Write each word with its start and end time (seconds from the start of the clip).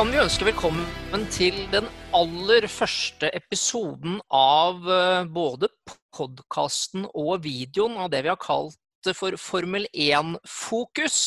Kan 0.00 0.14
vi 0.14 0.16
ønske 0.16 0.46
velkommen 0.48 1.24
til 1.28 1.58
den 1.74 1.84
aller 2.16 2.64
første 2.72 3.28
episoden 3.36 4.14
av 4.32 4.86
eh, 4.88 5.26
både 5.28 5.68
podkasten 6.16 7.02
og 7.10 7.42
videoen 7.44 7.98
av 8.00 8.08
det 8.08 8.22
vi 8.24 8.30
har 8.32 8.38
kalt 8.40 9.10
for 9.12 9.36
Formel 9.36 9.84
1-fokus. 9.92 11.18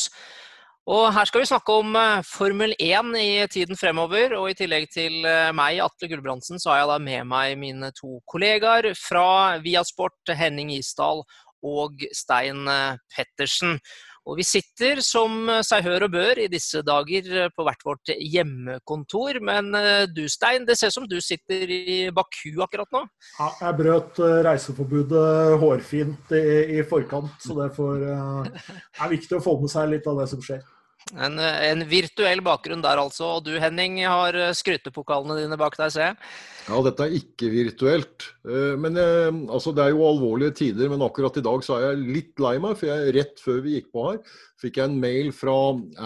Og 0.89 1.03
her 1.13 1.29
skal 1.29 1.43
vi 1.43 1.51
snakke 1.51 1.75
om 1.83 1.93
eh, 2.01 2.25
Formel 2.25 2.73
1 2.79 3.13
i 3.21 3.27
tiden 3.53 3.77
fremover. 3.77 4.33
Og 4.39 4.49
i 4.49 4.57
tillegg 4.57 4.89
til 4.89 5.19
eh, 5.21 5.51
meg, 5.53 5.77
Atle 5.85 6.09
Gulbrandsen, 6.09 6.57
så 6.57 6.73
har 6.73 6.81
jeg 6.81 6.89
da 6.95 6.97
med 7.11 7.29
meg 7.29 7.53
mine 7.61 7.91
to 7.93 8.23
kollegaer 8.25 8.89
fra 8.97 9.59
Viasport, 9.61 10.33
Henning 10.33 10.73
Isdal 10.73 11.21
og 11.61 12.01
Stein 12.09 12.65
Pettersen. 13.13 13.77
Og 14.23 14.37
vi 14.39 14.45
sitter 14.47 15.01
som 15.03 15.49
seg 15.67 15.83
hør 15.83 16.05
og 16.07 16.13
bør 16.13 16.39
i 16.39 16.49
disse 16.51 16.79
dager 16.85 17.49
på 17.55 17.65
hvert 17.67 17.83
vårt 17.83 18.11
hjemmekontor. 18.13 19.39
Men 19.43 19.73
eh, 19.75 20.05
du 20.07 20.23
Stein, 20.31 20.67
det 20.67 20.77
ser 20.79 20.93
ut 20.93 20.97
som 20.97 21.07
du 21.09 21.17
sitter 21.23 21.73
i 21.73 21.97
Baku 22.15 22.61
akkurat 22.63 22.89
nå? 22.95 23.03
Ja, 23.39 23.49
jeg 23.65 23.79
brøt 23.81 24.21
eh, 24.23 24.39
reiseforbudet 24.47 25.57
hårfint 25.59 26.31
i, 26.39 26.45
i 26.79 26.85
forkant, 26.87 27.35
så 27.43 27.57
det 27.59 27.73
får, 27.75 28.07
uh, 28.07 28.71
er 29.03 29.11
viktig 29.11 29.39
å 29.39 29.43
få 29.43 29.57
med 29.61 29.73
seg 29.73 29.91
litt 29.91 30.07
av 30.07 30.21
det 30.21 30.29
som 30.31 30.43
skjer. 30.43 30.63
En, 31.11 31.35
en, 31.37 31.83
virtuell 31.89 32.39
bakgrunn 32.43 32.81
der 32.83 33.01
altså. 33.01 33.35
Og 33.37 33.45
du 33.45 33.51
Henning 33.59 33.99
har 34.07 34.35
eh, 34.39 34.53
skrytepokalene 34.55 35.41
dine 35.41 35.57
bak 35.59 35.75
deg, 35.77 35.91
ser 35.93 36.07
jeg. 36.07 36.17
Ja, 36.63 36.79
dette 36.85 37.05
er 37.05 37.15
ikke 37.17 37.49
virtuelt. 37.51 38.27
Eh, 38.47 38.73
men 38.79 38.97
eh, 38.97 39.27
altså, 39.51 39.73
Det 39.75 39.83
er 39.83 39.91
jo 39.91 40.07
alvorlige 40.07 40.55
tider, 40.61 40.89
men 40.89 41.03
akkurat 41.05 41.37
i 41.37 41.45
dag 41.45 41.65
så 41.65 41.77
er 41.77 41.85
jeg 41.89 42.15
litt 42.17 42.43
lei 42.43 42.55
meg. 42.63 42.77
For 42.79 42.89
jeg, 42.89 43.13
rett 43.19 43.43
før 43.43 43.59
vi 43.65 43.75
gikk 43.75 43.91
på 43.93 44.05
her, 44.07 44.19
fikk 44.63 44.79
jeg 44.79 44.89
en 44.89 44.99
mail 45.03 45.33
fra 45.35 45.57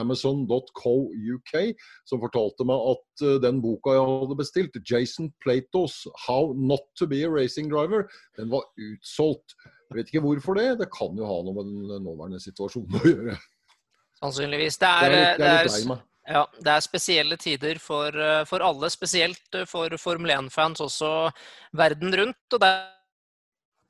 Amazon.co.uk 0.02 1.54
som 2.10 2.24
fortalte 2.24 2.66
meg 2.68 2.92
at 2.96 3.26
den 3.44 3.62
boka 3.62 3.94
jeg 3.94 4.08
hadde 4.10 4.40
bestilt, 4.40 4.80
Jason 4.90 5.30
Platos 5.44 6.02
'How 6.26 6.56
Not 6.58 6.90
To 6.98 7.08
Be 7.10 7.22
a 7.28 7.30
Racing 7.30 7.70
Driver', 7.70 8.10
den 8.40 8.50
var 8.50 8.66
utsolgt. 8.82 9.54
Jeg 9.88 10.02
vet 10.02 10.10
ikke 10.12 10.26
hvorfor 10.26 10.58
det. 10.58 10.72
Det 10.82 10.90
kan 10.92 11.16
jo 11.16 11.28
ha 11.30 11.38
noe 11.46 11.56
med 11.56 11.70
den 11.70 12.04
nåværende 12.04 12.42
situasjonen 12.44 12.98
å 12.98 13.06
gjøre. 13.08 13.38
Sannsynligvis. 14.18 14.80
Det 14.82 14.90
er, 14.90 15.16
det 15.38 15.48
er, 15.48 15.98
ja, 16.28 16.44
det 16.60 16.74
er 16.74 16.84
spesielle 16.84 17.38
tider 17.40 17.80
for, 17.80 18.12
eh, 18.12 18.44
for 18.50 18.66
alle, 18.66 18.90
spesielt 18.92 19.56
eh, 19.56 19.68
for 19.70 19.94
Formel 20.02 20.34
1-fans 20.36 20.84
også 20.84 21.12
verden 21.78 22.16
rundt. 22.22 22.46
og 22.54 22.64
det 22.64 22.76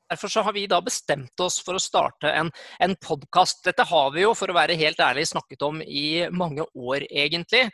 Derfor 0.07 0.31
så 0.31 0.41
har 0.41 0.53
vi 0.55 0.67
da 0.71 0.77
bestemt 0.79 1.41
oss 1.43 1.57
for 1.59 1.75
å 1.75 1.81
starte 1.83 2.31
en, 2.31 2.47
en 2.79 2.93
podkast. 2.95 3.65
Dette 3.67 3.83
har 3.89 4.13
vi 4.15 4.21
jo, 4.23 4.29
for 4.39 4.47
å 4.47 4.55
være 4.55 4.77
helt 4.79 5.01
ærlig, 5.03 5.25
snakket 5.27 5.65
om 5.67 5.81
i 5.83 6.23
mange 6.31 6.63
år, 6.63 7.03
egentlig. 7.11 7.65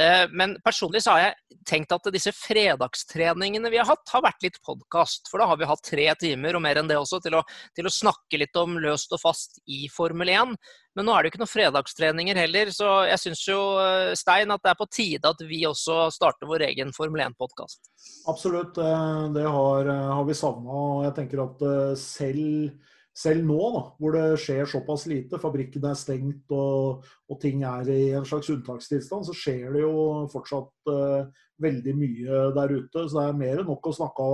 Eh, 0.00 0.28
men 0.30 0.56
personlig 0.64 1.02
så 1.02 1.14
har 1.14 1.22
jeg 1.22 1.60
tenkt 1.66 1.92
at 1.94 2.08
disse 2.12 2.32
fredagstreningene 2.36 3.70
vi 3.72 3.78
har 3.80 3.88
hatt, 3.88 4.04
har 4.12 4.24
vært 4.26 4.44
litt 4.44 4.58
podkast. 4.64 5.30
For 5.30 5.40
da 5.40 5.48
har 5.50 5.60
vi 5.60 5.68
hatt 5.68 5.84
tre 5.86 6.08
timer, 6.20 6.58
og 6.58 6.64
mer 6.66 6.80
enn 6.80 6.90
det 6.90 6.98
også, 7.00 7.20
til 7.24 7.38
å, 7.38 7.42
til 7.76 7.88
å 7.88 7.92
snakke 7.92 8.40
litt 8.42 8.60
om 8.60 8.76
løst 8.82 9.14
og 9.16 9.22
fast 9.22 9.60
i 9.64 9.86
Formel 9.92 10.32
1. 10.34 10.52
Men 10.96 11.08
nå 11.08 11.12
er 11.12 11.24
det 11.24 11.28
jo 11.28 11.34
ikke 11.34 11.42
noen 11.44 11.52
fredagstreninger 11.52 12.40
heller, 12.40 12.72
så 12.72 12.90
jeg 13.08 13.22
syns 13.24 13.44
jo, 13.48 13.60
eh, 13.80 14.12
Stein, 14.18 14.52
at 14.52 14.64
det 14.64 14.74
er 14.74 14.80
på 14.80 14.88
tide 14.92 15.32
at 15.32 15.46
vi 15.48 15.62
også 15.68 16.10
starter 16.14 16.50
vår 16.50 16.68
egen 16.68 16.92
Formel 16.96 17.24
1-podkast. 17.30 17.88
Absolutt, 18.28 18.76
eh, 18.76 19.22
det 19.36 19.46
har, 19.48 19.88
har 20.12 20.28
vi 20.28 20.36
savna. 20.36 20.82
Og 20.96 21.08
jeg 21.08 21.16
tenker 21.22 21.46
at 21.48 21.66
selv, 22.00 22.76
selv 23.16 23.46
nå, 23.48 23.58
da, 23.72 23.82
hvor 23.96 24.12
det 24.12 24.24
skjer 24.42 24.68
såpass 24.68 25.06
lite, 25.08 25.40
fabrikken 25.40 25.86
er 25.88 25.96
stengt 25.96 26.52
og, 26.52 27.06
og 27.30 27.38
ting 27.40 27.62
er 27.64 27.88
i 27.88 28.00
en 28.18 28.26
slags 28.28 28.50
unntakstilstand, 28.52 29.24
så 29.24 29.36
skjer 29.36 29.72
det 29.72 29.84
jo 29.86 30.26
fortsatt 30.32 30.90
uh, 30.92 31.24
veldig 31.62 31.94
mye 31.96 32.42
der 32.58 32.74
ute. 32.76 33.06
Så 33.06 33.16
det 33.16 33.24
er 33.24 33.38
mer 33.40 33.62
enn 33.62 33.70
nok 33.70 33.88
å 33.88 33.94
snakke 33.96 34.26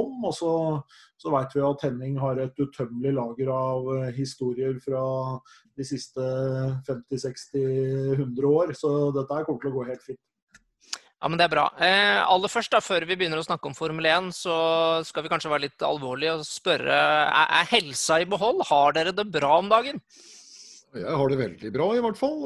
om. 0.00 0.26
Og 0.26 0.34
så, 0.34 0.52
så 1.20 1.30
vet 1.36 1.54
vi 1.54 1.62
at 1.62 1.86
Henning 1.86 2.18
har 2.18 2.42
et 2.42 2.58
utømmelig 2.58 3.14
lager 3.20 3.54
av 3.54 3.90
uh, 3.92 4.10
historier 4.18 4.80
fra 4.82 5.04
de 5.78 5.86
siste 5.86 6.26
50-60-100 6.90 8.50
år. 8.50 8.74
Så 8.74 8.94
dette 9.14 9.44
kommer 9.46 9.62
til 9.62 9.70
å 9.70 9.78
gå 9.78 9.90
helt 9.92 10.08
fint. 10.10 10.22
Ja, 11.22 11.30
men 11.30 11.38
Det 11.38 11.46
er 11.46 11.54
bra. 11.54 11.64
Eh, 11.80 12.20
aller 12.20 12.52
først, 12.52 12.70
da, 12.74 12.82
Før 12.84 13.06
vi 13.08 13.16
begynner 13.16 13.40
å 13.40 13.46
snakke 13.46 13.70
om 13.70 13.76
Formel 13.76 14.06
1, 14.06 14.32
så 14.36 14.56
skal 15.06 15.24
vi 15.24 15.30
kanskje 15.32 15.52
være 15.52 15.66
litt 15.68 15.84
alvorlige 15.86 16.34
og 16.36 16.46
spørre 16.48 16.92
er, 16.92 17.52
er 17.62 17.70
helsa 17.70 18.20
i 18.20 18.28
behold. 18.28 18.60
Har 18.68 18.92
dere 18.92 19.14
det 19.16 19.30
bra 19.32 19.58
om 19.58 19.70
dagen? 19.72 20.02
Jeg 20.94 21.16
har 21.18 21.30
det 21.30 21.38
veldig 21.40 21.70
bra, 21.74 21.86
i 21.96 22.02
hvert 22.04 22.18
fall. 22.18 22.44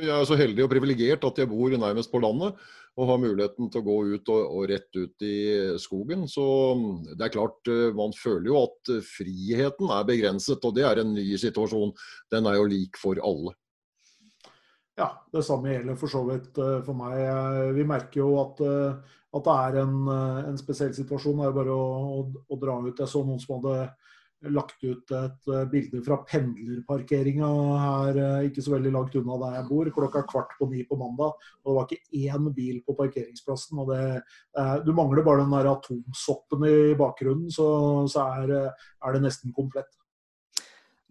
Jeg 0.00 0.14
er 0.14 0.28
så 0.28 0.38
heldig 0.38 0.64
og 0.64 0.70
privilegert 0.72 1.26
at 1.28 1.42
jeg 1.42 1.50
bor 1.50 1.74
nærmest 1.76 2.12
på 2.12 2.22
landet 2.22 2.56
og 3.00 3.08
har 3.08 3.20
muligheten 3.20 3.70
til 3.72 3.80
å 3.80 3.86
gå 3.86 3.96
ut 4.14 4.30
og, 4.32 4.40
og, 4.42 4.64
rett 4.68 4.98
ut 4.98 5.24
i 5.24 5.36
skogen. 5.80 6.26
Så 6.28 6.44
det 7.16 7.26
er 7.26 7.34
klart, 7.34 7.60
eh, 7.72 7.88
man 7.96 8.12
føler 8.16 8.50
jo 8.50 8.58
at 8.66 8.92
friheten 9.08 9.92
er 9.96 10.08
begrenset, 10.08 10.64
og 10.68 10.76
det 10.76 10.84
er 10.88 11.00
en 11.00 11.14
ny 11.16 11.26
situasjon. 11.40 11.94
Den 12.32 12.48
er 12.48 12.60
jo 12.60 12.68
lik 12.68 13.00
for 13.00 13.20
alle. 13.24 13.56
Ja, 15.00 15.08
det 15.32 15.44
samme 15.46 15.72
gjelder 15.72 15.96
for 15.96 16.12
så 16.12 16.20
vidt 16.28 16.58
eh, 16.60 16.78
for 16.84 16.96
meg. 16.98 17.20
Vi 17.76 17.84
merker 17.88 18.20
jo 18.20 18.32
at, 18.42 18.60
eh, 18.66 19.18
at 19.32 19.46
det 19.46 19.58
er 19.66 19.78
en, 19.86 19.94
en, 20.12 20.58
spesiell 20.60 20.92
situasjon. 20.96 21.40
Det 21.40 21.48
er 21.48 21.56
bare 21.56 21.76
å, 21.76 22.24
å, 22.44 22.58
dra 22.60 22.76
ut. 22.84 22.98
Jeg 23.00 23.08
så 23.08 23.22
noen 23.24 23.40
som 23.40 23.56
hadde 23.56 23.76
lagt 24.50 24.82
ut 24.82 25.12
et 25.14 25.48
eh, 25.52 25.64
bilde 25.70 26.02
fra 26.04 26.18
pendlerparkeringa 26.26 27.48
her 27.82 28.18
eh, 28.18 28.48
ikke 28.48 28.64
så 28.64 28.74
veldig 28.74 28.92
langt 28.94 29.16
unna 29.18 29.38
der 29.44 29.56
jeg 29.58 29.68
bor, 29.68 29.90
klokka 29.94 30.24
kvart 30.28 30.56
på 30.58 30.68
ni 30.72 30.84
på 30.88 30.98
mandag. 30.98 31.38
og 31.62 31.70
Det 31.70 31.76
var 31.78 31.88
ikke 31.88 32.26
én 32.26 32.52
bil 32.56 32.82
på 32.86 32.96
parkeringsplassen. 32.98 33.78
og 33.78 33.92
det, 33.92 34.22
Du 34.86 34.92
mangler 34.92 35.22
bare 35.22 35.44
den 35.44 35.54
der 35.54 35.70
atomsoppen 35.72 36.66
i 36.68 36.76
bakgrunnen, 36.98 37.50
så, 37.50 37.68
så 38.10 38.26
er, 38.42 38.54
er 38.72 39.14
det 39.14 39.24
nesten 39.28 39.54
komplett. 39.54 39.90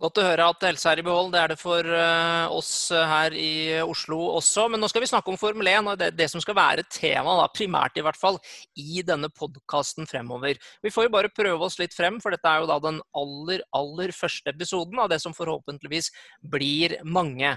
Godt 0.01 0.17
å 0.17 0.23
høre 0.25 0.45
at 0.49 0.63
helse 0.65 0.89
er 0.89 0.97
i 0.97 1.03
behold. 1.05 1.27
Det 1.29 1.37
er 1.37 1.51
det 1.51 1.59
for 1.61 1.85
eh, 1.85 2.53
oss 2.55 2.89
her 2.89 3.35
i 3.37 3.77
Oslo 3.83 4.17
også. 4.39 4.63
Men 4.73 4.81
nå 4.81 4.87
skal 4.89 5.03
vi 5.03 5.09
snakke 5.11 5.29
om 5.29 5.37
Formel 5.37 5.69
1, 5.69 5.89
og 5.91 5.99
det, 6.01 6.07
det 6.17 6.25
som 6.31 6.41
skal 6.41 6.57
være 6.57 6.87
tema, 6.89 7.35
da, 7.37 7.45
primært 7.53 7.99
i 8.01 8.05
hvert 8.07 8.17
fall, 8.17 8.39
i 8.81 9.03
denne 9.05 9.29
podkasten 9.29 10.09
fremover. 10.09 10.57
Vi 10.81 10.93
får 10.93 11.05
jo 11.05 11.13
bare 11.13 11.29
prøve 11.29 11.69
oss 11.69 11.77
litt 11.77 11.93
frem, 11.93 12.17
for 12.23 12.33
dette 12.33 12.49
er 12.49 12.63
jo 12.63 12.71
da 12.71 12.79
den 12.81 12.97
aller, 13.13 13.61
aller 13.77 14.15
første 14.17 14.49
episoden 14.55 15.03
av 15.05 15.13
det 15.13 15.21
som 15.21 15.37
forhåpentligvis 15.37 16.09
blir 16.49 16.97
mange. 17.05 17.53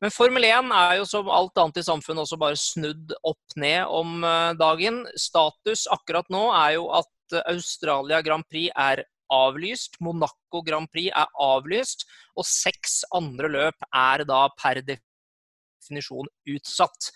Men 0.00 0.16
Formel 0.16 0.48
1 0.48 0.72
er 0.72 0.96
jo 1.02 1.06
som 1.12 1.28
alt 1.28 1.60
annet 1.60 1.84
i 1.84 1.88
samfunnet 1.92 2.24
også 2.24 2.40
bare 2.40 2.56
snudd 2.56 3.12
opp 3.20 3.60
ned 3.60 3.84
om 3.92 4.24
eh, 4.24 4.52
dagen. 4.56 5.04
Status 5.12 5.84
akkurat 5.92 6.32
nå 6.32 6.46
er 6.56 6.78
jo 6.80 6.88
at 7.02 7.42
Australia 7.52 8.24
Grand 8.24 8.48
Prix 8.48 8.72
er 8.72 9.04
avlyst. 9.32 9.98
Monaco 10.04 10.62
Grand 10.66 10.90
Prix 10.92 11.12
er 11.14 11.30
avlyst. 11.40 12.06
Og 12.36 12.48
seks 12.48 13.02
andre 13.16 13.50
løp 13.52 13.86
er 13.88 14.26
da 14.28 14.46
per 14.58 14.82
definisjon 14.84 16.30
utsatt. 16.54 17.12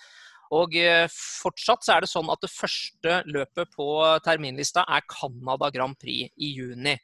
Og 0.54 0.76
eh, 0.78 1.08
fortsatt 1.10 1.82
så 1.82 1.96
er 1.96 2.04
det 2.04 2.12
sånn 2.12 2.30
at 2.30 2.42
det 2.44 2.52
første 2.52 3.20
løpet 3.26 3.72
på 3.74 3.88
terminlista 4.24 4.84
er 4.86 5.06
Canada 5.10 5.72
Grand 5.74 5.98
Prix 5.98 6.30
i 6.36 6.52
juni. 6.54 6.94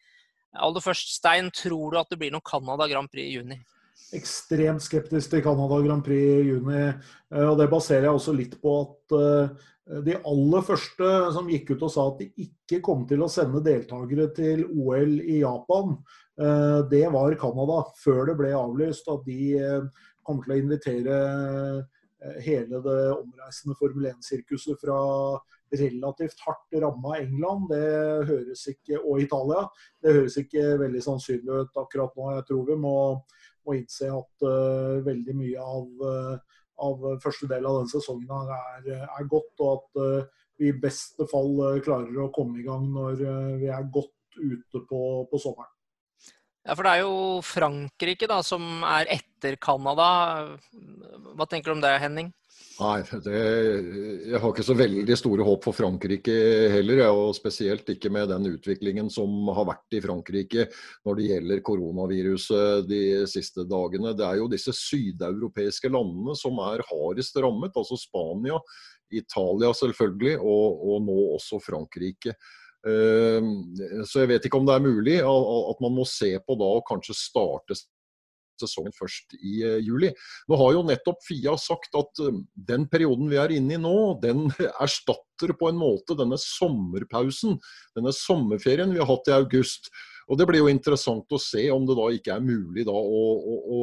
Aller 0.62 0.84
først, 0.84 1.14
Stein, 1.16 1.48
tror 1.54 1.92
du 1.92 1.98
at 2.00 2.10
det 2.12 2.20
blir 2.20 2.32
noe 2.34 2.44
Canada 2.44 2.86
Grand 2.90 3.10
Prix 3.10 3.24
i 3.24 3.38
juni? 3.38 3.58
Ekstremt 4.12 4.84
skeptisk 4.84 5.32
til 5.32 5.42
Canada 5.44 5.78
Grand 5.84 6.04
Prix 6.04 6.22
i 6.22 6.48
juni. 6.52 6.84
Eh, 7.32 7.46
og 7.48 7.56
det 7.60 7.70
baserer 7.72 8.08
jeg 8.08 8.20
også 8.20 8.36
litt 8.36 8.58
på 8.62 8.76
at 8.84 9.16
eh, 9.18 9.68
de 9.82 10.14
aller 10.14 10.62
første 10.62 11.08
som 11.34 11.48
gikk 11.50 11.72
ut 11.74 11.86
og 11.88 11.90
sa 11.90 12.04
at 12.12 12.20
de 12.20 12.28
ikke 12.44 12.78
kom 12.86 13.02
til 13.10 13.24
å 13.24 13.30
sende 13.30 13.62
deltakere 13.66 14.28
til 14.36 14.62
OL 14.70 15.16
i 15.20 15.40
Japan, 15.40 15.96
eh, 16.38 16.78
det 16.92 17.06
var 17.14 17.34
Canada, 17.40 17.82
før 17.98 18.30
det 18.30 18.36
ble 18.38 18.52
avlyst. 18.54 19.10
At 19.10 19.26
de 19.26 19.40
eh, 19.58 20.06
kom 20.22 20.42
til 20.44 20.54
å 20.54 20.60
invitere 20.60 21.18
eh, 21.26 22.38
hele 22.46 22.78
det 22.84 23.00
omreisende 23.16 23.76
Formel 23.80 24.12
1-sirkuset 24.12 24.78
fra 24.84 25.00
relativt 25.72 26.40
hardt 26.46 26.74
ramma 26.82 27.16
England 27.16 27.70
det 27.72 27.84
høres 28.28 28.66
ikke, 28.70 29.00
og 29.00 29.22
Italia. 29.24 29.64
Det 30.04 30.14
høres 30.14 30.36
ikke 30.38 30.76
veldig 30.82 31.02
sannsynlig 31.02 31.62
ut 31.64 31.80
akkurat 31.80 32.12
nå. 32.16 32.28
Jeg 32.36 32.46
tror 32.50 32.66
vi 32.68 32.76
må, 32.84 32.96
må 33.66 33.76
innse 33.78 34.10
at 34.12 34.44
uh, 34.44 35.00
veldig 35.06 35.36
mye 35.38 35.64
av 35.64 36.04
uh, 36.04 36.58
av 36.82 37.04
første 37.22 37.48
del 37.50 37.66
av 37.68 37.80
den 37.80 37.90
sesongen 37.90 38.52
er, 38.56 38.88
er 39.04 39.28
godt, 39.30 39.52
og 39.60 39.70
at 39.76 40.00
uh, 40.00 40.42
vi 40.60 40.70
i 40.70 40.78
beste 40.78 41.26
fall 41.30 41.54
klarer 41.84 42.18
å 42.22 42.32
komme 42.34 42.60
i 42.60 42.66
gang 42.66 42.88
når 42.94 43.22
vi 43.60 43.70
er 43.72 43.88
godt 43.92 44.38
ute 44.38 44.82
på, 44.88 45.00
på, 45.30 45.40
sommeren. 45.40 45.70
Ja, 46.62 46.76
for 46.76 46.86
Det 46.86 46.92
er 46.92 47.02
jo 47.02 47.40
Frankrike 47.42 48.28
da, 48.30 48.38
som 48.46 48.84
er 48.86 49.10
etter 49.10 49.56
Canada. 49.58 50.06
Hva 51.34 51.48
tenker 51.50 51.72
du 51.72 51.76
om 51.76 51.82
det, 51.82 51.96
Henning? 52.02 52.30
Nei, 52.80 53.02
det, 53.24 53.40
jeg 54.30 54.38
har 54.40 54.52
ikke 54.52 54.64
så 54.64 54.74
veldig 54.78 55.16
store 55.18 55.44
håp 55.46 55.66
for 55.66 55.76
Frankrike 55.76 56.34
heller. 56.72 57.02
Og 57.10 57.34
spesielt 57.36 57.88
ikke 57.92 58.10
med 58.12 58.30
den 58.32 58.48
utviklingen 58.54 59.10
som 59.12 59.50
har 59.52 59.68
vært 59.68 59.98
i 59.98 60.00
Frankrike 60.04 60.66
når 61.06 61.18
det 61.18 61.28
gjelder 61.28 61.62
koronaviruset 61.66 62.88
de 62.88 63.02
siste 63.30 63.66
dagene. 63.68 64.14
Det 64.16 64.26
er 64.26 64.40
jo 64.40 64.48
disse 64.52 64.74
sydeuropeiske 64.78 65.92
landene 65.92 66.36
som 66.38 66.58
er 66.64 66.84
hardest 66.88 67.36
rammet. 67.44 67.76
Altså 67.76 68.00
Spania, 68.00 68.58
Italia 69.12 69.72
selvfølgelig, 69.76 70.38
og, 70.40 70.82
og 70.88 71.06
nå 71.06 71.20
også 71.36 71.60
Frankrike. 71.62 72.36
Ehm, 72.88 73.52
så 74.08 74.24
jeg 74.24 74.32
vet 74.32 74.46
ikke 74.48 74.58
om 74.58 74.66
det 74.66 74.74
er 74.74 74.82
mulig 74.82 75.18
at 75.22 75.82
man 75.84 75.98
må 76.00 76.06
se 76.08 76.32
på 76.42 76.56
da 76.58 76.70
og 76.80 76.86
kanskje 76.88 77.14
starte 77.14 77.76
sesongen 78.62 78.94
først 78.96 79.36
i 79.38 79.58
uh, 79.66 79.78
juli. 79.82 80.12
Nå 80.48 80.58
har 80.60 80.76
jo 80.76 80.86
nettopp 80.88 81.20
Fia 81.26 81.56
sagt 81.60 81.98
at 81.98 82.22
uh, 82.24 82.40
den 82.70 82.86
perioden 82.92 83.30
vi 83.32 83.40
er 83.42 83.54
inne 83.58 83.76
i 83.76 83.82
nå, 83.82 83.96
den 84.22 84.48
erstatter 84.84 85.54
på 85.58 85.68
en 85.70 85.80
måte 85.80 86.16
denne 86.18 86.38
sommerpausen, 86.40 87.58
denne 87.98 88.14
sommerferien 88.16 88.94
vi 88.94 89.02
har 89.02 89.10
hatt 89.10 89.30
i 89.30 89.36
august. 89.36 89.92
Og 90.30 90.38
Det 90.38 90.46
blir 90.48 90.62
jo 90.62 90.70
interessant 90.70 91.34
å 91.34 91.40
se 91.42 91.66
om 91.74 91.86
det 91.88 91.98
da 91.98 92.08
ikke 92.14 92.36
er 92.36 92.44
mulig 92.44 92.86
da 92.88 92.94
å, 92.94 93.22
å, 93.36 93.56
å 93.76 93.80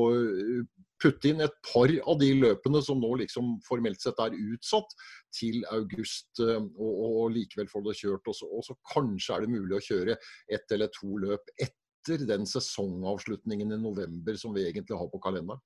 putte 1.00 1.32
inn 1.32 1.44
et 1.44 1.56
par 1.66 1.92
av 2.12 2.20
de 2.20 2.30
løpene 2.38 2.82
som 2.84 3.00
nå 3.02 3.12
liksom 3.22 3.58
formelt 3.66 4.02
sett 4.04 4.20
er 4.24 4.36
utsatt 4.36 4.96
til 5.36 5.62
august, 5.72 6.42
og, 6.42 6.90
og, 6.90 7.22
likevel 7.36 7.70
få 7.72 7.84
det 7.88 7.96
kjørt. 8.02 8.28
Og 8.30 8.64
så, 8.66 8.78
kanskje 8.94 9.36
er 9.36 9.46
det 9.46 9.54
mulig 9.54 9.78
å 9.78 9.84
kjøre 9.84 10.18
ett 10.52 10.76
eller 10.76 10.92
to 10.96 11.22
løp 11.24 11.54
etter 11.56 11.79
etter 12.00 12.26
den 12.28 12.48
sesongavslutningen 12.48 13.72
i 13.72 13.82
november 13.82 14.38
som 14.40 14.54
vi 14.56 14.68
egentlig 14.68 14.98
har 14.98 15.12
på 15.12 15.22
kalenderen? 15.24 15.62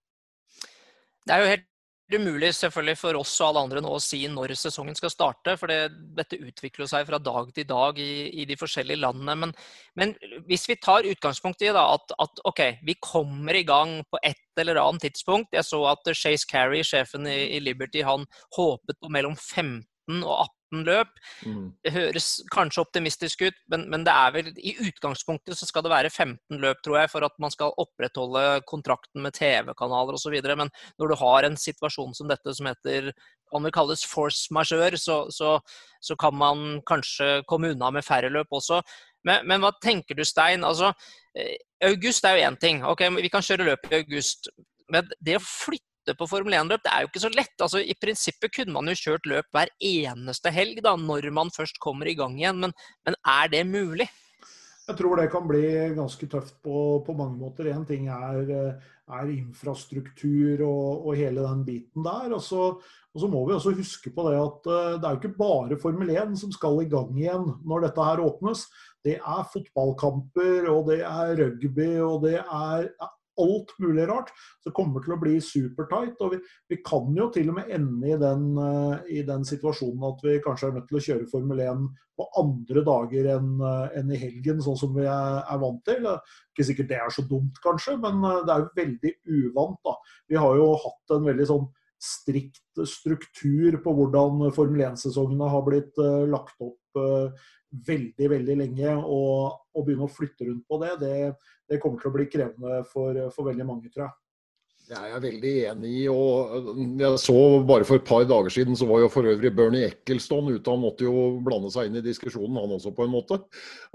Det 1.24 1.33
er 1.33 1.39
jo 1.44 1.51
helt 1.53 1.69
umulig 2.13 2.50
selvfølgelig 2.53 2.97
for 3.00 3.18
oss 3.18 3.31
og 3.41 3.47
alle 3.47 3.62
andre 3.63 3.81
nå 3.81 3.94
å 3.95 4.01
si 4.01 4.19
når 4.30 4.53
sesongen 4.59 4.97
skal 4.97 5.12
starte. 5.13 5.56
For 5.57 5.71
det, 5.71 5.94
dette 6.18 6.39
utvikler 6.41 6.89
seg 6.89 7.07
fra 7.07 7.19
dag 7.21 7.53
til 7.56 7.68
dag 7.69 8.00
i, 8.01 8.27
i 8.41 8.45
de 8.50 8.57
forskjellige 8.59 9.01
landene. 9.01 9.35
Men, 9.39 9.53
men, 10.00 10.13
hvis 10.50 10.68
vi 10.69 10.77
tar 10.83 11.07
utgangspunkt 11.09 11.63
i 11.63 11.71
da, 11.74 11.85
at, 11.95 12.13
at, 12.21 12.44
ok, 12.50 12.62
vi 12.83 12.97
kommer 13.01 13.56
i 13.57 13.65
gang 13.68 14.01
på 14.12 14.19
et 14.21 14.44
eller 14.59 14.81
annet 14.83 15.07
tidspunkt. 15.07 15.56
Jeg 15.56 15.65
så 15.65 15.80
at 15.89 16.12
Chase 16.12 16.50
Carey, 16.50 16.83
sjefen 16.85 17.30
i, 17.30 17.56
i 17.56 17.63
Liberty, 17.63 18.03
han 18.06 18.27
håpet 18.57 19.00
på 19.00 19.13
mellom 19.13 19.38
15 19.39 19.81
og 20.09 20.47
18 20.73 20.83
løp. 20.88 21.11
Mm. 21.45 21.67
Det 21.85 21.94
høres 21.94 22.27
kanskje 22.51 22.81
optimistisk 22.83 23.44
ut, 23.45 23.59
men, 23.71 23.85
men, 23.91 24.03
det 24.07 24.13
er 24.13 24.33
vel 24.35 24.50
i 24.57 24.73
utgangspunktet 24.88 25.57
så 25.57 25.67
skal 25.69 25.85
det 25.85 25.94
være 25.94 26.11
15 26.11 26.59
løp, 26.59 26.81
tror 26.83 27.00
jeg, 27.01 27.11
for 27.13 27.27
at 27.27 27.38
man 27.44 27.53
skal 27.53 27.75
opprettholde 27.81 28.63
kontrakten 28.69 29.23
med 29.23 29.38
TV-kanaler 29.38 30.17
osv. 30.17 30.35
Men 30.57 30.73
når 31.00 31.13
du 31.13 31.15
har 31.21 31.47
en 31.47 31.57
situasjon 31.59 32.17
som 32.17 32.31
dette 32.31 32.57
som 32.57 32.69
heter 32.69 33.13
kan 33.53 33.65
vel 33.67 33.73
kalles 33.75 34.05
force 34.09 34.50
majeure, 34.53 34.97
så, 34.97 35.27
så, 35.29 35.59
så, 36.01 36.17
kan 36.17 36.35
man 36.35 36.81
kanskje 36.89 37.44
komme 37.49 37.73
unna 37.73 37.91
med 37.94 38.06
færre 38.06 38.31
løp 38.33 38.49
også. 38.49 38.81
Men, 39.27 39.45
men 39.47 39.61
hva 39.63 39.71
tenker 39.83 40.17
du, 40.17 40.25
Stein? 40.25 40.65
Altså, 40.67 40.91
eh, 41.38 41.56
august 41.85 42.25
er 42.25 42.38
jo 42.38 42.47
én 42.49 42.59
ting. 42.59 42.83
Ok, 42.83 43.06
Vi 43.21 43.31
kan 43.31 43.45
kjøre 43.45 43.69
løp 43.69 43.91
i 43.91 43.99
august. 44.01 44.49
Men 44.91 45.07
det 45.21 45.38
å 45.38 45.45
flytte 45.45 45.93
slutte 46.03 46.17
på 46.19 46.27
Formel 46.27 46.53
1-løp, 46.53 46.83
det 46.83 46.91
er 46.91 47.03
jo 47.03 47.11
ikke 47.11 47.23
så 47.23 47.31
lett. 47.31 47.55
Altså, 47.61 47.79
I 47.79 47.95
prinsippet 47.95 48.53
kunne 48.53 48.73
man 48.73 48.88
jo 48.88 48.95
kjørt 48.95 49.25
løp 49.25 49.45
hver 49.53 49.69
eneste 49.79 50.51
helg 50.51 50.81
da, 50.83 50.95
når 50.95 51.31
man 51.31 51.51
først 51.51 51.79
kommer 51.79 52.07
i 52.07 52.15
gang 52.15 52.35
igjen, 52.38 52.59
men, 52.59 52.73
men 53.05 53.15
er 53.25 53.47
det 53.50 53.65
mulig? 53.67 54.09
Jeg 54.83 54.97
tror 55.00 55.15
det 55.15 55.31
kan 55.31 55.47
bli 55.47 55.63
ganske 55.95 56.27
tøft 56.27 56.57
på, 56.61 57.00
på 57.05 57.13
mange 57.15 57.39
måter. 57.39 57.69
Én 57.71 57.85
ting 57.88 58.09
er, 58.11 58.75
er 59.07 59.29
infrastruktur 59.31 60.59
og, 60.65 61.05
og, 61.07 61.13
hele 61.15 61.39
den 61.39 61.63
biten 61.63 62.03
der. 62.03 62.33
Og 62.35 62.44
så, 62.44 62.73
og 62.75 63.21
så, 63.21 63.29
må 63.31 63.45
vi 63.47 63.56
også 63.56 63.71
huske 63.77 64.11
på 64.11 64.27
det 64.27 64.35
at 64.41 64.67
eh, 64.67 64.97
det 64.97 65.07
er 65.07 65.15
jo 65.15 65.21
ikke 65.21 65.39
bare 65.39 65.79
Formel 65.79 66.11
1 66.11 66.35
som 66.41 66.51
skal 66.51 66.83
i 66.83 66.89
gang 66.91 67.15
igjen 67.15 67.47
når 67.63 67.88
dette 67.88 68.09
her 68.09 68.25
åpnes. 68.25 68.65
Det 69.07 69.21
er 69.21 69.49
fotballkamper, 69.56 70.67
og 70.71 70.91
det 70.91 70.99
er 71.07 71.38
rugby, 71.39 71.89
og 72.03 72.27
det 72.27 72.41
er 72.44 72.91
alt 73.41 73.74
mulig 73.80 74.07
rart. 74.09 74.31
Så 74.62 74.69
det 74.69 74.75
kommer 74.77 75.03
til 75.03 75.15
å 75.15 75.19
bli 75.21 75.35
supertight. 75.44 76.21
Og 76.24 76.35
vi, 76.35 76.39
vi, 76.71 76.80
kan 76.85 77.12
jo 77.18 77.30
til 77.33 77.51
og 77.51 77.59
med 77.59 77.71
ende 77.74 78.13
i 78.13 78.18
den, 78.21 78.47
uh, 78.57 78.95
i 79.09 79.24
den, 79.27 79.45
situasjonen 79.47 80.07
at 80.09 80.25
vi 80.25 80.39
kanskje 80.44 80.69
er 80.69 80.75
nødt 80.77 80.89
til 80.89 81.00
å 81.00 81.03
kjøre 81.07 81.30
Formel 81.31 81.63
1 81.65 81.85
på 82.13 82.27
andre 82.39 82.83
dager 82.85 83.30
enn 83.35 83.53
uh, 83.62 83.85
en 83.97 84.12
i 84.13 84.19
helgen, 84.21 84.62
sånn 84.63 84.80
som 84.80 84.94
vi 84.97 85.06
er, 85.06 85.39
er, 85.41 85.62
vant 85.62 85.81
til. 85.88 86.09
Ikke 86.53 86.68
sikkert 86.69 86.91
det 86.91 87.00
er 87.01 87.13
så 87.13 87.25
dumt, 87.30 87.62
kanskje, 87.63 87.97
men 88.03 88.19
uh, 88.25 88.44
det 88.44 88.56
er 88.56 88.65
jo 88.65 88.75
veldig 88.81 89.15
uvant. 89.39 89.80
da. 89.88 89.97
Vi 90.30 90.39
har 90.39 90.59
jo 90.59 90.69
hatt 90.85 91.18
en 91.18 91.31
veldig 91.31 91.50
sånn 91.50 91.71
strikt 92.03 92.83
struktur 92.89 93.77
på 93.80 93.91
hvordan 93.95 94.50
Formel 94.51 94.89
1-sesongene 94.89 95.47
har 95.47 95.62
blitt 95.63 96.01
lagt 96.27 96.57
opp 96.59 97.00
veldig 97.87 98.29
veldig 98.37 98.57
lenge. 98.63 98.95
Og 99.03 99.63
og 99.73 99.87
begynne 99.87 100.07
å 100.07 100.11
flytte 100.11 100.49
rundt 100.49 100.67
på 100.69 100.81
det, 100.83 100.97
det, 101.03 101.15
det 101.69 101.79
kommer 101.81 102.01
til 102.01 102.11
å 102.11 102.17
bli 102.17 102.27
krevende 102.31 102.83
for, 102.91 103.17
for 103.33 103.49
veldig 103.49 103.69
mange, 103.69 103.89
tror 103.93 104.07
jeg. 104.07 104.17
Det 104.83 104.97
er 104.99 105.13
jeg 105.13 105.23
veldig 105.23 105.51
enig 105.69 105.91
i. 105.95 106.01
og 106.11 106.79
jeg 106.99 107.19
så 107.23 107.35
Bare 107.63 107.85
for 107.87 108.01
et 108.01 108.05
par 108.05 108.25
dager 108.27 108.51
siden 108.51 108.75
så 108.75 108.83
var 108.89 108.99
jo 108.99 109.07
for 109.13 109.29
øvrig 109.31 109.53
Bernie 109.55 109.87
Eccleston 109.87 110.51
ute. 110.51 110.67
Han 110.67 110.83
måtte 110.83 111.07
jo 111.07 111.39
blande 111.45 111.71
seg 111.71 111.87
inn 111.87 112.01
i 112.01 112.03
diskusjonen, 112.03 112.59
han 112.59 112.75
også, 112.75 112.91
på 112.93 113.07
en 113.07 113.13
måte. 113.13 113.39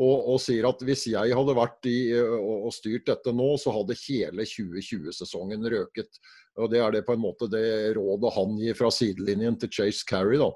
Og, 0.00 0.14
og 0.32 0.40
sier 0.40 0.64
at 0.70 0.80
hvis 0.88 1.04
jeg 1.12 1.36
hadde 1.36 1.58
vært 1.60 1.90
i 1.92 1.98
og 2.25 2.72
styrt 2.72 3.04
dette 3.12 3.36
nå, 3.36 3.52
så 3.60 3.76
hadde 3.76 3.98
hele 4.00 4.48
2020-sesongen 4.48 5.70
røket. 5.76 6.22
Og 6.58 6.72
Det 6.72 6.80
er 6.80 6.96
det 6.96 7.04
på 7.06 7.14
en 7.14 7.22
måte 7.22 7.52
det 7.52 7.69
rådet 8.00 8.34
han 8.40 8.56
gir 8.58 8.80
fra 8.80 8.90
sidelinjen 8.90 9.60
til 9.60 9.75
Chase 9.82 10.08
Carey. 10.08 10.40
da. 10.40 10.48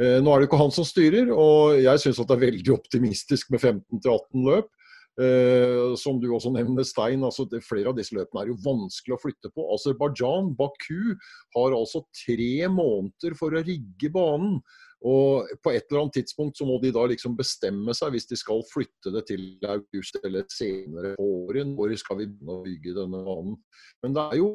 Eh, 0.00 0.20
nå 0.24 0.32
er 0.32 0.40
det 0.40 0.48
ikke 0.48 0.60
han 0.60 0.72
som 0.74 0.86
styrer, 0.88 1.32
og 1.34 1.80
jeg 1.82 2.00
syns 2.00 2.22
det 2.22 2.36
er 2.36 2.46
veldig 2.46 2.72
optimistisk 2.74 3.52
med 3.52 3.60
15-18 3.60 4.46
løp. 4.48 4.70
Uh, 5.20 5.92
som 6.00 6.16
du 6.16 6.30
også 6.32 6.48
nevner, 6.54 6.86
Stein, 6.88 7.20
altså 7.20 7.44
det, 7.44 7.58
flere 7.66 7.90
av 7.90 7.98
disse 7.98 8.14
løpene 8.16 8.46
er 8.46 8.48
jo 8.48 8.62
vanskelig 8.64 9.12
å 9.12 9.18
flytte 9.20 9.50
på. 9.52 9.66
Aserbajdsjan, 9.74 10.54
Baku, 10.56 11.18
har 11.52 11.76
altså 11.76 12.00
tre 12.16 12.70
måneder 12.72 13.36
for 13.36 13.52
å 13.52 13.60
rigge 13.60 14.08
banen. 14.14 14.62
Og 15.08 15.48
på 15.64 15.72
et 15.72 15.88
eller 15.88 16.04
annet 16.04 16.16
tidspunkt 16.20 16.58
så 16.58 16.66
må 16.68 16.76
de 16.82 16.92
da 16.94 17.02
liksom 17.10 17.34
bestemme 17.38 17.94
seg 17.96 18.14
hvis 18.14 18.28
de 18.30 18.38
skal 18.38 18.62
flytte 18.70 19.10
det 19.14 19.24
til 19.32 19.42
august 19.66 20.18
eller 20.22 20.46
senere 20.52 21.16
på 21.18 21.26
året. 21.42 21.66
Når 21.72 21.96
skal 22.00 22.20
vi 22.20 22.28
begynne 22.30 22.60
å 22.60 22.62
bygge 22.66 22.94
denne 23.00 23.22
banen? 23.26 23.58
Men 24.04 24.16
det 24.16 24.24
er 24.24 24.38
jo 24.38 24.52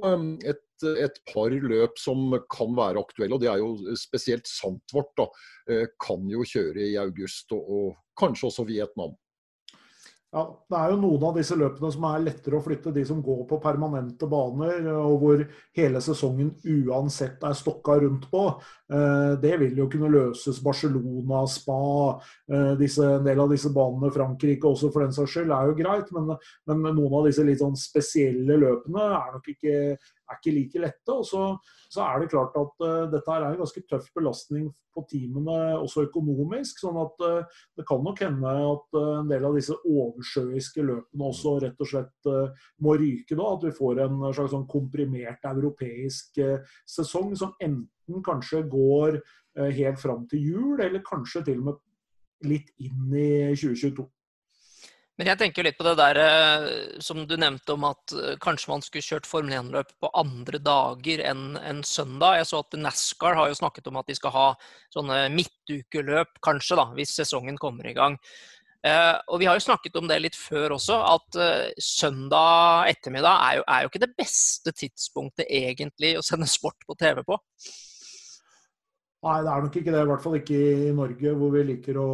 et, 0.54 0.64
et, 1.04 1.22
par 1.28 1.52
løp 1.52 2.00
som 2.00 2.38
kan 2.54 2.76
være 2.78 3.04
aktuelle, 3.04 3.36
og 3.36 3.44
det 3.44 3.52
er 3.52 3.64
jo 3.64 3.96
spesielt 4.00 4.48
Santvort. 4.48 5.12
da, 5.20 5.28
eh, 5.74 5.86
Kan 6.04 6.28
jo 6.32 6.48
kjøre 6.48 6.86
i 6.86 6.98
august, 7.02 7.52
og, 7.52 7.68
og 7.68 8.20
kanskje 8.20 8.52
også 8.52 8.68
Vietnam. 8.70 9.16
Ja, 10.38 10.44
Det 10.70 10.78
er 10.78 10.92
jo 10.92 10.98
noen 11.02 11.24
av 11.26 11.38
disse 11.40 11.56
løpene 11.58 11.90
som 11.90 12.04
er 12.10 12.26
lettere 12.26 12.58
å 12.60 12.62
flytte, 12.62 12.92
de 12.94 13.02
som 13.08 13.22
går 13.26 13.40
på 13.50 13.58
permanente 13.64 14.28
baner, 14.30 14.86
og 14.92 15.16
hvor 15.22 15.44
hele 15.80 16.02
sesongen 16.04 16.52
uansett 16.62 17.42
er 17.48 17.56
stokka 17.58 17.96
rundt 18.04 18.28
på. 18.30 18.44
Eh, 18.92 19.32
det 19.42 19.56
vil 19.64 19.80
jo 19.82 19.88
kunne 19.90 20.12
løses. 20.14 20.60
Barcelona, 20.64 21.42
Spa, 21.50 22.20
eh, 22.52 22.76
disse, 22.78 23.08
en 23.16 23.26
del 23.26 23.42
av 23.42 23.50
disse 23.50 23.72
banene, 23.74 24.14
Frankrike 24.14 24.70
også 24.70 24.92
for 24.94 25.08
den 25.08 25.16
saks 25.16 25.40
skyld, 25.40 25.56
er 25.56 25.72
jo 25.72 25.80
greit. 25.80 26.12
Men, 26.14 26.36
men 26.68 26.86
noen 26.92 27.18
av 27.22 27.26
disse 27.32 27.48
litt 27.48 27.64
sånn 27.64 27.80
spesielle 27.80 28.60
løpene 28.62 29.08
er 29.08 29.34
nok 29.40 29.50
ikke 29.56 29.80
er 30.28 30.40
ikke 30.40 30.54
like 30.56 30.82
lette. 30.84 31.14
Og 31.14 31.26
så, 31.28 31.44
så 31.92 32.04
er 32.06 32.22
det 32.22 32.30
klart 32.32 32.56
at 32.60 32.84
uh, 32.84 33.06
dette 33.12 33.34
er 33.34 33.48
en 33.48 33.60
ganske 33.62 33.84
tøff 33.90 34.10
belastning 34.16 34.68
på 34.96 35.04
teamene 35.10 35.58
også 35.78 36.08
økonomisk. 36.08 36.82
sånn 36.84 37.00
at 37.02 37.26
uh, 37.26 37.64
det 37.78 37.88
kan 37.90 38.04
nok 38.04 38.22
hende 38.26 38.54
at 38.74 39.00
uh, 39.00 39.14
en 39.22 39.32
del 39.32 39.48
av 39.48 39.58
disse 39.58 39.78
oversjøiske 39.78 40.86
løpene 40.88 41.32
også 41.32 41.58
rett 41.64 41.84
og 41.84 41.92
slett 41.92 42.32
må 42.84 42.98
ryke 43.00 43.38
da. 43.38 43.50
At 43.56 43.68
vi 43.68 43.76
får 43.78 44.04
en 44.06 44.22
slags 44.30 44.54
sånn 44.56 44.70
komprimert 44.70 45.46
europeisk 45.48 46.40
sesong 46.88 47.34
som 47.40 47.56
enten 47.64 48.24
kanskje 48.26 48.64
går 48.70 49.22
helt 49.74 49.98
fram 50.00 50.28
til 50.30 50.44
jul, 50.52 50.82
eller 50.84 51.02
kanskje 51.06 51.42
til 51.48 51.64
og 51.64 51.70
med 51.72 51.80
litt 52.46 52.70
inn 52.84 53.14
i 53.18 53.30
2022. 53.58 54.06
Men 55.18 55.32
jeg 55.32 55.40
tenker 55.40 55.66
litt 55.66 55.78
på 55.80 55.86
det 55.88 55.96
der 55.98 56.18
eh, 56.22 56.66
som 57.02 57.24
du 57.26 57.34
nevnte 57.42 57.74
om 57.74 57.88
at 57.90 58.14
eh, 58.14 58.36
kanskje 58.42 58.70
man 58.70 58.84
skulle 58.86 59.06
kjørt 59.06 59.30
Formel 59.30 59.56
1-løp 59.58 59.96
på 60.04 60.12
andre 60.22 60.60
dager 60.62 61.24
enn 61.26 61.58
en 61.58 61.82
søndag. 61.86 62.38
Jeg 62.38 62.50
så 62.52 62.62
at 62.62 62.78
NASCAR 62.78 63.38
har 63.40 63.50
jo 63.50 63.58
snakket 63.58 63.90
om 63.90 63.98
at 63.98 64.12
de 64.12 64.18
skal 64.18 64.36
ha 64.36 64.46
sånne 64.94 65.24
midtukeløp, 65.34 66.38
kanskje, 66.46 66.78
da, 66.78 66.86
hvis 67.00 67.16
sesongen 67.18 67.58
kommer 67.58 67.90
i 67.90 67.96
gang. 67.98 68.20
Eh, 68.86 69.16
og 69.34 69.42
vi 69.42 69.50
har 69.50 69.58
jo 69.58 69.66
snakket 69.66 69.98
om 69.98 70.06
det 70.12 70.20
litt 70.22 70.38
før 70.38 70.78
også, 70.78 71.00
at 71.16 71.42
søndag 71.82 72.94
ettermiddag 72.94 73.42
er 73.48 73.58
jo, 73.58 73.68
er 73.74 73.84
jo 73.84 73.92
ikke 73.92 74.06
det 74.06 74.14
beste 74.22 74.76
tidspunktet 74.84 75.50
egentlig 75.50 76.14
å 76.20 76.26
sende 76.26 76.50
sport 76.52 76.86
på 76.86 76.94
TV 77.02 77.26
på. 77.26 77.42
Nei, 79.28 79.38
det 79.44 79.52
er 79.52 79.64
nok 79.66 79.76
ikke 79.76 79.92
det. 79.92 80.02
I 80.02 80.08
hvert 80.08 80.24
fall 80.24 80.36
ikke 80.38 80.58
i 80.88 80.92
Norge, 80.96 81.32
hvor 81.36 81.50
vi 81.52 81.62
liker 81.68 81.98
å 82.00 82.10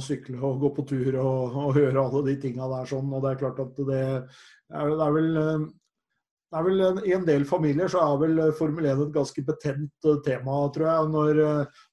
sykle 0.00 0.38
og 0.48 0.62
gå 0.62 0.70
på 0.78 0.84
tur 0.88 1.16
og, 1.20 1.56
og 1.68 1.80
gjøre 1.80 2.04
alle 2.06 2.22
de 2.30 2.36
tinga 2.40 2.68
der 2.70 2.88
sånn. 2.88 3.10
Og 3.12 3.24
det 3.24 3.32
er 3.32 3.40
klart 3.42 3.64
at 3.64 3.80
det 3.80 3.98
er, 4.00 4.22
det 4.70 5.08
er 5.08 5.16
vel 5.18 5.40
eh, 5.42 5.66
det 6.54 6.60
er 6.60 6.66
vel 6.68 7.08
I 7.10 7.12
en 7.16 7.24
del 7.26 7.44
familier 7.50 7.90
så 7.90 7.98
er 8.04 8.18
vel 8.20 8.40
Formel 8.54 8.86
1 8.86 9.00
et 9.02 9.14
ganske 9.16 9.42
betent 9.42 10.06
tema, 10.22 10.58
tror 10.70 10.86
jeg, 10.86 11.08
når, 11.10 11.40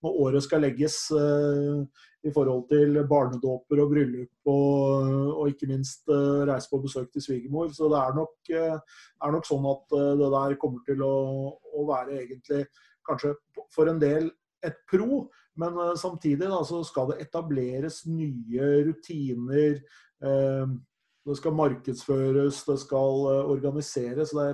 når 0.05 0.19
året 0.21 0.45
skal 0.45 0.61
legges 0.61 0.97
uh, 1.17 1.81
i 2.21 2.33
forhold 2.35 2.67
til 2.69 2.99
barnedåper 3.09 3.81
og 3.81 3.95
bryllup 3.95 4.51
og, 4.53 5.09
og 5.33 5.49
ikke 5.49 5.71
minst 5.71 6.05
uh, 6.13 6.43
reise 6.45 6.69
på 6.69 6.77
besøk 6.83 7.09
til 7.09 7.25
svigermor. 7.25 7.71
Så 7.73 7.89
det 7.89 8.03
er 8.03 8.13
nok, 8.19 8.35
uh, 8.53 9.01
er 9.25 9.33
nok 9.33 9.49
sånn 9.49 9.65
at 9.71 9.97
det 10.21 10.29
der 10.35 10.55
kommer 10.61 10.85
til 10.85 11.01
å, 11.09 11.15
å, 11.57 11.87
være 11.89 12.21
egentlig 12.21 12.61
kanskje 13.09 13.33
for 13.73 13.89
en 13.89 14.03
del 14.03 14.29
et 14.65 14.77
pro, 14.89 15.25
men 15.59 15.77
samtidig 15.99 16.47
da, 16.47 16.61
så 16.67 16.83
skal 16.87 17.11
det 17.11 17.21
etableres 17.25 18.03
nye 18.09 18.71
rutiner. 18.87 19.81
Uh, 20.21 20.79
det 21.25 21.35
skal 21.37 21.53
markedsføres, 21.53 22.63
det 22.65 22.77
skal 22.81 23.25
eh, 23.29 23.49
organiseres. 23.53 24.31
Så, 24.33 24.45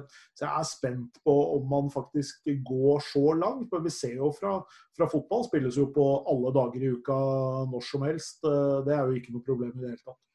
jeg 0.41 0.49
er 0.49 0.67
spent 0.67 1.19
på 1.23 1.35
om 1.55 1.69
man 1.71 1.91
faktisk 1.91 2.49
går 2.67 2.99
så 3.07 3.33
langt. 3.39 3.71
Men 3.71 3.85
vi 3.85 3.93
ser 3.95 4.17
jo 4.19 4.33
fra, 4.35 4.57
fra, 4.97 5.07
fotball 5.11 5.47
spilles 5.47 5.79
jo 5.79 5.87
på 5.95 6.07
alle 6.27 6.51
dager 6.59 6.83
i 6.83 6.93
uka 6.99 7.19
når 7.71 7.87
som 7.91 8.03
helst. 8.07 8.43
Eh, 8.43 8.79
det 8.87 8.97
er 8.97 9.05
jo 9.05 9.19
ikke 9.19 9.35
noe 9.35 9.47
problem 9.47 9.77
i 9.77 9.85
det 9.85 9.93
hele 9.93 10.03
tatt 10.03 10.26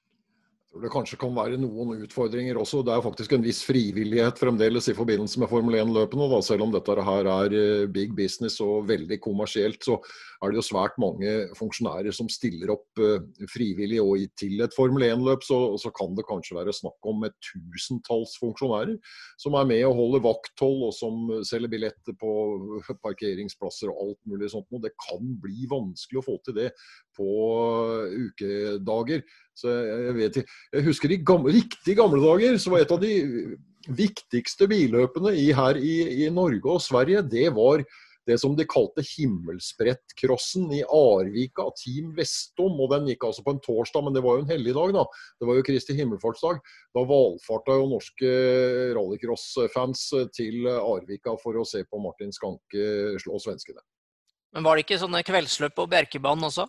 tror 0.73 0.83
det 0.87 0.93
kanskje 0.93 1.19
kan 1.21 1.35
være 1.37 1.59
noen 1.61 2.00
utfordringer 2.07 2.57
også. 2.57 2.81
Det 2.87 2.95
er 2.95 3.05
faktisk 3.05 3.33
en 3.37 3.45
viss 3.45 3.61
frivillighet 3.67 4.41
fremdeles 4.41 4.88
i 4.88 4.97
forbindelse 4.97 5.41
med 5.43 5.50
Formel 5.50 5.76
1-løpene. 5.83 6.41
Selv 6.43 6.64
om 6.64 6.73
dette 6.73 6.97
her 7.09 7.29
er 7.29 7.57
eh, 7.59 7.88
big 7.93 8.14
business 8.17 8.61
og 8.64 8.88
veldig 8.88 9.21
kommersielt, 9.21 9.83
så 9.85 9.99
er 10.43 10.51
det 10.51 10.59
jo 10.59 10.65
svært 10.67 10.97
mange 11.01 11.33
funksjonærer 11.55 12.15
som 12.15 12.29
stiller 12.33 12.73
opp 12.75 13.01
eh, 13.03 13.23
frivillig. 13.53 14.01
Og 14.03 14.25
til 14.39 14.63
et 14.65 14.75
Formel 14.77 15.07
1-løp 15.07 15.45
så, 15.47 15.59
så, 15.79 15.93
kan 15.95 16.17
det 16.19 16.27
kanskje 16.29 16.57
være 16.59 16.75
snakk 16.75 17.09
om 17.09 17.23
et 17.29 17.37
tusentalls 17.47 18.35
funksjonærer 18.43 18.97
som 19.41 19.57
er 19.59 19.69
med 19.71 19.85
og 19.89 19.97
holder 20.01 20.25
vakthold, 20.27 20.87
og 20.89 20.95
som 20.97 21.31
selger 21.47 21.73
billetter 21.73 22.17
på 22.19 22.33
parkeringsplasser 23.05 23.93
og 23.93 24.03
alt 24.07 24.21
mulig 24.33 24.51
sånt. 24.53 24.71
Og 24.75 24.83
det 24.85 24.95
kan 25.01 25.35
bli 25.43 25.69
vanskelig 25.71 26.23
å 26.23 26.27
få 26.27 26.39
til 26.43 26.59
det 26.59 26.71
på 27.17 27.29
ukedager. 28.29 29.23
Så 29.55 29.71
jeg, 29.71 30.17
vet. 30.17 30.41
Jeg 30.73 30.87
husker 30.89 31.13
i 31.13 31.21
gamle, 31.23 31.53
riktig 31.55 31.99
gamle 31.99 32.23
dager 32.23 32.57
så 32.59 32.73
var 32.73 32.83
et 32.83 32.95
av 32.95 33.03
de 33.03 33.13
viktigste 33.91 34.69
billøpene 34.71 35.35
i, 35.39 35.51
her 35.57 35.79
i, 35.79 35.97
i, 36.23 36.31
Norge 36.33 36.71
og 36.71 36.83
Sverige, 36.83 37.23
det 37.27 37.49
var 37.57 37.83
det 38.29 38.38
som 38.38 38.55
de 38.57 38.67
kalte 38.69 39.02
Himmelsbrettcrossen 39.07 40.69
i 40.76 40.83
Arvika, 40.87 41.67
Team 41.79 42.12
Vestom. 42.17 42.79
og 42.81 42.93
Den 42.95 43.09
gikk 43.11 43.26
altså 43.29 43.45
på 43.47 43.57
en 43.57 43.62
torsdag, 43.64 44.07
men 44.07 44.17
det 44.17 44.23
var 44.25 44.38
jo 44.38 44.45
en 44.45 44.52
helligdag. 44.52 44.95
da. 44.95 45.05
Det 45.41 45.49
var 45.49 45.59
jo 45.59 45.67
Kristi 45.67 45.97
himmelfartsdag. 45.99 46.61
Da 46.95 47.07
valfarta 47.09 47.79
jo 47.81 47.91
norske 47.91 48.31
rallycross-fans 48.99 50.05
til 50.37 50.69
Arvika 50.71 51.35
for 51.43 51.59
å 51.59 51.67
se 51.67 51.83
på 51.85 52.02
Martin 52.02 52.35
Skanke 52.35 53.19
slå 53.23 53.43
svenskene. 53.43 53.83
Men 54.52 54.67
var 54.67 54.76
det 54.76 54.85
ikke 54.85 55.00
sånne 55.00 55.25
kveldsløp 55.25 55.75
på 55.79 55.88
Bjerkebanen 55.91 56.50
også? 56.50 56.69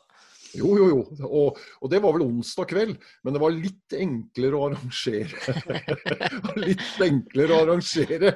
Jo, 0.54 0.72
jo, 0.78 0.88
jo. 0.92 1.28
Og, 1.28 1.60
og, 1.82 1.88
det 1.92 2.02
var 2.04 2.14
vel 2.16 2.26
onsdag 2.28 2.70
kveld, 2.70 2.98
men 3.26 3.36
det 3.36 3.42
var 3.42 3.56
litt 3.56 3.96
enklere 3.98 4.60
å 4.60 4.68
arrangere 4.70 5.56
Litt 6.66 7.02
enklere 7.02 7.56
å 7.56 7.62
arrangere 7.66 8.36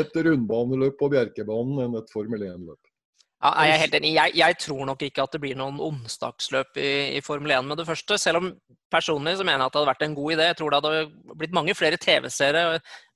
et 0.00 0.16
rundbaneløp 0.16 0.96
på 1.00 1.10
Bjerkebanen 1.12 1.84
enn 1.84 1.98
et 2.00 2.14
Formel 2.14 2.46
1-løp. 2.48 2.80
Ja, 3.38 3.52
jeg 3.62 3.70
er 3.70 3.82
helt 3.84 3.94
enig. 3.94 4.08
Jeg, 4.16 4.34
jeg, 4.34 4.54
tror 4.58 4.86
nok 4.88 5.02
ikke 5.06 5.22
at 5.22 5.34
det 5.34 5.38
blir 5.44 5.58
noen 5.58 5.76
onsdagsløp 5.78 6.78
i, 6.82 6.90
i, 7.14 7.20
Formel 7.22 7.52
1 7.54 7.68
med 7.68 7.78
det 7.78 7.84
første. 7.86 8.16
Selv 8.18 8.40
om 8.40 8.48
personlig 8.90 9.36
så 9.38 9.44
mener 9.46 9.62
jeg 9.62 9.68
at 9.68 9.76
det 9.76 9.78
hadde 9.78 9.90
vært 9.92 10.02
en 10.08 10.16
god 10.16 10.32
idé. 10.34 10.48
Jeg 10.48 10.56
tror 10.58 10.74
det 10.74 10.80
hadde 10.80 11.36
blitt 11.38 11.54
mange 11.54 11.76
flere 11.78 12.00
TV-seere 12.02 12.64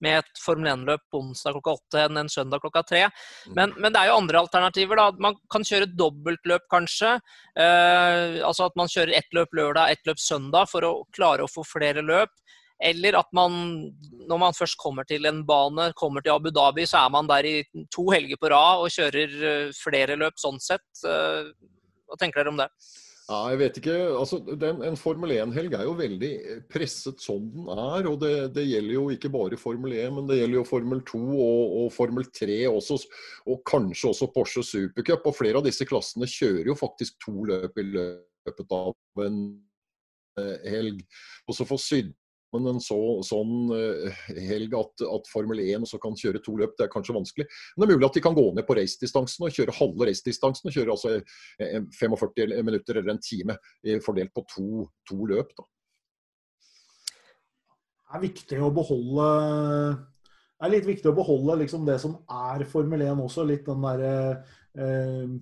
med 0.05 0.21
et 0.21 0.43
Formel 0.45 0.71
1-løp 0.77 1.19
onsdag 1.19 1.57
klokka 1.57 1.75
åtte 1.75 2.05
enn 2.05 2.23
en 2.23 2.31
søndag 2.31 2.63
klokka 2.63 2.85
tre. 2.87 3.03
Mm. 3.49 3.57
Men, 3.59 3.75
men, 3.81 3.89
det 3.91 3.99
er 3.99 4.13
jo 4.13 4.21
andre 4.21 4.45
alternativer. 4.45 5.03
da. 5.03 5.25
Man 5.27 5.41
kan 5.51 5.67
kjøre 5.67 5.91
dobbeltløp, 5.91 6.71
kanskje. 6.71 7.17
Eh, 7.59 8.39
altså 8.47 8.71
at 8.71 8.79
man 8.79 8.95
kjører 8.95 9.17
ett 9.19 9.35
løp 9.35 9.59
lørdag, 9.59 9.91
ett 9.91 10.07
løp 10.07 10.23
søndag 10.23 10.71
for 10.71 10.87
å 10.87 10.95
klare 11.11 11.43
å 11.43 11.51
få 11.51 11.67
flere 11.67 12.07
løp. 12.07 12.31
Eller 12.83 13.19
at 13.21 13.29
man, 13.37 13.53
når 14.29 14.41
man 14.43 14.57
først 14.57 14.79
kommer 14.81 15.07
til 15.07 15.29
en 15.29 15.45
bane, 15.47 15.93
kommer 15.99 16.25
til 16.25 16.35
Abu 16.35 16.51
Dhabi, 16.51 16.87
så 16.89 17.05
er 17.05 17.13
man 17.15 17.31
der 17.31 17.47
i 17.47 17.57
to 17.95 18.09
helger 18.11 18.41
på 18.41 18.51
rad 18.51 18.83
og 18.83 18.91
kjører 18.91 19.39
eh, 19.51 19.77
flere 19.79 20.19
løp 20.19 20.41
sånn 20.43 20.59
sett. 20.63 20.89
Eh, 21.07 21.53
hva 22.11 22.19
tenker 22.19 22.43
dere 22.43 22.53
om 22.53 22.61
det? 22.61 22.69
Ja, 23.31 23.39
jeg 23.53 23.59
vet 23.61 23.79
ikke. 23.79 23.95
Altså, 24.19 24.41
den, 24.61 24.81
en 24.85 24.99
Formel 24.99 25.31
1-helg 25.37 25.77
er 25.79 25.87
jo 25.87 25.95
veldig 25.97 26.31
presset 26.73 27.23
som 27.23 27.45
den 27.55 27.69
er. 27.71 28.09
og 28.11 28.19
det, 28.21 28.33
det, 28.57 28.67
gjelder 28.67 28.97
jo 28.97 29.05
ikke 29.15 29.31
bare 29.33 29.59
Formel 29.61 29.95
1, 29.95 30.17
men 30.17 30.27
det 30.29 30.41
gjelder 30.41 30.59
jo 30.59 30.65
Formel 30.69 31.05
2 31.09 31.21
og, 31.31 31.77
og 31.79 31.93
Formel 31.95 32.27
3 32.35 32.59
også. 32.69 32.99
Og 33.47 33.63
kanskje 33.69 34.11
også 34.11 34.29
Porsche 34.35 34.65
Supercup. 34.67 35.31
Og 35.31 35.39
flere 35.39 35.63
av 35.63 35.69
disse 35.69 35.87
klassene 35.89 36.29
kjører 36.29 36.73
jo 36.73 36.79
faktisk 36.79 37.21
to 37.23 37.47
løp 37.49 37.79
i 37.79 37.87
løpet 37.95 38.75
av 38.75 39.25
en 39.25 39.39
eh, 40.43 40.69
helg. 40.75 41.07
Og 41.47 41.57
så 41.57 41.69
får 41.69 41.83
sydd 41.87 42.13
men 42.53 42.69
en 42.71 42.81
så, 42.85 42.99
sånn 43.27 43.73
eh, 43.77 44.23
helg 44.49 44.77
at, 44.79 45.05
at, 45.07 45.31
Formel 45.33 45.63
1 45.65 45.87
også 45.87 46.01
kan 46.03 46.17
kjøre 46.19 46.43
to 46.45 46.57
løp, 46.61 46.77
det 46.79 46.87
er 46.87 46.93
kanskje 46.93 47.17
vanskelig. 47.17 47.49
Men 47.75 47.85
det 47.85 47.89
er 47.89 47.97
mulig 47.97 48.09
at 48.11 48.19
de 48.19 48.25
kan 48.25 48.37
gå 48.37 48.47
ned 48.57 48.69
på 48.69 48.77
racedistansen 48.79 49.47
og 49.49 49.57
kjøre 49.57 49.77
halve 49.79 50.09
racedistansen. 50.11 50.69
Og 50.69 50.77
kjøre 50.77 50.97
altså 50.97 51.17
45 51.99 52.33
eh, 52.45 52.63
minutter 52.65 53.01
eller 53.01 53.15
en 53.15 53.23
time 53.23 53.59
fordelt 54.05 54.35
på 54.37 54.47
to, 54.53 54.87
to 55.09 55.19
løp. 55.33 55.53
Da. 55.59 55.69
Det 58.13 58.19
er 58.19 58.27
viktig 58.29 58.59
å 58.61 58.73
beholde 58.75 59.29
det 60.63 60.69
er 60.69 60.75
litt 60.77 60.85
viktig 60.87 61.11
å 61.11 61.17
beholde 61.17 61.57
liksom 61.59 61.83
det 61.89 61.97
som 61.99 62.13
er 62.31 62.63
Formel 62.71 63.01
1 63.03 63.19
også. 63.25 63.43
Litt 63.49 63.65
den 63.67 63.83
derre 63.83 64.13
eh, 64.79 65.33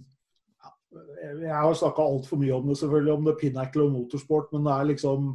Jeg 1.42 1.52
har 1.52 1.76
snakka 1.76 2.06
altfor 2.08 2.40
mye 2.40 2.54
om 2.56 2.70
det, 2.70 2.78
selvfølgelig, 2.80 3.12
om 3.12 3.26
det 3.28 3.34
pinnacle 3.42 3.84
og 3.84 3.92
motorsport, 3.98 4.48
men 4.54 4.64
det 4.64 4.72
er 4.72 4.88
liksom 4.94 5.26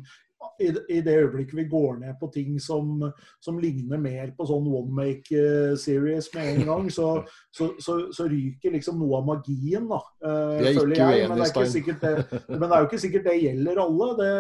i, 0.61 0.99
det 1.05 1.15
øyeblikket 1.21 1.57
vi 1.57 1.67
går 1.71 1.99
ned 2.01 2.17
på 2.19 2.29
ting 2.33 2.59
som, 2.61 3.01
som 3.43 3.57
ligner 3.61 4.01
mer 4.01 4.31
på 4.37 4.47
sånn 4.49 4.67
one 4.69 4.93
make 4.95 5.33
uh, 5.33 5.73
series 5.79 6.29
med 6.35 6.51
en 6.51 6.69
gang, 6.69 6.89
så, 6.93 7.09
så, 7.55 7.71
så, 7.81 7.97
så, 8.15 8.27
ryker 8.29 8.73
liksom 8.75 8.99
noe 9.01 9.21
av 9.21 9.29
magien, 9.29 9.87
da. 9.89 10.01
Vi 10.21 10.69
er 10.69 10.71
ikke 10.71 10.85
uenige, 10.85 11.29
men, 11.31 11.41
det 11.41 12.13
men 12.49 12.65
det 12.65 12.71
er 12.71 12.83
jo 12.83 12.89
ikke 12.89 13.03
sikkert 13.03 13.27
det 13.29 13.37
gjelder 13.41 13.81
alle. 13.85 14.11
Det, 14.19 14.31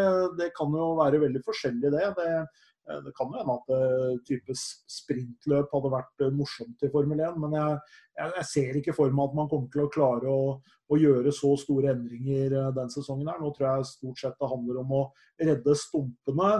det 0.41 0.51
kan 0.57 0.73
jo 0.77 0.93
være 0.99 1.21
veldig 1.25 1.43
forskjellig, 1.45 1.93
det. 1.93 2.07
det 2.19 2.35
Eh, 2.35 2.43
det 2.85 3.13
kan 3.17 3.31
jo 3.31 3.39
hende 3.39 3.53
at 3.55 3.71
uh, 3.73 4.17
type 4.27 4.53
sprintløp 4.55 5.71
hadde 5.73 5.91
vært 5.93 6.23
uh, 6.25 6.33
morsomt 6.35 6.83
i 6.85 6.89
Formel 6.93 7.23
1, 7.25 7.39
men 7.41 7.55
jeg, 7.57 7.79
jeg, 8.19 8.45
ser 8.51 8.77
ikke 8.79 8.93
for 8.93 9.15
meg 9.15 9.31
at 9.31 9.39
man 9.39 9.49
kommer 9.49 9.71
til 9.73 9.85
å 9.85 9.91
klare 9.93 10.29
å, 10.29 10.43
å 10.61 10.99
gjøre 11.01 11.33
så 11.33 11.55
store 11.57 11.95
endringer 11.95 12.53
den 12.75 12.93
sesongen. 12.93 13.31
her. 13.31 13.41
Nå 13.41 13.49
tror 13.55 13.67
jeg 13.71 13.89
stort 13.89 14.21
sett 14.21 14.37
det 14.41 14.51
handler 14.51 14.83
om 14.83 14.95
å 14.99 15.03
redde 15.41 15.75
stumpene, 15.81 16.51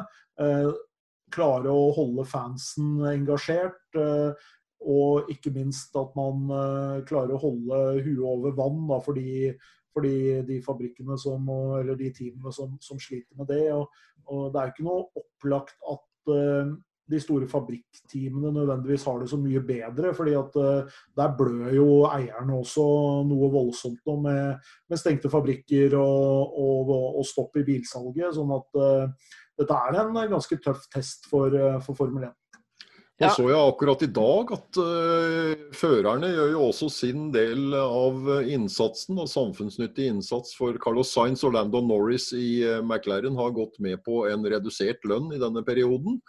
klare 1.36 1.72
å 1.72 1.92
holde 1.96 2.26
fansen 2.28 3.06
engasjert. 3.12 3.78
og 4.86 5.30
ikke 5.32 5.54
minst 5.54 5.96
at 5.98 6.18
man 6.18 6.50
klarer 7.08 7.38
å 7.38 7.42
holde 7.42 7.80
huet 8.02 8.26
over 8.26 8.58
vann 8.58 8.82
da, 8.90 9.00
fordi, 9.02 9.54
fordi 9.94 10.42
de 10.50 10.60
fabrikkene 10.66 11.18
som, 11.22 11.48
eller 11.80 11.96
de 12.02 12.12
teamene 12.18 12.52
som, 12.54 12.76
som 12.82 13.00
sliter 13.00 13.38
med 13.38 13.48
det. 13.54 13.70
Og, 13.78 13.88
og 14.26 14.52
det 14.52 14.62
er 14.62 14.74
ikke 14.74 14.90
noe 14.90 15.08
opplagt 15.22 15.78
at 15.94 16.04
Eh, 16.34 16.76
de 17.06 17.20
store 17.22 17.46
fabrikkteamene 17.46 18.50
nødvendigvis 18.50 19.04
har 19.06 19.20
det 19.22 19.28
så 19.30 19.38
mye 19.38 19.62
bedre. 19.62 20.14
fordi 20.18 20.32
at 20.34 20.56
uh, 20.58 20.96
der 21.18 21.36
blør 21.38 21.70
jo 21.70 21.90
eierne 22.10 22.56
også 22.58 22.86
noe 23.30 23.52
voldsomt 23.54 24.00
nå 24.10 24.16
med, 24.24 24.56
med 24.90 24.98
stengte 24.98 25.30
fabrikker 25.30 25.94
og, 26.00 26.58
og, 26.58 26.90
og, 27.20 27.26
stopp 27.30 27.62
i 27.62 27.66
bilsalget. 27.68 28.34
Sånn 28.34 28.56
at 28.58 28.82
uh, 28.82 29.36
dette 29.60 29.78
er 29.78 30.00
en 30.02 30.18
ganske 30.34 30.58
tøff 30.58 30.90
test 30.90 31.30
for, 31.30 31.54
for 31.86 32.02
Formel 32.02 32.26
1. 32.26 32.34
Ja. 33.22 33.30
så 33.32 33.46
jeg 33.48 33.56
akkurat 33.56 34.02
i 34.04 34.10
dag 34.12 34.50
at 34.52 34.78
førerne 35.80 36.34
gjør 36.34 36.50
jo 36.52 36.64
også 36.66 36.90
sin 36.92 37.30
del 37.32 37.72
av 37.80 38.28
innsatsen, 38.44 39.16
og 39.24 39.30
samfunnsnyttig 39.32 40.10
innsats 40.12 40.52
for 40.58 40.76
Carlos 40.84 41.14
Sainz 41.16 41.46
og 41.48 41.56
Landon 41.56 41.88
Norris 41.88 42.34
i 42.36 42.60
McLaren 42.82 43.40
har 43.40 43.56
gått 43.56 43.80
med 43.80 44.04
på 44.04 44.26
en 44.28 44.44
redusert 44.52 45.00
lønn 45.08 45.32
i 45.32 45.40
denne 45.40 45.64
perioden. 45.64 46.20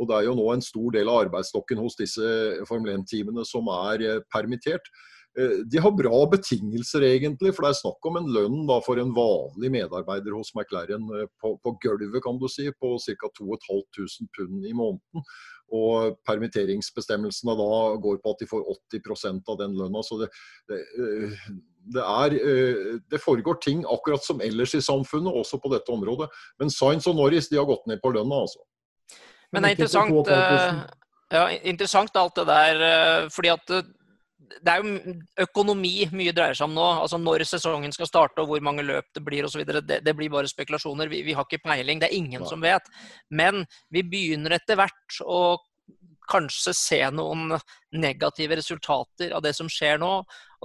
Og 0.00 0.10
det 0.10 0.18
er 0.18 0.28
jo 0.28 0.36
nå 0.38 0.46
en 0.52 0.64
stor 0.64 0.94
del 0.94 1.10
av 1.10 1.24
arbeidsstokken 1.24 1.80
hos 1.80 1.98
disse 1.98 2.28
Formel 2.68 2.96
1-teamene 2.96 3.44
som 3.48 3.68
er 3.72 4.04
uh, 4.04 4.22
permittert. 4.34 4.92
De 5.34 5.80
har 5.82 5.90
bra 5.98 6.20
betingelser, 6.30 7.02
egentlig, 7.08 7.50
for 7.56 7.66
det 7.66 7.72
er 7.72 7.78
snakk 7.80 8.06
om 8.06 8.20
en 8.20 8.28
lønn 8.30 8.60
da, 8.68 8.76
for 8.86 9.00
en 9.02 9.10
vanlig 9.16 9.66
medarbeider 9.74 10.30
hos 10.30 10.52
McLaren 10.54 11.08
på, 11.42 11.56
på 11.58 11.72
gulvet, 11.82 12.20
kan 12.22 12.38
du 12.38 12.46
si, 12.46 12.68
på 12.78 12.92
ca. 13.02 13.30
2500 13.40 14.28
pund 14.38 14.68
i 14.70 14.70
måneden. 14.78 15.26
Og 15.72 16.18
permitteringsbestemmelsene 16.28 17.54
da 17.58 17.78
går 18.02 18.18
på 18.22 18.34
at 18.34 18.42
de 18.42 18.48
får 18.50 18.66
80% 18.92 19.48
av 19.48 19.58
den 19.62 19.78
lønna. 19.78 20.02
Så 20.04 20.18
det, 20.20 20.28
det, 20.70 20.82
det, 21.94 22.04
er, 22.04 22.36
det, 23.10 23.22
foregår 23.22 23.58
ting 23.64 23.82
akkurat 23.88 24.24
som 24.24 24.42
ellers 24.44 24.76
i 24.76 24.82
samfunnet, 24.84 25.32
også 25.32 25.58
på 25.62 25.72
dette 25.72 25.90
området. 25.94 26.28
Men 26.60 26.70
Science 26.70 27.10
og 27.10 27.18
Norris 27.18 27.48
de 27.50 27.58
har 27.58 27.68
gått 27.70 27.88
ned 27.90 28.02
på 28.04 28.12
lønna, 28.14 28.44
altså. 28.44 28.62
Men 29.54 29.62
det 29.64 29.72
er 29.72 29.78
interessant, 29.78 30.94
Ja, 31.32 31.48
Interessant 31.66 32.16
alt 32.20 32.36
det 32.36 32.44
der. 32.46 32.80
Eh, 32.86 33.28
fordi 33.32 33.50
at 33.50 33.70
det 34.62 34.72
er 34.72 34.82
jo 34.82 35.14
økonomi 35.44 35.92
mye 36.14 36.32
dreier 36.36 36.56
seg 36.56 36.68
om 36.68 36.76
nå. 36.76 36.86
altså 37.02 37.18
Når 37.20 37.44
sesongen 37.48 37.94
skal 37.94 38.08
starte 38.10 38.42
og 38.42 38.50
hvor 38.50 38.64
mange 38.64 38.84
løp 38.86 39.08
det 39.16 39.24
blir 39.26 39.46
osv. 39.46 39.64
Det, 39.66 40.00
det 40.04 40.16
blir 40.16 40.32
bare 40.32 40.50
spekulasjoner. 40.50 41.10
Vi, 41.10 41.22
vi, 41.26 41.36
har 41.36 41.46
ikke 41.46 41.64
peiling. 41.64 42.00
Det 42.02 42.10
er 42.10 42.18
ingen 42.18 42.46
som 42.48 42.62
vet. 42.64 42.88
Men 43.30 43.64
vi 43.94 44.04
begynner 44.06 44.56
etter 44.58 44.78
hvert 44.80 45.20
å 45.24 45.58
kanskje 46.30 46.72
se 46.76 47.00
noen 47.12 47.52
negative 47.92 48.56
resultater 48.60 49.34
av 49.36 49.44
det 49.44 49.52
som 49.56 49.68
skjer 49.70 50.00
nå. 50.00 50.12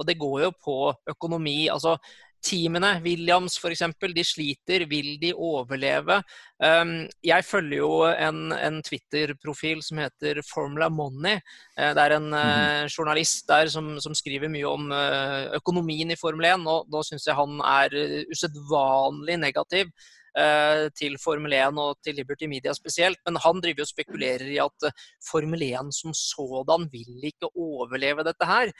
Og 0.00 0.08
det 0.08 0.18
går 0.20 0.46
jo 0.46 0.52
på 0.64 0.78
økonomi. 1.12 1.68
altså 1.68 1.98
Teamene, 2.44 2.94
Williams 3.04 3.58
f.eks., 3.60 3.82
de 4.14 4.24
sliter. 4.24 4.86
Vil 4.90 5.16
de 5.20 5.32
overleve? 5.36 6.20
Um, 6.60 6.94
jeg 7.24 7.44
følger 7.46 7.82
jo 7.82 7.90
en, 8.10 8.52
en 8.56 8.78
Twitter-profil 8.84 9.82
som 9.84 10.00
heter 10.00 10.40
Formula 10.48 10.88
Money. 10.92 11.40
Uh, 11.76 11.90
det 11.96 12.06
er 12.06 12.16
en 12.16 12.30
uh, 12.32 12.86
journalist 12.88 13.48
der 13.48 13.68
som, 13.72 13.92
som, 14.00 14.16
skriver 14.16 14.52
mye 14.52 14.68
om 14.68 14.88
uh, 14.92 15.50
økonomien 15.60 16.12
i 16.12 16.18
Formel 16.20 16.48
1, 16.50 16.64
og 16.68 16.88
da 16.92 17.04
syns 17.06 17.28
jeg 17.28 17.38
han 17.38 17.60
er 17.60 18.00
usedvanlig 18.32 19.38
negativ 19.44 19.92
til 20.94 21.16
Formel 21.18 21.56
1 21.58 21.78
og 21.82 21.96
til 22.06 22.14
Liberty 22.14 22.46
Media 22.46 22.70
spesielt. 22.70 23.18
Men 23.26 23.40
han 23.42 23.58
driver 23.58 23.82
og 23.82 23.88
spekulerer 23.90 24.44
i 24.46 24.60
at 24.62 24.84
Formel 25.26 25.64
1 25.66 25.90
som 25.90 26.14
sådan 26.14 26.86
vil 26.92 27.24
ikke 27.26 27.50
overleve 27.58 28.22
dette 28.22 28.46
her. 28.46 28.70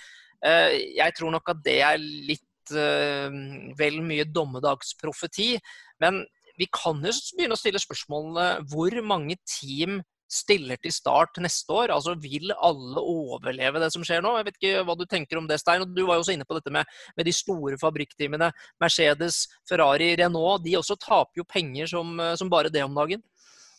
Jeg 0.95 1.17
tror 1.19 1.35
nok 1.35 1.51
at 1.51 1.65
det 1.67 1.75
er 1.83 1.99
litt 1.99 2.47
vel 2.71 4.01
mye 4.07 4.29
dommedagsprofeti. 4.29 5.55
Men 6.01 6.23
vi 6.61 6.69
kan 6.73 7.01
jo 7.05 7.13
begynne 7.37 7.57
å 7.57 7.61
stille 7.61 7.81
spørsmålene 7.81 8.67
hvor 8.71 8.97
mange 9.07 9.39
team 9.49 10.01
stiller 10.31 10.79
til 10.81 10.93
start 10.95 11.41
neste 11.43 11.75
år? 11.75 11.93
Altså 11.95 12.15
Vil 12.23 12.53
alle 12.55 13.03
overleve 13.03 13.83
det 13.83 13.91
som 13.95 14.05
skjer 14.07 14.23
nå? 14.25 14.37
Jeg 14.39 14.49
vet 14.49 14.61
ikke 14.61 14.85
hva 14.87 14.97
du 14.99 15.05
tenker 15.11 15.41
om 15.41 15.49
det, 15.51 15.59
Stein. 15.61 15.85
Du 15.95 16.05
var 16.07 16.19
jo 16.19 16.25
også 16.25 16.37
inne 16.37 16.47
på 16.49 16.57
dette 16.59 16.73
med, 16.75 16.87
med 17.19 17.27
de 17.27 17.35
store 17.35 17.81
fabrikkteamene. 17.81 18.53
Mercedes, 18.83 19.43
Ferrari, 19.69 20.13
Renault. 20.21 20.65
De 20.67 20.79
også 20.79 20.99
taper 21.01 21.43
jo 21.43 21.49
penger 21.49 21.91
som, 21.91 22.15
eh, 22.21 22.37
som 22.39 22.53
bare 22.53 22.73
det 22.73 22.85
om 22.87 22.97
dagen. 22.97 23.25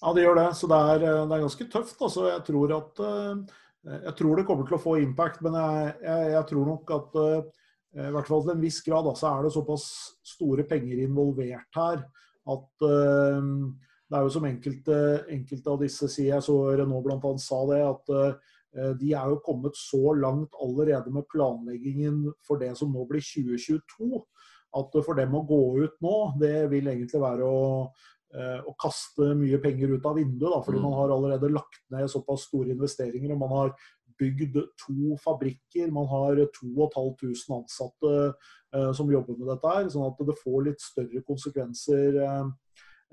Ja, 0.01 0.13
de 0.17 0.25
gjør 0.25 0.39
det. 0.41 0.49
Så 0.59 0.67
det 0.71 0.83
er, 0.91 1.07
eh, 1.07 1.23
det 1.23 1.37
er 1.37 1.47
ganske 1.47 1.71
tøft. 1.71 1.97
Altså, 2.01 2.29
jeg 2.33 2.45
tror 2.49 2.77
at 2.81 3.05
jeg 3.81 4.13
tror 4.13 4.37
det 4.37 4.45
kommer 4.45 4.67
til 4.67 4.75
å 4.77 4.81
få 4.83 4.91
impact, 5.01 5.39
men 5.41 5.55
jeg, 5.57 5.93
jeg, 6.05 6.25
jeg 6.35 6.47
tror 6.51 6.67
nok 6.67 6.91
at 6.93 7.15
Eh, 7.17 7.39
i 7.91 8.11
hvert 8.15 8.27
fall 8.29 8.45
til 8.45 8.53
en 8.53 8.61
viss 8.63 8.79
grad, 8.85 9.07
altså, 9.09 9.27
er 9.27 9.43
det 9.43 9.53
såpass 9.55 9.85
store 10.23 10.63
penger 10.69 11.01
involvert 11.03 11.75
her 11.75 12.05
at 12.49 12.85
uh, 12.87 13.49
det 14.11 14.17
er 14.17 14.25
jo 14.25 14.31
som 14.33 14.47
enkelte, 14.47 14.95
enkelte, 15.31 15.71
av 15.71 15.83
disse 15.85 16.09
sier, 16.11 16.33
jeg 16.33 16.43
så 16.43 16.55
Renault 16.75 17.05
bl.a. 17.05 17.33
sa 17.39 17.61
det, 17.69 17.81
at 17.85 18.11
uh, 18.11 18.93
de 18.99 19.11
er 19.15 19.31
jo 19.31 19.41
kommet 19.45 19.77
så 19.79 20.15
langt 20.17 20.55
allerede 20.63 21.11
med 21.13 21.27
planleggingen 21.31 22.25
for 22.47 22.59
det 22.59 22.73
som 22.79 22.91
nå 22.91 23.05
blir 23.07 23.23
2022, 23.23 24.23
at 24.79 24.97
for 25.03 25.19
dem 25.19 25.35
å 25.35 25.45
gå 25.47 25.61
ut 25.83 25.95
nå, 26.03 26.15
det 26.39 26.69
vil 26.71 26.87
egentlig 26.91 27.21
være 27.23 27.47
å, 27.47 27.63
uh, 28.35 28.59
å 28.67 28.75
kaste 28.79 29.31
mye 29.39 29.59
penger 29.63 29.95
ut 29.95 30.07
av 30.07 30.19
vinduet. 30.19 30.49
Da, 30.57 30.61
fordi 30.65 30.79
mm. 30.79 30.85
man 30.87 30.97
har 30.99 31.15
allerede 31.15 31.51
lagt 31.51 31.83
ned 31.91 32.11
såpass 32.11 32.47
store 32.49 32.75
investeringer 32.75 33.35
og 33.35 33.43
man 33.43 33.55
har 33.57 33.75
bygd 34.21 34.59
to 34.79 35.17
fabrikker. 35.23 35.91
Man 35.93 36.07
har 36.11 36.39
2500 36.59 37.57
ansatte 37.57 38.13
eh, 38.75 38.91
som 38.97 39.11
jobber 39.11 39.39
med 39.39 39.49
dette 39.53 39.73
her. 39.73 39.89
Sånn 39.91 40.07
at 40.07 40.21
det 40.27 40.37
får 40.41 40.67
litt 40.69 40.83
større 40.83 41.23
konsekvenser 41.27 42.21
eh, 42.27 42.47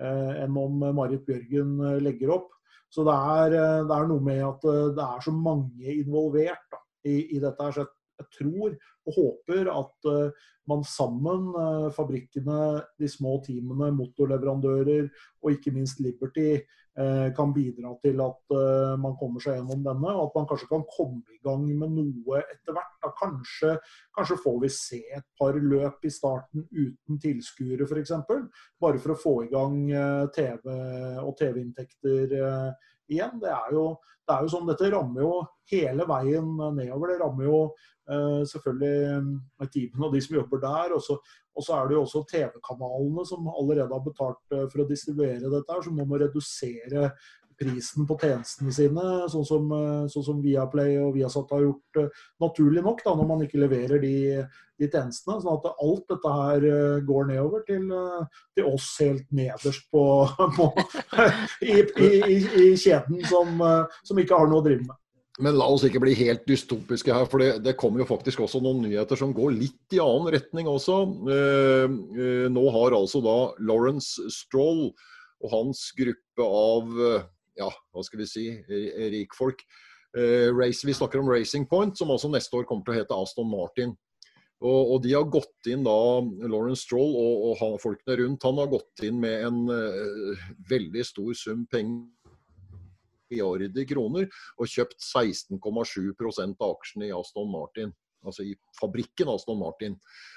eh, 0.05 0.33
enn 0.45 0.61
om 0.61 0.85
Marit 0.97 1.25
Bjørgen 1.29 1.77
legger 2.05 2.37
opp. 2.39 2.53
Så 2.89 3.05
det 3.05 3.13
er, 3.13 3.55
det 3.85 3.93
er, 3.93 4.07
noe 4.09 4.25
med 4.25 4.41
at 4.47 4.63
det 4.97 5.05
er 5.05 5.21
så 5.21 5.33
mange 5.35 5.93
involvert 5.93 6.63
da, 6.73 6.79
i, 7.05 7.19
i, 7.37 7.41
dette. 7.43 7.61
her, 7.61 7.75
så 7.77 7.85
jeg, 8.19 8.31
tror 8.39 8.77
og 9.09 9.15
håper 9.17 9.71
at 9.73 10.09
man 10.69 10.83
sammen, 10.85 11.47
fabrikkene, 11.97 12.83
de 13.01 13.09
små 13.09 13.39
teamene, 13.47 13.89
motorleverandører 13.97 15.09
og 15.41 15.55
ikke 15.55 15.73
minst 15.73 16.03
Liberty, 16.05 16.59
Eh, 16.99 17.29
kan 17.35 17.53
bidra 17.55 17.93
til 18.03 18.19
at 18.25 18.55
eh, 18.59 18.95
man 18.99 19.13
kommer 19.21 19.43
seg 19.43 19.55
gjennom 19.55 19.85
denne, 19.85 20.15
og 20.19 20.25
at 20.25 20.39
man 20.41 20.49
kanskje 20.51 20.67
kan 20.67 20.83
komme 20.91 21.21
i 21.31 21.39
gang 21.47 21.63
med 21.79 21.93
noe 21.95 22.41
etter 22.41 22.75
hvert. 22.75 22.97
Da 23.05 23.13
kanskje, 23.21 23.77
kanskje 24.17 24.39
får 24.43 24.57
vi 24.65 24.71
se 24.75 24.99
et 25.15 25.27
par 25.39 25.55
løp 25.63 26.09
i 26.09 26.11
starten 26.11 26.65
uten 26.67 27.21
tilskuere 27.23 27.87
f.eks. 27.87 28.11
Bare 28.83 29.03
for 29.05 29.15
å 29.15 29.19
få 29.21 29.35
i 29.45 29.53
gang 29.53 29.79
eh, 29.93 30.25
TV 30.35 30.75
og 31.23 31.37
TV-inntekter 31.39 32.35
igjen. 33.11 33.37
Det 33.43 33.51
er, 33.53 33.73
jo, 33.75 33.85
det 34.27 34.35
er 34.35 34.47
jo 34.47 34.53
sånn, 34.55 34.69
Dette 34.71 34.91
rammer 34.95 35.25
jo 35.25 35.33
hele 35.73 36.07
veien 36.09 36.49
nedover. 36.77 37.13
Det 37.13 37.21
rammer 37.23 37.49
jo 37.49 37.61
uh, 37.69 38.43
selvfølgelig 38.49 39.69
teamene 39.73 40.09
og 40.09 40.17
de 40.17 40.23
som 40.25 40.39
jobber 40.39 40.63
der. 40.65 40.97
Og 40.97 41.05
så, 41.05 41.19
og 41.59 41.67
så 41.67 41.77
er 41.79 41.89
det 41.89 41.99
jo 41.99 42.05
også 42.05 42.25
TV-kanalene 42.31 43.27
som 43.29 43.51
allerede 43.55 43.95
har 43.95 44.05
betalt 44.05 44.57
uh, 44.57 44.67
for 44.71 44.85
å 44.85 44.89
distribuere 44.89 45.43
dette, 45.45 45.67
her, 45.73 45.85
som 45.85 45.99
nå 45.99 46.09
må 46.09 46.21
redusere 46.21 47.11
prisen 47.59 48.07
på 48.09 48.17
tjenestene 48.21 48.75
sine, 48.75 49.05
sånn 49.33 49.47
som, 49.49 49.73
uh, 49.75 50.07
sånn 50.11 50.27
som 50.31 50.41
Viaplay 50.45 50.97
og 51.03 51.13
Viasat 51.17 51.51
har 51.55 51.65
gjort 51.67 52.01
naturlig 52.45 52.85
nok, 52.87 53.03
da, 53.05 53.17
når 53.19 53.29
man 53.33 53.43
ikke 53.47 53.63
leverer 53.63 54.03
de, 54.03 54.15
de 54.79 54.89
tjenestene. 54.91 55.41
Sånn 55.43 55.59
at 55.59 55.69
alt 55.73 56.07
dette 56.15 56.37
her 56.39 56.69
går 57.09 57.29
nedover 57.33 57.67
til, 57.67 57.91
til 58.57 58.71
oss 58.71 58.93
helt 59.03 59.27
nederst 59.35 59.91
på, 59.95 60.05
på 60.59 60.71
i, 61.67 61.83
i, 61.83 62.15
i, 62.15 62.39
i, 62.39 62.71
kjeden 62.79 63.21
som, 63.29 63.61
som 64.07 64.23
ikke 64.23 64.39
har 64.39 64.51
noe 64.51 64.63
å 64.63 64.67
drive 64.71 64.87
med. 64.87 64.97
Men 65.39 65.55
la 65.55 65.69
oss 65.71 65.85
ikke 65.87 66.01
bli 66.03 66.17
helt 66.19 66.43
dystopiske 66.51 67.15
her, 67.15 67.27
for 67.31 67.43
det, 67.43 67.61
det, 67.63 67.77
kommer 67.79 68.03
jo 68.03 68.09
faktisk 68.09 68.43
også 68.43 68.61
noen 68.63 68.83
nyheter 68.83 69.19
som 69.19 69.35
går 69.35 69.55
litt 69.55 69.95
i 69.95 70.01
annen 70.03 70.33
retning 70.35 70.67
også. 70.71 70.97
Eh, 71.31 71.85
eh, 72.19 72.47
nå 72.51 72.65
har 72.75 72.97
altså 72.99 73.23
da 73.23 73.37
Lawrence 73.63 74.27
Stroll 74.35 74.89
og 74.89 75.53
hans 75.53 75.85
gruppe 75.99 76.49
av 76.49 76.99
eh, 77.07 77.29
ja, 77.59 77.69
hva 77.93 78.05
skal 78.07 78.23
vi 78.23 78.29
si, 78.31 78.45
rikfolk 79.15 79.65
eh, 80.17 80.51
Vi 80.55 80.95
snakker 80.97 81.23
om 81.23 81.31
Racing 81.31 81.69
Point, 81.69 81.99
som 81.99 82.13
altså 82.15 82.31
neste 82.33 82.57
år 82.57 82.69
kommer 82.69 82.87
til 82.87 82.97
å 82.97 83.01
hete 83.01 83.19
Aston 83.19 83.51
Martin. 83.51 83.97
Og, 84.59 84.95
og 84.95 85.03
de 85.05 85.13
har 85.15 85.27
gått 85.31 85.69
inn 85.71 85.85
da, 85.87 85.95
Lawrence 86.51 86.83
Stroll 86.83 87.13
og, 87.15 87.35
og 87.47 87.61
han, 87.61 87.77
folkene 87.83 88.17
rundt 88.23 88.47
han 88.47 88.59
har 88.59 88.71
gått 88.73 89.05
inn 89.07 89.21
med 89.23 89.45
en 89.47 89.61
eh, 89.71 90.47
veldig 90.71 91.05
stor 91.07 91.35
sum 91.39 91.67
penger 91.71 92.09
milliarder 93.29 93.87
kroner 93.89 94.29
og 94.57 94.71
kjøpt 94.71 95.01
16,7% 95.05 96.65
av 96.65 96.75
aksjene 96.75 97.09
i 97.09 97.15
Aston 97.15 97.51
Martin. 97.53 97.93
Altså 98.27 98.45
i 98.45 98.57
fabrikken 98.79 99.31
Aston 99.31 99.61
Martin. 99.61 99.95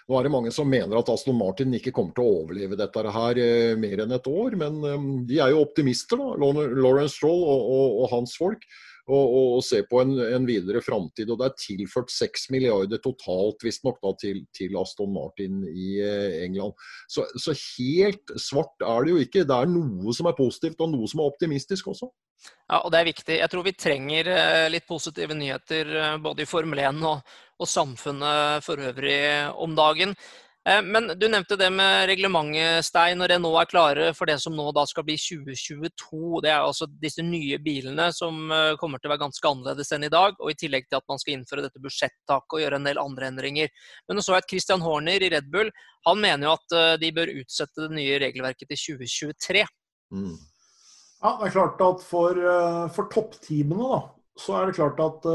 Nå 0.09 0.17
er 0.17 0.27
det 0.27 0.33
mange 0.33 0.53
som 0.53 0.69
mener 0.69 0.99
at 0.99 1.09
Aston 1.09 1.37
Martin 1.37 1.73
ikke 1.77 1.93
kommer 1.95 2.13
til 2.17 2.27
å 2.27 2.37
overleve 2.43 2.77
dette 2.79 3.15
her 3.17 3.41
eh, 3.41 3.73
mer 3.79 4.03
enn 4.05 4.15
et 4.15 4.29
år, 4.29 4.57
men 4.59 4.79
eh, 4.85 5.09
de 5.29 5.41
er 5.41 5.53
jo 5.55 5.65
optimister, 5.65 6.21
da. 6.21 6.53
Lawrence 6.77 7.17
Stroll 7.17 7.41
og, 7.41 7.67
og, 7.73 7.99
og 8.03 8.15
hans 8.15 8.37
folk 8.39 8.65
og, 9.09 9.57
og 9.57 9.63
se 9.65 9.81
på 9.87 10.01
en, 10.03 10.13
en 10.37 10.47
videre 10.47 10.81
framtid. 10.83 11.29
Og 11.31 11.39
det 11.39 11.47
er 11.47 11.59
tilført 11.59 12.13
6 12.13 12.49
milliarder 12.53 13.01
totalt 13.03 13.63
visstnok 13.65 14.01
til, 14.21 14.43
til 14.55 14.77
Aston 14.79 15.13
Martin 15.15 15.63
i 15.67 15.97
eh, 16.03 16.41
England. 16.45 16.77
Så, 17.09 17.25
så, 17.35 17.55
helt 17.77 18.35
svart 18.39 18.85
er 18.85 19.05
det 19.05 19.15
jo 19.15 19.23
ikke. 19.25 19.45
Det 19.47 19.57
er 19.57 19.71
noe 19.71 20.15
som 20.15 20.29
er 20.29 20.37
positivt 20.37 20.81
og 20.83 20.93
noe 20.93 21.09
som 21.11 21.23
er 21.23 21.33
optimistisk 21.33 21.91
også. 21.93 22.11
Ja, 22.71 22.79
og 22.85 22.91
det 22.93 23.01
er 23.01 23.09
viktig. 23.09 23.39
Jeg 23.41 23.51
tror 23.51 23.65
vi 23.67 23.75
trenger 23.75 24.27
eh, 24.31 24.67
litt 24.71 24.85
positive 24.87 25.35
nyheter 25.35 25.89
eh, 25.91 26.13
både 26.23 26.45
i 26.45 26.47
Formel 26.47 26.79
1 26.79 27.01
og, 27.03 27.33
og 27.59 27.67
samfunnet 27.67 28.63
for 28.63 28.79
øvrig 28.79 29.17
om 29.59 29.73
dagen. 29.75 30.13
Eh, 30.69 30.79
men 30.79 31.09
du 31.19 31.25
nevnte 31.27 31.57
det 31.59 31.67
med 31.75 32.05
reglementet, 32.07 32.85
Stein. 32.87 33.19
Det 33.27 33.41
nå 33.43 33.51
er 33.59 33.67
klare 33.67 34.05
for 34.15 34.31
det 34.31 34.37
som 34.39 34.55
nå 34.55 34.69
da 34.77 34.85
skal 34.87 35.03
bli 35.03 35.17
2022. 35.19 36.39
Det 36.45 36.53
er 36.53 36.61
altså 36.61 36.87
disse 37.01 37.25
nye 37.27 37.59
bilene 37.59 38.05
som 38.15 38.39
kommer 38.79 39.01
til 39.01 39.11
å 39.11 39.13
være 39.17 39.23
ganske 39.25 39.51
annerledes 39.51 39.91
enn 39.97 40.07
i 40.07 40.13
dag. 40.13 40.39
Og 40.39 40.53
i 40.53 40.59
tillegg 40.61 40.87
til 40.87 41.01
at 41.01 41.11
man 41.11 41.19
skal 41.19 41.35
innføre 41.35 41.65
dette 41.65 41.81
budsjettaket 41.83 42.55
og 42.55 42.63
gjøre 42.63 42.79
en 42.79 42.87
del 42.87 43.01
andre 43.03 43.33
endringer. 43.33 43.73
Men 44.07 44.23
så 44.23 44.37
jeg 44.37 44.45
at 44.45 44.53
Christian 44.53 44.85
Horner 44.85 45.19
i 45.19 45.33
Red 45.33 45.51
Bull 45.51 45.73
han 46.07 46.23
mener 46.23 46.47
jo 46.47 46.55
at 46.55 47.03
de 47.03 47.11
bør 47.19 47.35
utsette 47.35 47.83
det 47.83 47.99
nye 47.99 48.15
regelverket 48.23 48.71
til 48.71 48.97
2023. 49.01 49.67
Mm. 50.15 50.39
Ja, 51.21 51.35
det 51.37 51.47
er 51.47 51.53
klart 51.53 51.81
at 51.85 52.01
for, 52.01 52.37
for 52.95 53.09
toppteamene 53.13 53.89
da, 53.91 53.99
så 54.41 54.55
er 54.57 54.69
det 54.69 54.77
klart 54.79 55.01
at 55.03 55.27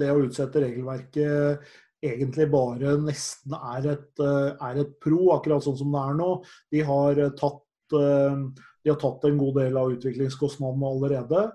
det 0.00 0.08
å 0.08 0.22
utsette 0.24 0.62
regelverket 0.62 1.66
egentlig 2.04 2.48
bare 2.52 2.96
nesten 3.02 3.54
er 3.56 3.92
et, 3.94 4.10
eh, 4.20 4.50
er 4.68 4.82
et, 4.82 4.96
pro, 5.02 5.20
akkurat 5.36 5.64
sånn 5.64 5.78
som 5.78 5.94
det 5.94 6.02
er 6.02 6.18
nå. 6.18 6.30
De 6.72 6.82
har 6.86 7.22
eh, 7.22 7.32
tatt, 7.38 7.62
eh, 7.96 8.42
de 8.84 8.92
har 8.92 9.00
tatt 9.00 9.24
en 9.26 9.38
god 9.40 9.56
del 9.60 9.78
av 9.80 9.94
utviklingskostnadene 9.96 10.92
allerede. 10.92 11.48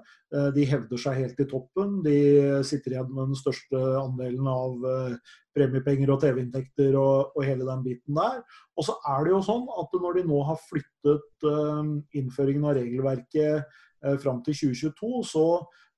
De 0.55 0.63
hevder 0.63 0.99
seg 0.99 1.17
helt 1.17 1.39
i 1.43 1.45
toppen. 1.47 1.97
De 2.05 2.17
sitter 2.63 2.93
igjen 2.93 3.09
med 3.11 3.33
den 3.33 3.35
største 3.39 3.79
andelen 3.99 4.45
av 4.47 4.85
premiepenger 5.55 6.13
og 6.13 6.21
TV-inntekter 6.23 6.95
og, 6.99 7.35
og, 7.35 7.43
hele 7.47 7.67
den 7.67 7.83
biten 7.85 8.17
der. 8.17 8.39
Og 8.77 8.87
så 8.87 8.95
er 9.13 9.25
det 9.25 9.33
jo 9.33 9.41
sånn 9.45 9.67
at 9.81 9.99
når 9.99 10.19
de 10.19 10.25
nå 10.29 10.41
har 10.47 10.61
flyttet 10.69 11.47
innføringen 12.17 12.69
av 12.69 12.77
regelverket 12.79 13.77
fram 14.23 14.39
til 14.45 14.57
2022, 14.57 15.11
så 15.33 15.45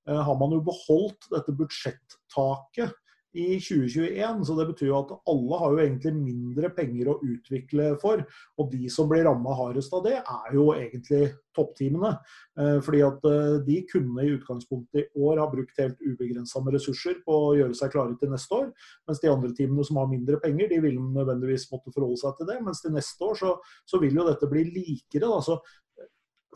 har 0.04 0.36
man 0.40 0.52
jo 0.52 0.64
beholdt 0.66 1.30
dette 1.32 1.54
budsjettaket 1.56 2.92
i 3.34 3.58
2021. 3.58 4.44
Så 4.46 4.56
det 4.58 4.66
betyr 4.70 4.90
jo 4.90 5.00
at 5.00 5.14
alle 5.30 5.60
har 5.60 5.74
jo 5.74 5.82
egentlig 5.84 6.14
mindre 6.16 6.70
penger 6.74 7.10
å 7.12 7.18
utvikle 7.22 7.92
for. 8.02 8.22
Og 8.60 8.70
de 8.72 8.90
som 8.92 9.10
blir 9.10 9.26
ramma 9.26 9.56
hardest 9.58 9.94
av 9.96 10.04
det, 10.06 10.20
er 10.22 10.56
jo 10.56 10.70
egentlig 10.74 11.32
toppteamene. 11.54 12.14
Eh, 12.58 12.78
fordi 12.84 13.02
at 13.06 13.26
eh, 13.30 13.56
de 13.66 13.78
kunne 13.90 14.24
i 14.24 14.32
utgangspunktet 14.34 15.04
i 15.04 15.24
år 15.26 15.42
ha 15.42 15.48
brukt 15.50 15.78
helt 15.82 16.00
ubegrensa 16.02 16.62
med 16.64 16.76
ressurser 16.78 17.20
på 17.26 17.38
å 17.48 17.54
gjøre 17.58 17.78
seg 17.78 17.94
klare 17.94 18.18
til 18.20 18.32
neste 18.34 18.58
år. 18.58 18.70
Mens 19.08 19.22
de 19.22 19.30
andre 19.30 19.52
teamene 19.56 19.86
som 19.86 20.00
har 20.02 20.10
mindre 20.10 20.40
penger, 20.42 20.70
de 20.72 20.82
vil 20.86 20.98
nødvendigvis 21.02 21.68
måtte 21.72 21.94
forholde 21.94 22.20
seg 22.22 22.38
til 22.38 22.50
det. 22.50 22.60
Mens 22.66 22.82
til 22.84 22.94
neste 22.94 23.30
år 23.30 23.40
så, 23.40 23.54
så 23.90 24.02
vil 24.02 24.18
jo 24.18 24.26
dette 24.28 24.50
bli 24.50 24.66
likere. 24.70 25.26
Da. 25.26 25.40
Så 25.44 25.58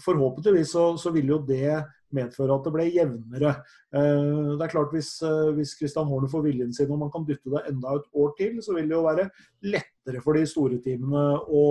forhåpentligvis 0.05 0.73
så, 0.73 0.91
så 1.01 1.13
vil 1.15 1.33
jo 1.35 1.39
det 1.47 1.79
medføre 2.15 2.57
at 2.57 2.67
det 2.67 2.73
ble 2.73 2.87
jevnere. 2.89 3.55
Eh, 3.95 4.51
det 4.57 4.65
er 4.65 4.73
klart 4.73 4.93
Hvis, 4.95 5.11
eh, 5.23 5.53
hvis 5.57 5.75
Christian 5.79 6.09
Horne 6.09 6.31
får 6.31 6.45
viljen 6.47 6.73
sin 6.75 6.91
og 6.91 7.03
man 7.03 7.13
kan 7.13 7.27
dytte 7.29 7.53
det 7.53 7.65
enda 7.69 7.97
et 7.99 8.09
år 8.15 8.35
til, 8.39 8.59
så 8.65 8.77
vil 8.77 8.89
det 8.89 8.97
jo 8.97 9.07
være 9.07 9.29
lettere 9.69 10.23
for 10.25 10.39
de 10.39 10.47
store 10.49 10.81
teamene 10.85 11.25
å, 11.45 11.65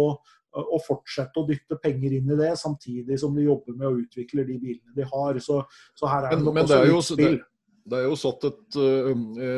å 0.58 0.80
fortsette 0.86 1.42
å 1.42 1.48
dytte 1.48 1.80
penger 1.82 2.20
inn 2.20 2.32
i 2.34 2.40
det, 2.40 2.54
samtidig 2.60 3.20
som 3.20 3.36
de 3.36 3.48
jobber 3.48 3.78
med 3.78 3.90
å 3.90 3.98
utvikle 4.04 4.46
de 4.48 4.60
bilene 4.62 4.96
de 4.96 5.08
har. 5.10 5.40
Så, 5.44 5.62
så 5.98 6.10
her 6.12 6.30
er 6.30 6.38
det 6.38 6.46
nok 6.46 6.64
også 6.66 6.84
litt 6.86 7.10
spill. 7.12 7.40
Det 7.42 7.57
det 7.88 8.00
er, 8.04 8.12
et, 8.12 8.78
eh, 8.82 9.12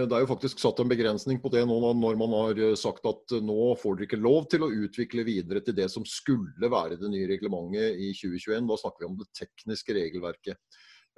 det 0.06 0.14
er, 0.14 0.22
jo 0.22 0.30
faktisk 0.30 0.62
satt 0.62 0.80
en 0.82 0.92
begrensning 0.92 1.40
på 1.42 1.50
det 1.54 1.64
nå 1.66 1.78
når 1.98 2.20
man 2.20 2.36
har 2.38 2.62
eh, 2.62 2.76
sagt 2.78 3.08
at 3.10 3.34
eh, 3.34 3.42
nå 3.42 3.74
får 3.82 3.98
dere 3.98 4.06
ikke 4.06 4.22
lov 4.22 4.46
til 4.52 4.66
å 4.66 4.72
utvikle 4.86 5.26
videre 5.26 5.64
til 5.66 5.78
det 5.78 5.88
som 5.90 6.06
skulle 6.06 6.70
være 6.70 7.00
det 7.02 7.10
nye 7.10 7.30
reglementet 7.32 7.98
i 7.98 8.12
2021. 8.14 8.70
Da 8.70 8.78
snakker 8.84 9.04
vi 9.04 9.10
om 9.10 9.18
det 9.20 9.30
tekniske 9.38 9.98
regelverket. 9.98 10.62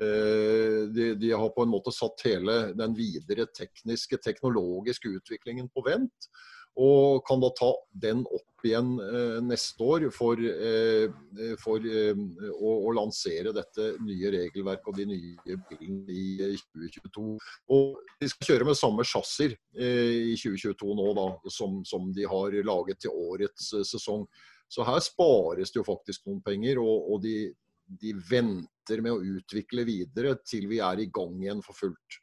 De, 0.02 1.04
de 1.20 1.30
har 1.30 1.52
på 1.54 1.62
en 1.62 1.70
måte 1.70 1.92
satt 1.94 2.24
hele 2.26 2.72
den 2.74 2.96
videre 2.98 3.44
tekniske, 3.54 4.18
teknologiske 4.24 5.12
utviklingen 5.20 5.68
på 5.70 5.84
vent. 5.86 6.30
Og 6.80 7.24
kan 7.28 7.42
da 7.44 7.50
ta 7.58 7.74
den 8.00 8.24
opp 8.24 8.66
igjen 8.66 8.94
eh, 9.02 9.40
neste 9.44 9.84
år 9.84 10.06
for, 10.14 10.40
eh, 10.40 11.10
for 11.60 11.84
eh, 11.84 12.18
å, 12.54 12.72
å, 12.88 12.94
lansere 12.96 13.54
dette 13.56 13.88
nye 14.06 14.32
regelverket 14.36 14.88
og 14.92 15.00
de 15.00 15.08
nye 15.10 15.58
bilene 15.70 16.16
i 16.16 16.54
2022. 16.62 17.26
Og 17.76 18.00
De 18.22 18.30
skal 18.32 18.52
kjøre 18.54 18.70
med 18.70 18.80
samme 18.80 19.06
chassis 19.08 19.58
i 19.76 20.36
2022 20.38 20.96
nå 21.00 21.12
da, 21.18 21.28
som, 21.52 21.82
som, 21.88 22.12
de 22.16 22.28
har 22.30 22.56
laget 22.68 23.02
til 23.04 23.16
årets 23.32 23.74
sesong. 23.90 24.28
Så 24.72 24.86
her 24.88 25.02
spares 25.04 25.74
det 25.74 25.82
jo 25.82 25.88
faktisk 25.88 26.30
noen 26.30 26.44
penger. 26.46 26.80
og, 26.80 27.12
og 27.12 27.26
de, 27.26 27.50
de 28.00 28.14
venter 28.30 29.04
med 29.04 29.16
å 29.16 29.40
utvikle 29.40 29.84
videre 29.88 30.38
til 30.48 30.70
vi 30.72 30.80
er 30.84 31.02
i 31.02 31.10
gang 31.12 31.36
igjen 31.42 31.66
for 31.66 31.76
fullt. 31.76 32.22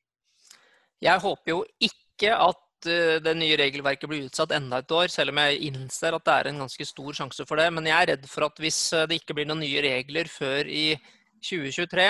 Jeg 1.04 1.20
håper 1.22 1.52
jo 1.52 1.60
ikke 1.84 2.32
at 2.34 2.64
Eh, 2.86 3.18
det 3.22 3.34
nye 3.34 3.56
regelverket 3.58 4.10
blir 4.10 4.26
utsatt 4.28 4.52
enda 4.54 4.78
et 4.78 4.92
år, 4.94 5.10
selv 5.10 5.32
om 5.32 5.40
jeg 5.42 5.62
innser 5.70 6.14
at 6.14 6.26
det 6.26 6.34
er 6.34 6.50
en 6.50 6.60
ganske 6.62 6.86
stor 6.86 7.16
sjanse 7.16 7.46
for 7.48 7.58
det. 7.58 7.70
Men 7.74 7.88
jeg 7.88 7.96
er 7.96 8.10
redd 8.12 8.28
for 8.30 8.46
at 8.46 8.60
hvis 8.62 8.80
eh, 8.94 9.06
det 9.10 9.18
ikke 9.22 9.38
blir 9.38 9.48
noen 9.48 9.64
nye 9.64 9.82
regler 9.82 10.30
før 10.30 10.68
i 10.70 10.92
2023, 11.42 12.08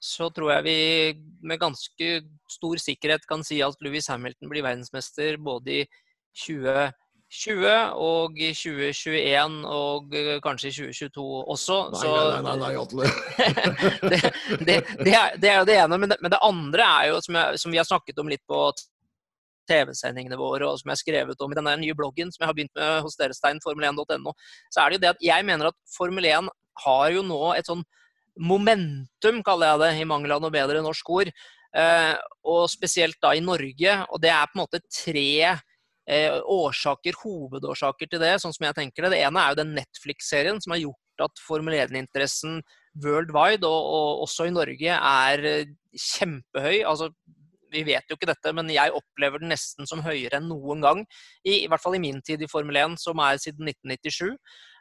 så 0.00 0.30
tror 0.34 0.54
jeg 0.56 0.64
vi 0.66 0.78
med 1.46 1.60
ganske 1.60 2.10
stor 2.50 2.80
sikkerhet 2.80 3.26
kan 3.28 3.44
si 3.44 3.60
at 3.62 3.76
Louis 3.84 4.06
Hamilton 4.08 4.50
blir 4.50 4.64
verdensmester 4.64 5.36
både 5.36 5.82
i 5.82 5.82
2020 6.40 7.66
og 8.00 8.38
i 8.40 8.52
2021 8.56 9.58
og 9.68 10.14
eh, 10.16 10.36
kanskje 10.42 10.72
i 10.72 10.76
2022 10.80 11.26
også. 11.54 11.80
Nei, 11.94 12.02
så, 12.02 12.14
nei, 12.16 12.40
nei, 12.48 12.60
nei, 12.64 12.72
Atle. 12.80 13.10
det, 14.10 14.22
det, 14.64 14.80
det, 15.04 15.12
er, 15.14 15.36
det, 15.36 15.52
er 15.52 15.60
jo 15.60 15.68
det 15.70 15.82
ene. 15.84 16.00
Men 16.00 16.16
det, 16.16 16.18
men 16.24 16.34
det 16.34 16.46
andre 16.48 16.94
er 16.96 17.12
jo, 17.12 17.20
som, 17.28 17.38
jeg, 17.38 17.60
som 17.62 17.76
vi 17.76 17.78
har 17.84 17.94
snakket 17.94 18.24
om 18.24 18.32
litt 18.32 18.48
på 18.50 18.64
TV-sendingene 19.70 20.38
våre, 20.40 20.66
og 20.66 20.80
som 20.80 20.90
jeg 20.90 20.98
har 20.98 21.02
skrevet 21.04 21.46
om 21.46 21.54
i 21.54 21.58
denne 21.58 21.76
nye 21.80 21.96
bloggen 21.96 22.34
som 22.34 22.42
jeg 22.44 22.50
har 22.50 22.58
begynt 22.58 22.76
med 22.76 23.06
hos 23.06 23.16
dere, 23.20 23.36
Stein, 23.36 23.62
formel1.no, 23.64 24.34
så 24.68 24.82
er 24.82 24.90
det 24.90 24.98
jo 24.98 25.04
det 25.06 25.14
at 25.14 25.24
jeg 25.30 25.46
mener 25.46 25.70
at 25.70 25.78
Formel 25.94 26.28
1 26.28 26.50
har 26.84 27.06
jo 27.14 27.24
nå 27.26 27.40
et 27.54 27.70
sånn 27.70 27.86
momentum, 28.40 29.40
kaller 29.46 29.72
jeg 29.72 29.82
det, 29.82 29.90
i 30.00 30.08
mangel 30.08 30.36
av 30.36 30.44
noe 30.44 30.54
bedre 30.54 30.82
norsk 30.84 31.10
ord. 31.12 31.32
Eh, 31.76 32.14
og 32.50 32.64
spesielt 32.70 33.18
da 33.22 33.34
i 33.36 33.42
Norge. 33.44 33.96
Og 34.10 34.22
det 34.22 34.32
er 34.32 34.48
på 34.50 34.58
en 34.58 34.62
måte 34.64 34.82
tre 34.86 35.60
eh, 36.10 36.38
årsaker, 36.40 37.18
hovedårsaker 37.22 38.10
til 38.10 38.22
det, 38.22 38.36
sånn 38.42 38.54
som 38.56 38.66
jeg 38.68 38.78
tenker 38.78 39.06
det. 39.06 39.14
Det 39.14 39.22
ene 39.26 39.42
er 39.42 39.54
jo 39.54 39.60
den 39.62 39.74
Netflix-serien 39.78 40.60
som 40.62 40.74
har 40.74 40.82
gjort 40.84 41.26
at 41.26 41.42
Formel 41.44 41.76
1-interessen 41.76 42.60
worldwide, 43.04 43.68
og, 43.68 43.90
og, 43.94 44.24
også 44.26 44.48
i 44.48 44.54
Norge, 44.54 44.96
er 44.96 45.46
eh, 45.46 45.74
kjempehøy. 45.94 46.80
Altså 46.88 47.12
vi 47.72 47.84
vet 47.86 48.10
jo 48.10 48.18
ikke 48.18 48.30
dette, 48.30 48.52
men 48.56 48.70
jeg 48.72 48.94
opplever 48.96 49.42
den 49.42 49.52
nesten 49.54 49.88
som 49.88 50.02
høyere 50.04 50.40
enn 50.40 50.50
noen 50.50 50.82
gang. 50.84 51.04
I, 51.44 51.62
i 51.62 51.68
hvert 51.70 51.82
fall 51.82 51.96
i 51.98 52.02
min 52.02 52.20
tid 52.26 52.42
i 52.42 52.50
Formel 52.50 52.78
1, 52.82 52.98
som 53.02 53.22
er 53.24 53.40
siden 53.42 53.70
1997. 53.70 54.34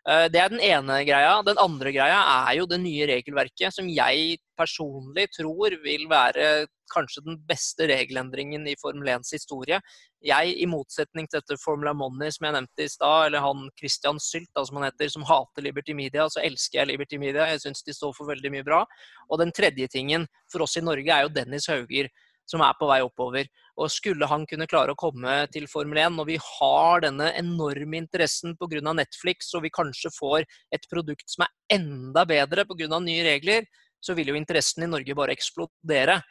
Eh, 0.08 0.26
det 0.32 0.40
er 0.42 0.52
den 0.52 0.64
ene 0.64 1.02
greia. 1.08 1.40
Den 1.46 1.60
andre 1.62 1.92
greia 1.94 2.20
er 2.48 2.58
jo 2.60 2.68
det 2.70 2.80
nye 2.82 3.08
regelverket, 3.10 3.76
som 3.76 3.90
jeg 3.92 4.40
personlig 4.60 5.28
tror 5.36 5.76
vil 5.84 6.06
være 6.12 6.68
kanskje 6.90 7.24
den 7.26 7.38
beste 7.48 7.86
regelendringen 7.90 8.66
i 8.68 8.78
Formel 8.82 9.12
1s 9.14 9.34
historie. 9.36 9.80
Jeg, 10.26 10.56
i 10.58 10.66
motsetning 10.68 11.30
til 11.30 11.40
dette 11.40 11.60
Formula 11.62 11.94
Money 11.96 12.34
som 12.34 12.48
jeg 12.48 12.56
nevnte 12.58 12.86
i 12.86 12.92
stad, 12.92 13.28
eller 13.28 13.46
han 13.46 13.70
Christian 13.80 14.20
Sylt, 14.24 14.50
da, 14.56 14.66
som 14.66 14.80
han 14.80 14.90
heter, 14.90 15.12
som 15.14 15.28
hater 15.28 15.64
Liberty 15.64 15.96
Media, 15.96 16.26
så 16.32 16.42
elsker 16.44 16.82
jeg 16.82 16.92
Liberty 16.92 17.20
Media. 17.22 17.48
Jeg 17.54 17.64
syns 17.66 17.86
de 17.86 17.96
står 17.96 18.16
for 18.18 18.32
veldig 18.32 18.52
mye 18.56 18.66
bra. 18.68 18.82
Og 19.30 19.40
den 19.44 19.54
tredje 19.56 19.88
tingen 19.92 20.28
for 20.52 20.66
oss 20.66 20.80
i 20.80 20.84
Norge 20.86 21.14
er 21.14 21.28
jo 21.28 21.36
Dennis 21.36 21.70
Hauger 21.72 22.10
som 22.50 22.64
er 22.66 22.78
på 22.80 22.88
vei 22.90 23.00
oppover. 23.06 23.50
Og 23.80 23.92
Skulle 23.94 24.28
han 24.30 24.46
kunne 24.50 24.68
klare 24.70 24.96
å 24.96 25.00
komme 25.00 25.44
til 25.54 25.68
Formel 25.72 26.02
1 26.02 26.18
når 26.18 26.30
vi 26.32 26.40
har 26.42 27.06
denne 27.06 27.30
enorme 27.40 28.02
interessen 28.02 28.58
pga. 28.60 28.82
Netflix, 28.90 29.54
og 29.54 29.64
vi 29.68 29.74
kanskje 29.74 30.12
får 30.16 30.48
et 30.74 30.90
produkt 30.92 31.30
som 31.30 31.46
er 31.46 31.78
enda 31.78 32.26
bedre 32.26 32.66
pga. 32.66 33.00
nye 33.00 33.24
regler, 33.28 33.70
så 34.02 34.16
vil 34.16 34.32
jo 34.32 34.40
interessen 34.40 34.84
i 34.84 34.90
Norge 34.90 35.16
bare 35.16 35.36
eksplodere. 35.36 36.22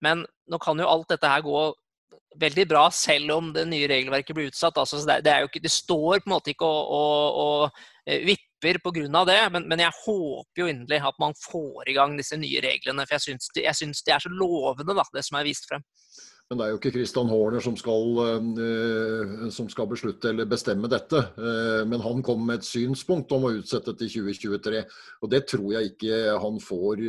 Men 0.00 0.24
nå 0.48 0.58
kan 0.62 0.78
jo 0.78 0.88
alt 0.88 1.10
dette 1.12 1.28
her 1.28 1.44
gå 1.44 1.62
veldig 2.40 2.66
bra, 2.70 2.84
selv 2.94 3.32
om 3.34 3.50
det 3.54 3.66
nye 3.68 3.88
regelverket 3.90 4.36
blir 4.36 4.50
utsatt. 4.50 4.78
Altså, 4.78 5.02
det, 5.06 5.34
ikke, 5.46 5.62
det, 5.62 5.72
står 5.72 6.22
på 6.22 6.30
en 6.30 6.34
måte 6.36 6.52
ikke 6.52 6.68
å, 6.68 7.02
eh, 7.66 7.88
vipper 8.26 8.80
pga. 8.84 9.24
det, 9.24 9.38
men, 9.52 9.68
men, 9.68 9.80
jeg 9.80 9.98
håper 10.04 10.62
jo 10.62 10.68
inderlig 10.68 11.00
at 11.08 11.20
man 11.22 11.36
får 11.38 11.88
i 11.88 11.96
gang 11.96 12.16
disse 12.18 12.36
nye 12.36 12.60
reglene. 12.64 13.06
For 13.06 13.16
jeg 13.16 13.26
syns, 13.28 13.50
jeg 13.56 13.76
syns 13.76 14.02
de 14.04 14.14
er 14.14 14.24
så 14.24 14.32
lovende, 14.32 14.96
da, 14.96 15.06
det 15.14 15.24
som 15.26 15.40
er 15.40 15.48
vist 15.48 15.68
frem. 15.70 15.84
Men 16.50 16.58
det 16.58 16.64
er 16.64 16.70
jo 16.72 16.78
ikke 16.80 16.90
Christian 16.96 17.28
Horner 17.30 17.62
som 17.62 17.76
skal, 17.78 18.16
uh, 18.18 19.44
som 19.54 19.68
skal, 19.70 19.86
beslutte 19.86 20.32
eller 20.32 20.48
bestemme 20.50 20.90
dette. 20.90 21.22
Uh, 21.38 21.86
men 21.86 22.02
han 22.02 22.24
kom 22.26 22.42
med 22.42 22.58
et 22.58 22.66
synspunkt 22.66 23.30
om 23.36 23.46
å 23.46 23.52
utsette 23.60 23.94
til 24.00 24.10
2023. 24.26 24.82
Og 25.22 25.30
det 25.30 25.44
tror 25.52 25.68
jeg 25.76 25.92
ikke 25.92 26.18
han 26.42 26.58
får 26.64 27.04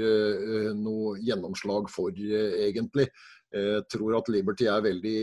noe 0.78 1.16
gjennomslag 1.26 1.90
for, 1.90 2.14
egentlig. 2.14 3.10
Jeg 3.52 3.84
tror 3.92 4.16
at 4.16 4.30
Liberty 4.32 4.68
er 4.72 4.84
veldig 4.86 5.18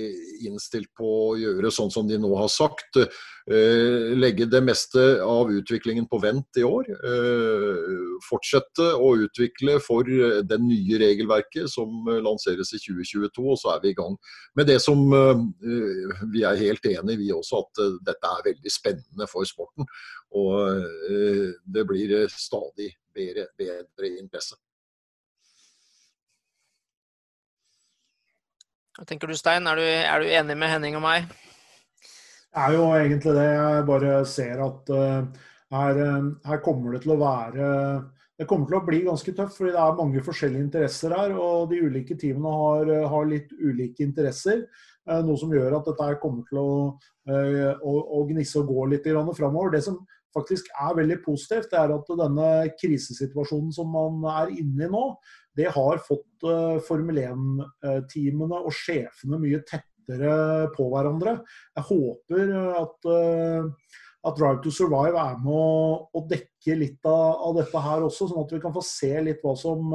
innstilt 0.49 0.91
på 0.99 1.09
å 1.31 1.37
gjøre 1.41 1.71
sånn 1.73 1.93
som 1.93 2.09
de 2.09 2.19
nå 2.21 2.29
har 2.37 2.51
sagt. 2.53 2.99
Eh, 3.49 4.13
legge 4.13 4.45
det 4.51 4.61
meste 4.61 5.01
av 5.25 5.49
utviklingen 5.49 6.05
på 6.11 6.21
vent 6.21 6.61
i 6.61 6.65
år. 6.69 6.91
Eh, 6.93 7.95
fortsette 8.27 8.91
å 9.01 9.15
utvikle 9.25 9.79
for 9.81 10.05
det 10.05 10.61
nye 10.61 11.01
regelverket 11.01 11.71
som 11.73 12.05
lanseres 12.25 12.75
i 12.77 12.83
2022, 12.83 13.47
og 13.49 13.57
så 13.63 13.73
er 13.73 13.83
vi 13.87 13.95
i 13.95 13.97
gang 13.97 14.19
med 14.59 14.69
det 14.69 14.77
som 14.85 15.01
eh, 15.17 15.43
vi 16.29 16.45
er 16.45 16.61
helt 16.61 16.85
enig 16.93 17.17
i, 17.17 17.21
vi 17.25 17.33
også, 17.33 17.65
at 17.65 17.85
dette 18.13 18.37
er 18.37 18.47
veldig 18.51 18.75
spennende 18.75 19.31
for 19.33 19.49
sporten. 19.49 19.89
Og 20.37 20.85
det 21.65 21.87
blir 21.89 22.19
stadig 22.29 22.93
bedre, 23.17 23.49
bedre 23.57 24.17
interesse. 24.19 24.59
Hva 28.99 29.07
tenker 29.07 29.31
du, 29.31 29.37
Stein? 29.39 29.67
Er 29.71 29.79
du, 29.79 29.85
er 29.87 30.23
du, 30.25 30.31
enig 30.35 30.55
med 30.59 30.73
Henning 30.73 30.97
og 30.99 31.05
meg? 31.05 31.29
Det 32.03 32.63
er 32.65 32.73
jo 32.75 32.87
egentlig 32.97 33.35
det. 33.37 33.45
Jeg 33.47 33.85
bare 33.87 34.15
ser 34.27 34.63
at 34.65 34.91
uh, 34.91 35.45
her, 35.71 36.01
uh, 36.03 36.25
her, 36.49 36.59
kommer 36.65 36.97
det 36.97 37.05
til 37.05 37.15
å 37.15 37.19
være 37.21 37.69
Det 38.41 38.49
kommer 38.51 38.67
til 38.67 38.79
å 38.81 38.83
bli 38.89 38.99
ganske 39.07 39.35
tøft, 39.39 39.55
fordi 39.55 39.77
det 39.77 39.85
er 39.85 40.01
mange 40.01 40.25
forskjellige 40.27 40.67
interesser 40.67 41.15
her. 41.15 41.37
Og 41.39 41.71
de 41.71 41.79
ulike 41.87 42.19
teamene 42.19 42.57
har, 42.59 42.91
har 43.15 43.31
litt 43.31 43.55
ulike 43.55 44.03
interesser. 44.03 44.67
Noe 45.09 45.39
som 45.41 45.55
gjør 45.55 45.79
at 45.79 45.87
dette 45.89 46.09
kommer 46.21 46.45
til 46.51 46.59
å, 46.61 46.73
å, 47.33 47.93
å 48.19 48.25
gnisse 48.29 48.59
og 48.61 48.75
gå 48.75 48.91
litt 48.93 49.07
framover. 49.09 49.73
Det 49.73 49.81
som 49.87 50.03
faktisk 50.37 50.69
er 50.77 50.97
veldig 50.99 51.19
positivt, 51.25 51.71
det 51.73 51.79
er 51.81 51.93
at 51.95 52.11
denne 52.21 52.49
krisesituasjonen 52.81 53.71
som 53.75 53.93
man 53.95 54.25
er 54.33 54.53
inne 54.61 54.87
i 54.87 54.91
nå, 54.93 55.05
det 55.59 55.71
har 55.75 56.03
fått 56.05 56.47
uh, 56.47 56.79
Formel 56.87 57.19
1-teamene 57.25 58.61
og 58.61 58.75
sjefene 58.75 59.41
mye 59.43 59.63
tettere 59.67 60.69
på 60.77 60.87
hverandre. 60.93 61.39
Jeg 61.77 61.89
håper 61.89 62.53
at, 62.79 63.09
uh, 63.09 63.97
at 64.29 64.39
Drive 64.39 64.63
to 64.65 64.75
Survive 64.75 65.19
er 65.19 65.41
med 65.43 65.55
å, 65.55 65.97
å 66.15 66.25
dekke 66.31 66.79
litt 66.79 67.09
av, 67.09 67.41
av, 67.49 67.57
dette 67.59 67.87
her 67.89 68.07
også, 68.07 68.29
sånn 68.29 68.45
at 68.45 68.55
vi 68.55 68.63
kan 68.63 68.75
få 68.77 68.85
se 68.85 69.13
litt 69.25 69.43
hva 69.43 69.55
som, 69.57 69.95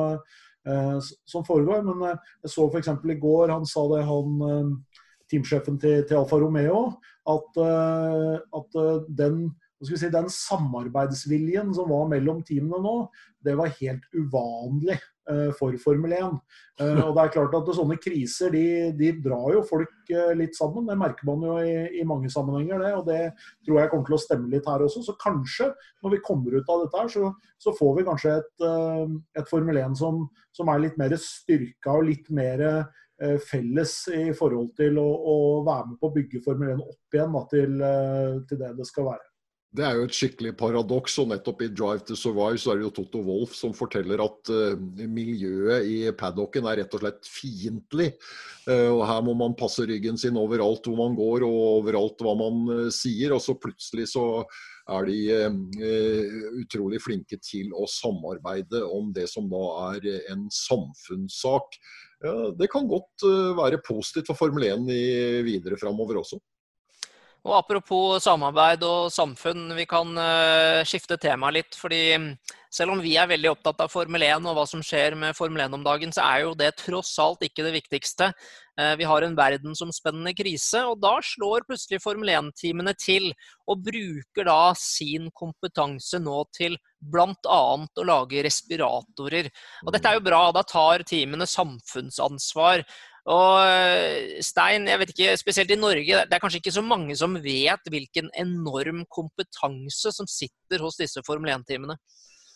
som 1.30 1.43
foregår. 1.46 1.84
Men 1.86 2.06
jeg 2.08 2.52
så 2.52 2.65
f.eks. 2.69 2.89
i 3.12 3.17
går, 3.19 3.52
han 3.52 3.67
sa 3.67 3.84
det, 3.91 4.00
han 4.08 4.78
teamsjefen 5.32 5.76
til, 5.82 6.06
til 6.08 6.22
Alfa 6.22 6.39
Romeo, 6.39 6.86
at, 7.30 7.60
at 8.58 8.80
den 9.19 9.43
si, 9.88 10.10
den 10.12 10.30
samarbeidsviljen 10.32 11.74
som 11.76 11.89
var 11.91 12.10
mellom 12.12 12.43
teamene 12.48 12.80
nå, 12.84 12.96
det 13.43 13.56
var 13.60 13.74
helt 13.80 14.06
uvanlig 14.15 14.98
uh, 15.30 15.52
for 15.58 15.76
Formel 15.82 16.13
1. 16.15 16.38
Uh, 16.80 16.86
eh, 16.86 17.02
og 17.04 17.13
det 17.15 17.24
er 17.24 17.34
klart 17.36 17.56
at 17.58 17.72
Sånne 17.76 17.98
kriser 18.02 18.54
de, 18.54 18.65
de 18.98 19.12
drar 19.24 19.50
jo 19.56 19.63
folk 19.67 20.12
uh, 20.13 20.32
litt 20.38 20.58
sammen. 20.58 20.88
Det 20.89 20.98
merker 21.00 21.28
man 21.30 21.46
jo 21.48 21.58
i, 21.60 21.76
i, 22.00 22.06
mange 22.08 22.32
sammenhenger. 22.34 22.84
det, 22.84 22.93
og 22.98 23.06
Det 23.10 23.19
tror 23.65 23.82
jeg 23.82 23.91
kommer 23.91 24.10
til 24.10 24.17
å 24.17 24.24
stemme 24.24 24.52
litt 24.54 24.69
her 24.69 24.86
også. 24.86 25.04
Så 25.06 25.17
kanskje, 25.22 25.72
når 26.06 26.15
vi 26.15 26.24
kommer 26.26 26.58
ut 26.58 26.72
av 26.72 26.86
dette, 26.86 27.04
her, 27.04 27.12
så, 27.12 27.34
så 27.62 27.76
får 27.78 28.00
vi 28.00 28.08
kanskje 28.10 28.38
et, 28.39 28.67
et 29.39 29.52
Formel 29.52 29.82
1 29.84 30.00
som, 30.00 30.26
som, 30.56 30.72
er 30.72 30.86
litt 30.86 31.00
mer 31.02 31.15
styrka 31.19 31.98
og 31.98 32.08
litt 32.12 32.32
mer 32.34 32.63
felles 33.46 33.91
i 34.12 34.24
forhold 34.36 34.74
til 34.76 34.98
å, 35.00 35.06
å, 35.06 35.36
være 35.63 35.91
med 35.91 36.00
på 36.02 36.10
å 36.10 36.15
bygge 36.15 36.41
Formel 36.43 36.74
1 36.74 36.82
opp 36.82 37.15
igjen 37.15 37.38
da, 37.38 37.43
til, 37.52 37.86
til 38.50 38.60
det 38.65 38.74
det 38.80 38.89
skal 38.89 39.13
være. 39.13 39.33
Det 39.73 39.81
er 39.81 39.95
jo 39.97 40.03
et 40.05 40.13
skikkelig 40.13 40.51
paradoks. 40.53 41.15
og 41.17 41.31
Nettopp 41.31 41.63
i 41.65 41.67
'Drive 41.73 42.05
to 42.05 42.13
Survive' 42.13 42.62
så 42.62 42.71
er 42.71 42.77
det 42.77 42.86
jo 42.86 42.93
Toto 42.93 43.21
Wolff 43.25 43.55
som 43.57 43.73
forteller 43.73 44.21
at 44.21 44.51
uh, 44.53 44.77
miljøet 45.09 45.88
i 45.89 46.12
paddocken 46.13 46.67
er 46.69 46.83
rett 46.83 46.93
og 46.93 47.01
slett 47.01 47.25
fiendtlig. 47.25 48.12
Uh, 48.67 48.93
og 48.93 49.01
Her 49.09 49.23
må 49.25 49.33
man 49.33 49.57
passe 49.57 49.81
ryggen 49.89 50.17
sin 50.17 50.38
overalt 50.38 50.86
hvor 50.86 50.99
man 51.01 51.17
går 51.17 51.47
og 51.47 51.57
overalt 51.81 52.21
hva 52.21 52.36
man 52.38 52.62
uh, 52.69 52.91
sier. 52.93 53.33
Og 53.33 53.41
så 53.41 53.57
plutselig 53.57 54.12
så 54.13 54.45
er 54.93 55.05
de 55.07 55.17
utrolig 56.59 56.99
flinke 56.99 57.38
til 57.39 57.71
å 57.71 57.88
samarbeide 57.88 58.81
om 58.83 59.13
det 59.15 59.29
som 59.31 59.47
da 59.47 59.62
er 59.93 60.25
en 60.33 60.49
samfunnssak. 60.51 61.77
Det 62.59 62.67
kan 62.67 62.89
godt 62.91 63.23
være 63.55 63.79
positivt 63.79 64.27
for 64.27 64.36
Formel 64.36 64.67
1 64.67 64.91
i 64.91 65.05
videre 65.47 65.79
framover 65.79 66.19
også. 66.19 66.41
Og 67.43 67.58
Apropos 67.58 68.23
samarbeid 68.23 68.86
og 68.88 69.10
samfunn, 69.12 69.73
vi 69.75 69.84
kan 69.89 70.15
uh, 70.15 70.79
skifte 70.88 71.17
tema 71.19 71.49
litt. 71.51 71.75
fordi 71.75 72.15
mm, 72.15 72.29
selv 72.71 72.93
om 72.95 73.01
vi 73.03 73.17
er 73.19 73.27
veldig 73.27 73.49
opptatt 73.51 73.84
av 73.84 73.91
Formel 73.91 74.23
1 74.23 74.47
og 74.47 74.56
hva 74.56 74.63
som 74.69 74.79
skjer 74.86 75.17
med 75.19 75.36
Formel 75.36 75.65
1 75.65 75.75
om 75.75 75.84
dagen, 75.84 76.15
så 76.15 76.23
er 76.23 76.45
jo 76.45 76.53
det 76.56 76.71
tross 76.79 77.12
alt 77.19 77.43
ikke 77.43 77.65
det 77.67 77.75
viktigste. 77.75 78.32
Uh, 78.79 78.95
vi 78.95 79.03
har 79.10 79.27
en 79.27 79.36
verdensomspennende 79.36 80.32
krise, 80.39 80.86
og 80.88 81.03
da 81.03 81.17
slår 81.19 81.67
plutselig 81.67 81.99
Formel 82.06 82.32
1-teamene 82.32 82.95
til. 82.95 83.34
Og 83.67 83.84
bruker 83.91 84.47
da 84.47 84.71
sin 84.79 85.27
kompetanse 85.36 86.23
nå 86.23 86.45
til 86.56 86.79
bl.a. 87.03 87.63
å 87.75 88.08
lage 88.08 88.47
respiratorer. 88.47 89.51
Og 89.84 89.91
dette 89.91 90.08
er 90.08 90.15
jo 90.15 90.27
bra, 90.32 90.45
da 90.56 90.63
tar 90.63 91.03
teamene 91.12 91.47
samfunnsansvar. 91.49 92.88
Og 93.31 93.62
eh, 93.63 94.41
Stein, 94.43 94.88
jeg 94.89 94.99
vet 94.99 95.13
ikke, 95.13 95.36
spesielt 95.39 95.71
i 95.71 95.79
Norge, 95.79 96.25
det 96.27 96.36
er 96.36 96.43
kanskje 96.43 96.59
ikke 96.59 96.75
så 96.75 96.83
mange 96.83 97.15
som 97.15 97.38
vet 97.39 97.88
hvilken 97.91 98.27
enorm 98.36 99.05
kompetanse 99.07 100.12
som 100.12 100.27
sitter 100.27 100.83
hos 100.83 100.99
disse 100.99 101.23
Formel 101.27 101.53
1-teamene? 101.55 101.95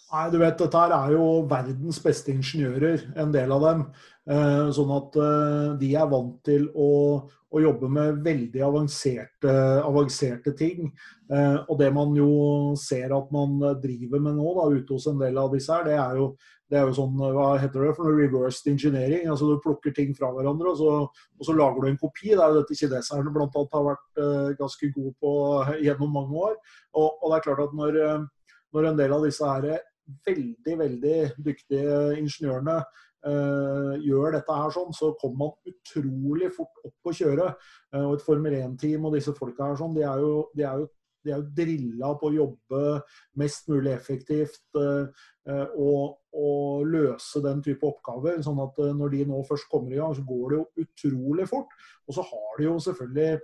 Nei, 0.08 0.26
du 0.32 0.38
vet, 0.40 0.60
Dette 0.60 0.80
her 0.80 0.94
er 0.96 1.14
jo 1.16 1.24
verdens 1.52 2.00
beste 2.04 2.32
ingeniører, 2.32 3.10
en 3.20 3.32
del 3.32 3.52
av 3.56 3.64
dem. 3.64 3.82
Eh, 4.28 4.68
sånn 4.76 4.92
at 4.96 5.18
eh, 5.24 5.72
de 5.80 5.94
er 6.00 6.12
vant 6.12 6.36
til 6.48 6.68
å, 6.76 6.92
å 7.24 7.64
jobbe 7.64 7.92
med 7.92 8.22
veldig 8.28 8.64
avanserte, 8.68 9.56
avanserte 9.84 10.56
ting. 10.60 10.92
Og 11.28 11.74
det 11.76 11.90
man 11.92 12.14
jo 12.16 12.30
ser 12.80 13.12
at 13.12 13.32
man 13.36 13.58
driver 13.84 14.22
med 14.24 14.38
nå 14.40 14.52
da, 14.56 14.70
ute 14.72 14.96
hos 14.96 15.10
en 15.12 15.20
del 15.20 15.36
av 15.36 15.52
disse 15.52 15.76
her, 15.76 15.84
det 15.84 15.98
er 16.00 16.22
jo 16.22 16.30
det 16.68 16.78
er 16.78 16.90
jo 16.90 16.96
sånn, 16.98 17.16
hva 17.16 17.48
heter 17.62 17.86
det 17.86 17.94
for 17.96 18.10
noe, 18.10 18.20
reversed 18.20 18.68
engineering. 18.68 19.28
altså 19.32 19.48
Du 19.48 19.62
plukker 19.64 19.94
ting 19.96 20.12
fra 20.18 20.34
hverandre, 20.36 20.74
og 20.74 20.80
så, 20.82 20.96
og 21.40 21.48
så 21.48 21.56
lager 21.56 21.84
du 21.84 21.90
en 21.92 22.00
kopi. 22.02 22.34
Det 22.34 22.44
er 22.44 22.52
jo 22.52 22.60
dette 22.60 22.76
kineserne 22.76 23.32
bl.a. 23.32 23.48
har 23.48 23.86
vært 23.86 24.20
uh, 24.20 24.50
ganske 24.60 24.90
gode 24.96 25.14
på 25.24 25.34
gjennom 25.86 26.12
mange 26.20 26.42
år. 26.50 26.58
Og, 27.00 27.08
og, 27.08 27.30
det 27.30 27.38
er 27.38 27.46
klart 27.46 27.64
at 27.64 27.78
når, 27.78 28.00
eh, 28.04 28.26
når 28.76 28.90
en 28.90 29.00
del 29.00 29.16
av 29.16 29.24
disse 29.24 29.54
her 29.54 29.70
veldig, 30.28 30.76
veldig 30.84 31.18
dyktige 31.46 31.96
ingeniørene 32.20 32.78
uh, 32.82 33.94
gjør 34.04 34.36
dette 34.36 34.60
her 34.60 34.76
sånn, 34.76 34.92
så 34.96 35.14
kommer 35.22 35.38
man 35.46 35.72
utrolig 35.72 36.52
fort 36.56 36.84
opp 36.88 37.12
å 37.12 37.16
kjøre. 37.16 37.50
Uh, 37.96 38.04
og 38.10 38.18
et 38.18 38.28
Formel 38.28 38.60
1-team 38.60 39.08
og 39.08 39.16
disse 39.16 39.36
folka 39.40 39.72
her 39.72 39.80
sånn, 39.80 39.96
de 39.96 40.04
er 40.04 40.24
jo, 40.24 40.34
de 40.58 40.68
er 40.68 40.84
jo 40.84 40.92
de 41.28 41.34
er 41.34 41.42
jo 41.42 41.50
drilla 41.58 42.14
på 42.20 42.30
å 42.30 42.36
jobbe 42.36 42.84
mest 43.42 43.68
mulig 43.72 43.92
effektivt 43.94 44.80
uh, 44.80 45.06
og, 45.76 46.18
og, 46.32 46.88
løse 46.88 47.44
den 47.44 47.62
type 47.66 47.88
oppgaver. 47.88 48.40
sånn 48.46 48.64
at 48.64 48.82
uh, 48.84 48.96
når 48.96 49.14
de 49.14 49.28
nå 49.30 49.44
først 49.50 49.70
kommer 49.72 49.94
i 49.94 50.00
gang, 50.00 50.16
så 50.16 50.26
går 50.28 50.50
det 50.50 50.60
jo 50.60 50.88
utrolig 50.88 51.48
fort. 51.52 51.78
Og 52.08 52.18
så 52.18 52.26
har 52.32 52.58
de 52.58 52.68
jo 52.70 52.80
selvfølgelig 52.88 53.40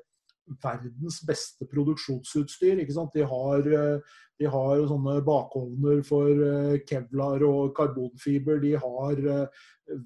verdens 0.63 1.21
beste 1.23 1.67
produksjonsutstyr. 1.71 2.81
ikke 2.83 2.95
sant? 2.95 3.13
De 3.15 3.23
har, 3.23 3.61
de 3.63 4.49
har 4.51 4.81
sånne 4.89 5.21
bakovner 5.23 6.01
for 6.03 6.81
kevlar 6.89 7.45
og 7.47 7.71
karbonfiber. 7.77 8.59
De 8.59 8.73
har 8.75 9.21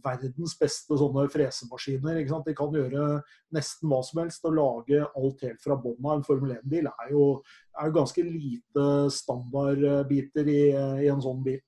verdens 0.04 0.56
beste 0.60 0.98
sånne 0.98 1.28
fresemaskiner. 1.32 2.20
De 2.46 2.56
kan 2.58 2.74
gjøre 2.74 3.22
nesten 3.56 3.92
hva 3.92 4.02
som 4.06 4.22
helst 4.24 4.46
og 4.50 4.58
lage 4.58 5.04
alt 5.06 5.46
helt 5.46 5.64
fra 5.64 5.78
bånn 5.80 6.00
av. 6.04 6.18
En 6.18 6.28
Formel 6.28 6.56
1-bil 6.58 6.90
er, 6.90 7.06
er, 7.06 7.14
jo 7.14 7.94
ganske 7.96 8.26
lite 8.26 8.88
standardbiter 9.14 10.50
i, 10.50 10.62
i 11.06 11.12
en 11.12 11.24
sånn 11.24 11.44
bil. 11.46 11.62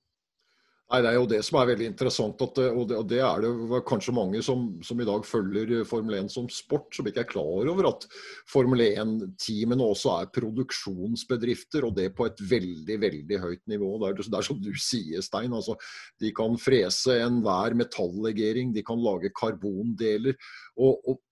Nei, 0.90 0.98
Det 1.04 1.10
er 1.10 1.16
jo 1.20 1.26
det 1.30 1.38
som 1.46 1.56
er 1.60 1.68
veldig 1.68 1.86
interessant. 1.86 2.40
At, 2.42 2.56
og, 2.64 2.80
det, 2.90 2.96
og, 2.98 3.04
det, 3.10 3.20
er 3.22 3.44
det 3.44 3.80
kanskje 3.86 4.14
mange 4.16 4.40
som, 4.42 4.64
som, 4.82 4.98
i 4.98 5.06
dag 5.06 5.22
følger 5.26 5.84
Formel 5.86 6.16
1 6.18 6.32
som 6.34 6.48
sport, 6.50 6.88
som 6.96 7.06
ikke 7.06 7.22
er 7.22 7.30
klar 7.30 7.70
over 7.70 7.92
at 7.92 8.06
Formel 8.50 8.82
1-teamene 8.88 9.86
også 9.86 10.16
er 10.16 10.32
produksjonsbedrifter, 10.34 11.86
og 11.86 11.94
det 11.94 12.08
på 12.18 12.26
et 12.26 12.42
veldig 12.42 12.98
veldig 13.06 13.38
høyt 13.44 13.62
nivå. 13.70 13.92
Det 14.02 14.10
er, 14.10 14.18
det 14.34 14.40
er 14.40 14.48
som 14.50 14.58
du 14.58 14.72
sier, 14.74 15.22
Stein. 15.22 15.54
Altså, 15.54 15.78
de 16.18 16.34
kan 16.34 16.58
frese 16.58 17.20
enhver 17.22 17.78
metallegering, 17.78 18.74
de 18.74 18.86
kan 18.86 18.98
lage 18.98 19.30
karbondeler. 19.38 20.34
og, 20.74 20.98
og 21.06 21.22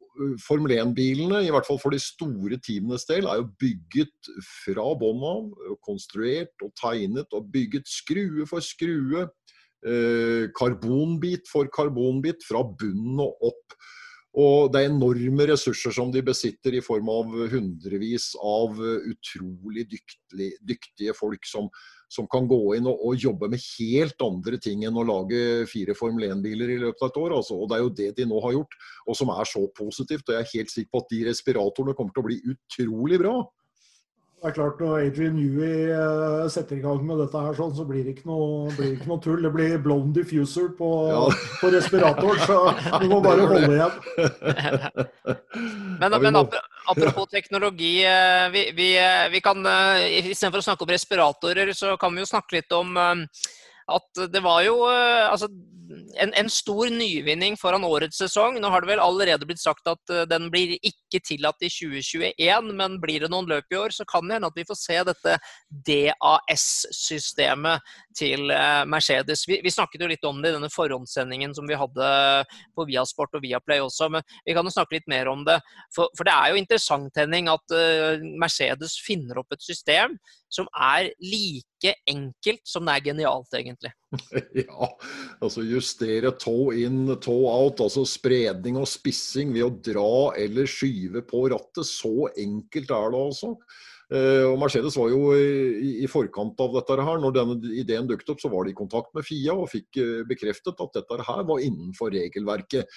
Formel 0.42 0.74
1-bilene, 0.76 1.44
i 1.46 1.52
hvert 1.54 1.66
fall 1.68 1.78
for 1.82 1.94
de 1.94 2.00
store 2.02 2.58
teamenes 2.64 3.06
del, 3.08 3.28
er 3.28 3.40
jo 3.40 3.50
bygget 3.60 4.32
fra 4.64 4.86
bånn 4.98 5.22
av. 5.26 5.50
Konstruert 5.86 6.66
og 6.66 6.74
tegnet 6.80 7.36
og 7.36 7.50
bygget 7.54 7.88
skrue 7.90 8.46
for 8.50 8.64
skrue 8.64 9.28
Eh, 9.86 10.50
karbonbit 10.58 11.46
for 11.46 11.68
karbonbit 11.70 12.42
fra 12.42 12.64
bunnen 12.66 13.20
og 13.22 13.44
opp. 13.52 13.76
Og 14.36 14.68
det 14.70 14.82
er 14.82 14.90
enorme 14.90 15.46
ressurser 15.48 15.94
som 15.94 16.10
de 16.12 16.20
besitter 16.22 16.76
i 16.76 16.82
form 16.84 17.08
av 17.10 17.30
hundrevis 17.48 18.34
av 18.44 18.76
utrolig 18.78 19.86
dyktige, 19.88 20.50
dyktige 20.60 21.14
folk 21.16 21.48
som, 21.48 21.70
som, 22.12 22.28
kan 22.30 22.46
gå 22.50 22.60
inn 22.76 22.86
og, 22.90 23.00
og, 23.00 23.16
jobbe 23.16 23.48
med 23.48 23.64
helt 23.78 24.20
andre 24.22 24.60
ting 24.60 24.84
enn 24.84 25.00
å 25.00 25.06
lage 25.08 25.64
fire 25.72 25.96
Formel 25.96 26.28
1-biler 26.28 26.74
i 26.74 26.80
løpet 26.84 27.06
av 27.06 27.10
et 27.10 27.20
år. 27.24 27.36
Altså. 27.40 27.56
Og 27.56 27.70
Det 27.70 27.78
er 27.78 27.84
jo 27.86 27.94
det 28.02 28.10
de 28.20 28.28
nå 28.28 28.42
har 28.44 28.58
gjort, 28.58 28.78
og 29.08 29.18
som 29.18 29.32
er 29.32 29.48
så 29.48 29.64
positivt. 29.80 30.28
Og 30.28 30.36
jeg 30.36 30.44
er 30.44 30.52
helt 30.54 30.74
sikker 30.74 30.92
på 30.92 31.02
at 31.02 31.14
de 31.14 31.22
respiratorene 31.30 31.96
kommer 31.96 32.12
til 32.12 32.26
å 32.26 32.28
bli 32.28 32.42
utrolig 32.52 33.22
bra. 33.24 33.38
Det 34.38 34.52
er 34.52 34.54
klart 34.54 34.78
Når 34.78 35.00
Adrian 35.08 35.34
Newey 35.34 35.88
uh, 35.90 36.44
setter 36.52 36.76
i 36.78 36.82
gang 36.82 37.00
med 37.06 37.18
dette, 37.18 37.40
her 37.42 37.56
sånn, 37.58 37.72
så 37.74 37.86
blir 37.88 38.04
det 38.06 38.14
ikke 38.14 38.28
noe, 38.30 38.68
blir 38.76 38.92
det 38.92 38.98
ikke 39.00 39.10
noe 39.10 39.22
tull. 39.24 39.40
Det 39.42 39.50
blir 39.54 39.80
blown 39.82 40.12
diffuser 40.14 40.68
på, 40.78 40.90
ja. 41.10 41.24
på 41.58 41.70
respiratoren, 41.74 42.44
så 42.46 43.00
du 43.02 43.08
må 43.10 43.18
bare 43.24 43.48
holde 43.50 43.72
igjen. 43.74 43.96
men, 46.04 46.18
men 46.22 46.38
apropos 46.38 47.26
teknologi. 47.34 47.96
Eh, 48.06 48.46
vi, 48.54 48.62
vi, 48.78 48.92
eh, 49.02 49.26
vi 49.34 49.42
kan, 49.42 49.66
Istedenfor 50.06 50.62
å 50.62 50.68
snakke 50.68 50.86
om 50.86 50.94
respiratorer, 50.94 51.74
så 51.74 51.96
kan 51.98 52.14
vi 52.14 52.22
jo 52.22 52.30
snakke 52.30 52.60
litt 52.60 52.78
om 52.78 52.94
at 53.88 54.22
det 54.32 54.42
var 54.44 54.62
jo 54.66 54.82
altså, 54.84 55.48
en, 56.16 56.32
en, 56.36 56.50
stor 56.50 56.90
nyvinning 56.92 57.56
foran 57.60 57.84
årets 57.86 58.18
sesong. 58.20 58.58
Nå 58.60 58.70
har 58.72 58.82
det 58.82 58.90
vel 58.90 59.02
allerede 59.02 59.46
blitt 59.48 59.62
sagt 59.62 59.88
at 59.90 60.12
uh, 60.12 60.24
den 60.28 60.48
blir 60.52 60.76
ikke 60.76 61.20
tillatt 61.24 61.62
i 61.64 61.70
2021, 61.72 62.72
men 62.78 62.98
blir 63.02 63.24
det 63.24 63.30
noen 63.32 63.48
løp 63.50 63.72
i 63.72 63.78
år, 63.80 63.94
så 63.94 64.04
kan 64.08 64.26
det 64.28 64.38
hende 64.38 64.50
at 64.50 64.58
vi 64.58 64.66
får 64.68 64.78
se 64.80 64.98
dette 65.08 65.36
DAS-systemet 65.88 67.76
til 68.18 68.52
uh, 68.52 68.84
Mercedes. 68.90 69.46
Vi, 69.48 69.60
vi, 69.64 69.74
snakket 69.78 70.04
jo 70.04 70.10
litt 70.10 70.28
om 70.28 70.42
det 70.42 70.52
i 70.52 70.56
denne 70.58 70.72
forhåndssendingen 70.72 71.54
som 71.56 71.68
vi 71.68 71.78
hadde 71.78 72.06
på 72.76 72.88
Viasport 72.88 73.36
og 73.38 73.44
Viaplay 73.44 73.80
også, 73.84 74.10
men 74.12 74.26
vi 74.44 74.56
kan 74.56 74.66
jo 74.66 74.74
snakke 74.74 74.98
litt 74.98 75.08
mer 75.10 75.30
om 75.32 75.40
det. 75.48 75.58
For, 75.94 76.12
for 76.18 76.28
det 76.28 76.34
er 76.34 76.52
jo 76.52 76.60
interessant, 76.60 77.12
Henning, 77.18 77.48
at 77.52 77.66
Mercedes 78.40 78.98
finner 79.04 79.40
opp 79.40 79.52
et 79.54 79.64
system 79.64 80.18
som 80.52 80.68
er 80.72 81.10
like 81.20 81.92
enkelt 82.08 82.62
som 82.66 82.88
det 82.88 82.96
er 82.96 83.06
genialt, 83.10 83.52
egentlig. 83.56 83.92
Ja, 84.62 84.88
altså 85.44 85.62
justere 85.66 86.32
toe 86.40 86.78
in, 86.80 87.04
toe 87.22 87.50
out, 87.52 87.82
altså 87.84 88.06
spredning 88.08 88.78
og 88.80 88.88
spissing 88.90 89.52
ved 89.54 89.66
å 89.66 89.74
dra 89.90 90.10
eller 90.40 90.68
skyve 90.70 91.22
på 91.28 91.46
rattet. 91.52 91.86
Så 91.88 92.30
enkelt 92.34 92.90
er 92.96 93.14
det 93.14 93.22
altså. 93.28 93.54
Eh, 94.08 94.44
og 94.48 94.56
Mercedes 94.56 94.96
var 94.96 95.10
jo 95.12 95.34
i, 95.36 95.98
i 96.00 96.08
forkant 96.08 96.60
av 96.64 96.78
dette 96.78 96.96
her. 96.96 97.20
Når 97.20 97.36
denne 97.36 97.72
ideen 97.76 98.08
dukket 98.08 98.32
opp, 98.32 98.42
så 98.42 98.50
var 98.52 98.64
de 98.64 98.72
i 98.72 98.78
kontakt 98.78 99.12
med 99.16 99.26
Fia 99.28 99.56
og 99.56 99.68
fikk 99.72 100.00
eh, 100.00 100.22
bekreftet 100.28 100.80
at 100.80 100.96
dette 100.96 101.24
her 101.28 101.44
var 101.48 101.64
innenfor 101.64 102.14
regelverket. 102.16 102.88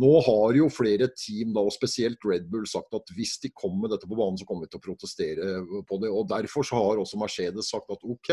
Nå 0.00 0.10
har 0.26 0.56
jo 0.58 0.66
flere 0.74 1.06
team, 1.14 1.52
da, 1.54 1.62
og 1.62 1.74
spesielt 1.74 2.24
Red 2.26 2.48
Bull, 2.50 2.66
sagt 2.66 2.96
at 2.98 3.12
hvis 3.14 3.36
de 3.44 3.52
kommer 3.54 3.84
med 3.84 3.94
dette 3.94 4.08
på 4.10 4.18
banen, 4.18 4.38
så 4.40 4.46
kommer 4.48 4.66
vi 4.66 4.72
til 4.72 4.80
å 4.80 4.86
protestere 4.88 5.50
på 5.86 5.98
det. 6.02 6.10
og 6.10 6.26
Derfor 6.32 6.66
så 6.66 6.80
har 6.82 6.98
også 6.98 7.20
Mercedes 7.20 7.70
sagt 7.70 7.92
at 7.94 8.02
OK, 8.02 8.32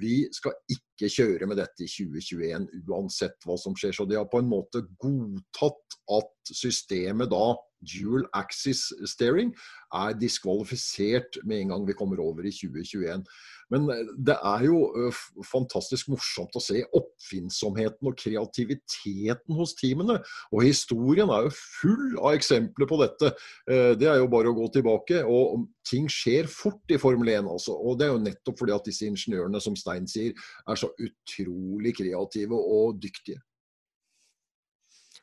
vi 0.00 0.22
skal 0.32 0.56
ikke 0.72 1.10
kjøre 1.12 1.50
med 1.50 1.60
dette 1.60 1.84
i 1.84 1.90
2021 1.90 2.68
uansett 2.88 3.36
hva 3.44 3.58
som 3.60 3.76
skjer. 3.76 3.92
Så 3.92 4.08
de 4.08 4.16
har 4.16 4.28
på 4.32 4.40
en 4.40 4.48
måte 4.48 4.86
godtatt 5.02 6.00
at 6.16 6.54
systemet 6.56 7.28
da 7.32 7.44
dual 7.86 8.26
axis 8.36 8.88
steering 9.06 9.52
er 9.94 10.16
diskvalifisert 10.18 11.38
med 11.46 11.62
en 11.62 11.74
gang 11.74 11.86
vi 11.86 11.94
kommer 11.96 12.20
over 12.22 12.46
i 12.46 12.52
2021. 12.54 13.24
Men 13.72 13.88
eh, 13.90 14.10
det 14.28 14.36
er 14.36 14.66
jo 14.68 14.80
eh, 14.94 15.20
fantastisk 15.46 16.10
morsomt 16.12 16.56
å 16.56 16.62
se 16.62 16.82
oppfinnsomheten 16.96 18.10
og 18.10 18.18
kreativiteten 18.20 19.56
hos 19.58 19.74
teamene. 19.78 20.18
Og 20.52 20.66
historien 20.66 21.30
er 21.32 21.48
jo 21.48 21.54
full 21.56 22.18
av 22.20 22.36
eksempler 22.36 22.90
på 22.90 23.00
dette. 23.02 23.32
Eh, 23.70 23.92
det 23.98 24.10
er 24.10 24.20
jo 24.22 24.30
bare 24.32 24.52
å 24.52 24.58
gå 24.58 24.68
tilbake. 24.78 25.24
Og 25.26 25.66
ting 25.86 26.10
skjer 26.12 26.50
fort 26.50 26.94
i 26.94 27.00
Formel 27.02 27.32
1, 27.34 27.50
altså. 27.50 27.74
Og 27.74 27.98
det 27.98 28.08
er 28.08 28.14
jo 28.14 28.22
nettopp 28.22 28.62
fordi 28.62 28.76
at 28.76 28.88
disse 28.88 29.08
ingeniørene, 29.08 29.62
som 29.62 29.78
Stein 29.78 30.08
sier, 30.10 30.36
er 30.66 30.78
så 30.78 30.92
utrolig 30.94 31.96
kreative 31.98 32.58
og 32.58 33.00
dyktige. 33.02 33.42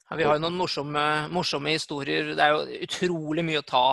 Ja, 0.10 0.18
vi 0.20 0.26
har 0.28 0.36
jo 0.36 0.44
noen 0.44 0.58
morsomme, 0.60 1.04
morsomme, 1.34 1.72
historier. 1.74 2.34
Det 2.36 2.44
er 2.44 2.52
jo 2.54 2.82
utrolig 2.86 3.46
mye 3.48 3.62
å 3.62 3.66
ta 3.66 3.84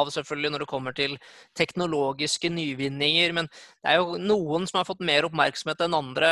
av 0.00 0.08
selvfølgelig 0.10 0.50
når 0.54 0.64
det 0.64 0.68
kommer 0.70 0.96
til 0.96 1.18
teknologiske 1.58 2.50
nyvinninger. 2.50 3.34
Men 3.36 3.50
det 3.52 3.92
er 3.92 4.00
jo 4.00 4.16
noen 4.18 4.64
som 4.66 4.80
har 4.80 4.88
fått 4.88 5.04
mer 5.04 5.28
oppmerksomhet 5.28 5.84
enn 5.84 5.98
andre. 5.98 6.30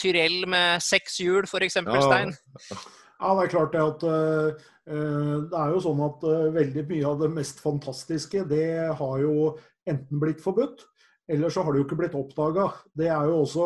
Tyrell 0.00 0.42
med 0.50 0.82
seks 0.82 1.20
hjul 1.22 1.44
f.eks., 1.44 1.78
ja. 1.84 2.00
Stein? 2.02 2.34
Ja, 3.20 3.34
det 3.36 3.44
er 3.44 3.52
klart 3.52 3.74
det 3.76 3.82
at 3.84 4.04
uh, 4.08 4.68
Det 4.88 5.58
er 5.60 5.74
jo 5.74 5.82
sånn 5.84 6.00
at 6.06 6.24
uh, 6.24 6.48
veldig 6.54 6.86
mye 6.88 7.10
av 7.10 7.20
det 7.20 7.28
mest 7.36 7.60
fantastiske, 7.60 8.46
det 8.48 8.70
har 8.96 9.20
jo 9.20 9.34
enten 9.88 10.22
blitt 10.22 10.40
forbudt, 10.40 10.86
Ellers 11.30 11.54
så 11.54 11.62
har 11.62 11.72
det 11.72 11.80
jo 11.80 11.86
ikke 11.86 11.98
blitt 12.00 12.14
oppdaga. 12.18 12.66
Det 12.98 13.06
er 13.06 13.28
jo 13.30 13.40
også 13.44 13.64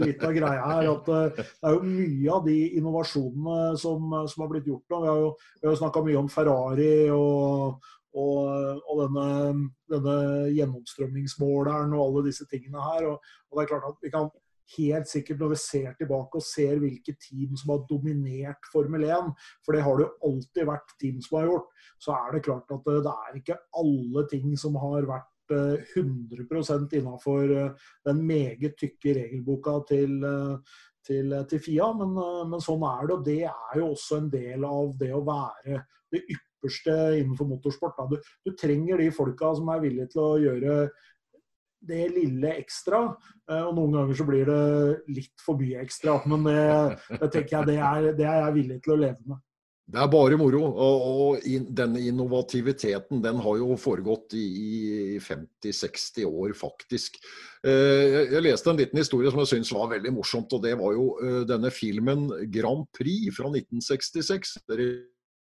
litt 0.00 0.22
av 0.26 0.32
greia 0.34 0.62
her. 0.66 0.88
at 0.90 1.10
eh, 1.14 1.42
Det 1.46 1.68
er 1.68 1.76
jo 1.76 1.82
mye 1.86 2.30
av 2.34 2.46
de 2.48 2.56
innovasjonene 2.80 3.58
som, 3.80 4.16
som 4.30 4.44
har 4.44 4.50
blitt 4.50 4.70
gjort 4.70 4.90
nå. 4.90 5.02
Vi 5.04 5.10
har 5.12 5.20
jo, 5.22 5.34
vi 5.62 5.74
snakka 5.78 6.02
mye 6.06 6.22
om 6.24 6.30
Ferrari 6.32 6.94
og, 7.14 7.84
og, 8.18 8.80
og 8.90 9.02
denne, 9.04 9.26
denne, 9.94 10.16
gjennomstrømningsmåleren 10.56 11.94
og 11.94 12.06
alle 12.08 12.24
disse 12.30 12.48
tingene 12.50 12.82
her. 12.82 13.06
Og, 13.12 13.36
og, 13.50 13.52
det 13.54 13.64
er 13.64 13.70
klart 13.70 13.92
at 13.92 14.02
vi 14.02 14.12
kan 14.14 14.32
helt 14.74 15.10
sikkert 15.10 15.42
når 15.42 15.52
vi 15.52 15.60
ser 15.60 15.94
tilbake 15.98 16.40
og 16.40 16.46
ser 16.46 16.80
hvilke 16.82 17.14
team 17.20 17.52
som 17.60 17.74
har 17.74 17.84
dominert 17.90 18.70
Formel 18.72 19.04
1, 19.06 19.30
for 19.62 19.76
det 19.76 19.84
har 19.84 20.00
det 20.00 20.06
jo 20.06 20.30
alltid 20.30 20.66
vært 20.70 20.96
team 20.98 21.20
som 21.22 21.38
har 21.38 21.50
gjort, 21.50 21.70
så 22.00 22.16
er 22.16 22.34
det 22.34 22.42
klart 22.48 22.74
at 22.74 22.88
det, 22.88 22.96
det 23.04 23.14
er 23.28 23.38
ikke 23.38 23.60
alle 23.82 24.26
ting 24.32 24.54
som 24.58 24.80
har 24.80 25.06
vært 25.10 25.30
100% 25.50 26.94
innafor 26.98 27.52
eh, 27.56 27.86
den 28.06 28.26
meget 28.26 28.76
tykke 28.80 29.14
regelboka 29.18 29.78
til, 29.88 30.16
eh, 30.24 30.56
til, 31.06 31.34
til 31.50 31.60
Fia, 31.60 31.92
men, 31.92 32.16
eh, 32.16 32.42
men, 32.48 32.60
sånn 32.64 32.84
er 32.88 33.06
det. 33.06 33.14
Og 33.14 33.24
det 33.24 33.40
er 33.44 33.78
jo 33.80 33.92
også 33.92 34.20
en 34.20 34.30
del 34.32 34.64
av 34.68 34.92
det 35.00 35.12
å 35.14 35.24
være 35.26 35.82
det 36.14 36.24
ypperste 36.24 36.98
innenfor 37.20 37.50
motorsport. 37.50 38.04
Du, 38.10 38.18
du, 38.46 38.54
trenger 38.56 39.02
de 39.02 39.10
folka 39.12 39.54
som 39.58 39.68
er 39.74 39.82
villige 39.84 40.14
til 40.14 40.24
å 40.24 40.36
gjøre 40.42 40.76
det 41.84 42.04
lille 42.14 42.54
ekstra. 42.56 43.06
Og 43.52 43.72
noen 43.76 43.98
ganger 43.98 44.16
så 44.16 44.24
blir 44.24 44.48
det 44.48 44.60
litt 45.12 45.42
for 45.44 45.60
mye 45.60 45.82
ekstra, 45.84 46.14
men 46.30 46.46
det, 46.48 46.62
det 47.10 47.28
tenker 47.28 47.58
jeg 47.58 47.68
det 47.68 47.74
er, 47.76 48.06
det 48.16 48.24
er 48.24 48.38
jeg 48.46 48.54
villig 48.54 48.78
til 48.80 48.94
å 48.94 49.02
leve 49.02 49.34
med. 49.34 49.42
Det 49.84 50.00
er 50.00 50.08
bare 50.08 50.36
moro. 50.40 50.62
Og, 50.64 51.02
og 51.04 51.48
in, 51.48 51.66
denne 51.76 52.00
innovativiteten 52.08 53.20
den 53.24 53.40
har 53.44 53.58
jo 53.60 53.76
foregått 53.80 54.36
i, 54.38 54.44
i 54.44 55.18
50-60 55.20 56.24
år, 56.24 56.54
faktisk. 56.56 57.18
Eh, 57.66 58.32
jeg, 58.32 58.44
leste 58.46 58.72
en 58.72 58.80
liten 58.80 59.00
historie 59.02 59.32
som 59.32 59.42
jeg 59.42 59.52
syns 59.52 59.74
var 59.76 59.92
veldig 59.92 60.14
morsomt. 60.16 60.56
og 60.56 60.64
Det 60.64 60.72
var 60.80 60.96
jo 60.96 61.10
eh, 61.20 61.42
denne 61.50 61.72
filmen 61.74 62.30
'Grand 62.48 62.88
Prix' 62.96 63.28
fra 63.36 63.52
1966. 63.52 64.56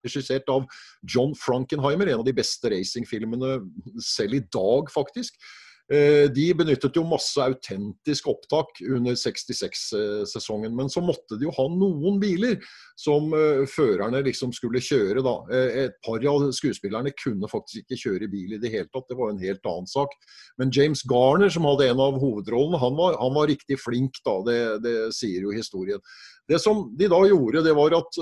Regissert 0.05 0.53
av 0.53 0.69
John 1.01 1.33
Frankenheimer, 1.35 2.13
en 2.13 2.21
av 2.21 2.27
de 2.27 2.37
beste 2.37 2.69
racingfilmene 2.69 3.57
selv 4.05 4.37
i 4.37 4.45
dag, 4.53 4.93
faktisk. 4.93 5.41
Eh, 5.87 6.25
de 6.35 6.49
benyttet 6.51 6.97
jo 6.99 7.05
masse 7.07 7.39
autentisk 7.39 8.27
opptak 8.27 8.81
under 8.83 9.15
66-sesongen, 9.15 10.73
men 10.75 10.91
så 10.91 10.99
måtte 10.99 11.37
de 11.39 11.47
jo 11.47 11.53
ha 11.55 11.67
noen 11.71 12.19
biler 12.19 12.57
som 12.99 13.29
uh, 13.31 13.63
førerne 13.69 14.19
liksom 14.25 14.51
skulle 14.55 14.81
kjøre. 14.83 15.23
da. 15.23 15.35
Uh, 15.47 15.69
et 15.85 15.95
par 16.03 16.23
av 16.27 16.49
skuespillerne 16.55 17.13
kunne 17.15 17.47
faktisk 17.47 17.85
ikke 17.85 18.01
kjøre 18.03 18.31
bil 18.31 18.57
i 18.57 18.59
det 18.59 18.73
hele 18.73 18.89
tatt, 18.91 19.07
det 19.07 19.19
var 19.19 19.31
en 19.31 19.39
helt 19.39 19.63
annen 19.69 19.87
sak. 19.87 20.11
Men 20.59 20.73
James 20.75 21.05
Garner, 21.07 21.51
som 21.53 21.67
hadde 21.69 21.87
en 21.87 22.03
av 22.03 22.19
hovedrollene, 22.19 22.81
han 22.83 22.97
var, 22.99 23.15
han 23.21 23.37
var 23.37 23.47
riktig 23.47 23.79
flink, 23.79 24.19
da. 24.27 24.41
Det, 24.47 24.59
det 24.83 24.97
sier 25.15 25.47
jo 25.47 25.55
historien. 25.55 26.03
Det 26.47 26.59
som 26.63 26.85
de 26.99 27.09
da 27.11 27.17
gjorde, 27.27 27.59
det 27.65 27.73
var 27.75 27.91
at 27.91 28.17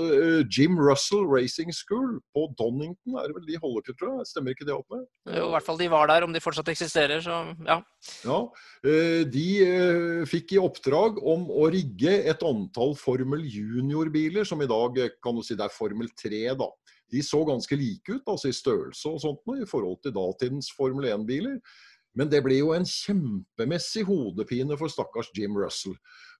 Jim 0.50 0.74
Russell 0.82 1.28
Racing 1.30 1.70
School 1.70 2.16
på 2.34 2.48
Donington, 2.58 3.14
er 3.20 3.30
det 3.30 3.36
vel 3.36 3.46
de 3.46 3.60
holder 3.62 3.86
til, 3.86 3.94
tror 4.00 4.16
jeg? 4.16 4.26
Stemmer 4.32 4.56
ikke 4.56 4.66
det 4.66 4.74
opp 4.74 4.90
med? 4.90 5.04
Jo, 5.30 5.44
i 5.46 5.52
hvert 5.54 5.66
fall 5.68 5.78
de 5.78 5.86
var 5.92 6.10
der, 6.10 6.26
om 6.26 6.34
de 6.34 6.42
fortsatt 6.42 6.72
eksisterer, 6.74 7.22
så 7.22 7.38
ja. 7.64 7.78
Ja, 8.22 8.38
uh, 8.86 9.22
De 9.32 9.46
uh, 9.66 10.22
fikk 10.28 10.54
i 10.56 10.60
oppdrag 10.62 11.18
om 11.24 11.48
å 11.50 11.68
rigge 11.72 12.12
et 12.28 12.44
antall 12.46 12.94
Formel 13.00 13.44
Junior-biler, 13.46 14.46
som 14.46 14.62
i 14.62 14.70
dag 14.70 15.00
kan 15.24 15.36
du 15.36 15.42
si 15.46 15.56
det 15.58 15.66
er 15.66 15.74
Formel 15.74 16.10
3, 16.18 16.42
da. 16.58 16.70
De 17.12 17.22
så 17.22 17.40
ganske 17.46 17.78
like 17.78 18.18
ut, 18.18 18.24
altså 18.26 18.50
i 18.50 18.56
størrelse 18.56 19.10
og 19.10 19.20
sånt, 19.22 19.44
i 19.54 19.68
forhold 19.68 20.00
til 20.02 20.14
datidens 20.16 20.72
Formel 20.74 21.06
1-biler. 21.12 21.60
Men 22.16 22.30
det 22.32 22.40
ble 22.42 22.56
jo 22.58 22.72
en 22.72 22.86
kjempemessig 22.88 24.06
hodepine 24.08 24.76
for 24.80 24.90
stakkars 24.90 25.28
Jim 25.36 25.56
Russell. 25.58 25.94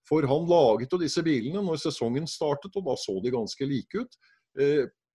For 0.09 0.25
han 0.27 0.47
laget 0.49 0.95
jo 0.95 1.01
disse 1.03 1.23
bilene 1.27 1.63
når 1.65 1.83
sesongen 1.83 2.27
startet, 2.31 2.75
og 2.79 2.87
da 2.89 2.97
så 2.99 3.19
de 3.23 3.35
ganske 3.35 3.69
like 3.69 4.07
ut. 4.07 4.17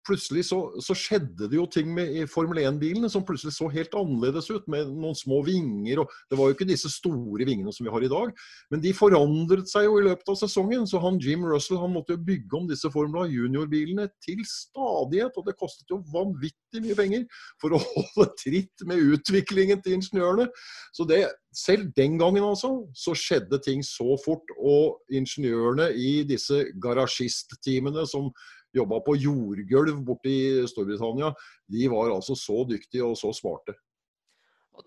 Plutselig 0.10 0.48
så, 0.48 0.58
så, 0.82 0.95
skjedde 0.98 1.48
det 1.52 1.58
jo 1.58 1.67
ting 1.69 1.91
med 1.93 2.24
Formel 2.32 2.63
1-bilene 2.63 3.10
som 3.12 3.24
plutselig 3.26 3.54
så 3.56 3.67
helt 3.69 3.93
annerledes 3.98 4.50
ut, 4.50 4.65
med 4.72 4.89
noen 4.89 5.17
små 5.17 5.43
vinger. 5.45 6.02
og 6.02 6.13
Det 6.32 6.39
var 6.39 6.50
jo 6.50 6.58
ikke 6.58 6.69
disse 6.69 6.89
store 6.91 7.45
vingene 7.45 7.74
som 7.76 7.86
vi 7.86 7.93
har 7.93 8.06
i 8.06 8.12
dag, 8.12 8.34
men 8.74 8.82
de 8.84 8.93
forandret 8.98 9.69
seg 9.69 9.86
jo 9.86 10.00
i 10.00 10.08
løpet 10.08 10.34
av 10.34 10.39
sesongen. 10.41 10.88
Så 10.89 11.02
han 11.04 11.19
Jim 11.22 11.45
Russell 11.45 11.82
han 11.82 11.93
måtte 11.93 12.15
jo 12.15 12.24
bygge 12.26 12.58
om 12.58 12.67
disse 12.69 12.89
Formula 12.93 13.28
Junior-bilene 13.30 14.10
til 14.26 14.41
stadighet. 14.50 15.38
Og 15.38 15.45
det 15.45 15.58
kostet 15.60 15.93
jo 15.93 16.02
vanvittig 16.13 16.84
mye 16.84 16.98
penger 16.98 17.28
for 17.62 17.78
å 17.78 17.82
holde 17.86 18.30
tritt 18.41 18.88
med 18.89 19.06
utviklingen 19.13 19.84
til 19.86 20.00
ingeniørene. 20.00 20.50
Så 20.95 21.06
det, 21.10 21.24
selv 21.56 21.89
den 21.98 22.17
gangen 22.19 22.45
altså, 22.45 22.72
så 22.98 23.15
skjedde 23.17 23.62
ting 23.65 23.86
så 23.86 24.17
fort. 24.26 24.50
Og 24.58 25.00
ingeniørene 25.13 25.91
i 25.93 26.24
disse 26.28 26.65
garasjistteamene 26.82 28.06
som 28.10 28.32
jobba 28.76 29.02
på 29.06 29.18
jordgulv 29.18 30.02
borte 30.06 30.32
i 30.32 30.42
Storbritannia, 30.70 31.34
de 31.70 31.92
var 31.92 32.14
altså 32.14 32.38
så 32.38 32.64
dyktige 32.70 33.06
og 33.06 33.18
så 33.20 33.34
smarte. 33.36 33.78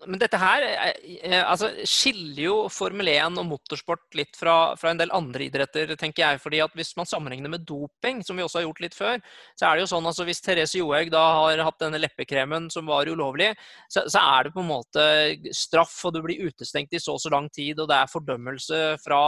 Men 0.07 0.17
dette 0.17 0.39
her 0.41 0.63
eh, 0.65 0.95
eh, 1.21 1.41
altså, 1.43 1.69
skiller 1.87 2.41
jo 2.47 2.53
Formel 2.73 3.11
1 3.11 3.37
og 3.39 3.45
motorsport 3.45 4.17
litt 4.17 4.33
fra, 4.37 4.73
fra, 4.79 4.91
en 4.91 4.99
del 4.99 5.13
andre 5.13 5.45
idretter, 5.45 5.93
tenker 5.99 6.23
jeg. 6.23 6.41
fordi 6.41 6.61
at 6.65 6.73
Hvis 6.77 6.95
man 6.97 7.09
sammenligner 7.09 7.51
med 7.53 7.65
doping, 7.67 8.23
som 8.25 8.37
vi 8.37 8.45
også 8.45 8.59
har 8.59 8.65
gjort 8.67 8.81
litt 8.83 8.97
før, 8.97 9.21
så 9.59 9.67
er 9.67 9.75
det 9.75 9.85
jo 9.85 9.91
sånn 9.93 10.09
altså 10.09 10.25
hvis 10.27 10.41
Therese 10.43 10.79
Johaug 10.79 11.13
da 11.13 11.23
har 11.37 11.63
hatt 11.67 11.79
denne 11.83 12.01
leppekremen 12.01 12.71
som 12.73 12.89
var 12.89 13.09
ulovlig, 13.09 13.51
så, 13.85 14.07
så, 14.07 14.23
er 14.23 14.47
det 14.47 14.55
på 14.55 14.63
en 14.63 14.71
måte 14.71 15.05
straff, 15.53 15.95
og 16.07 16.17
du 16.17 16.23
blir 16.25 16.49
utestengt 16.49 16.95
i 16.95 17.01
så 17.01 17.17
og 17.17 17.21
så 17.21 17.31
lang 17.33 17.49
tid, 17.53 17.77
og 17.79 17.89
det 17.91 17.99
er 17.99 18.11
fordømmelse 18.11 18.83
fra 19.03 19.21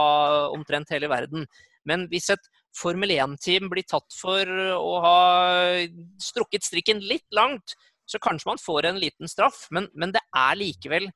omtrent 0.50 0.90
hele 0.94 1.10
verden. 1.12 1.46
Men 1.86 2.08
hvis 2.10 2.32
et 2.34 2.50
Formel 2.76 3.14
1-team 3.14 3.70
blir 3.72 3.86
tatt 3.88 4.12
for 4.16 4.50
å 4.76 4.96
ha 5.04 5.18
strukket 6.22 6.66
strikken 6.66 7.00
litt 7.04 7.26
langt, 7.34 7.76
så 8.06 8.20
kanskje 8.22 8.50
man 8.52 8.60
får 8.62 8.90
en 8.90 9.00
liten 9.00 9.30
straff. 9.30 9.66
Men, 9.74 9.88
men 9.94 10.12
det 10.14 10.22
er 10.36 10.58
likevel, 10.60 11.08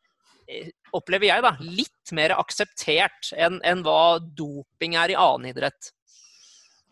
eh, 0.49 0.73
opplever 0.97 1.31
jeg, 1.31 1.45
da, 1.47 1.55
litt 1.63 2.15
mer 2.17 2.35
akseptert 2.39 3.33
enn, 3.37 3.61
enn 3.67 3.85
hva 3.87 4.19
doping 4.21 4.97
er 4.99 5.15
i 5.15 5.19
annen 5.19 5.53
idrett. 5.53 5.93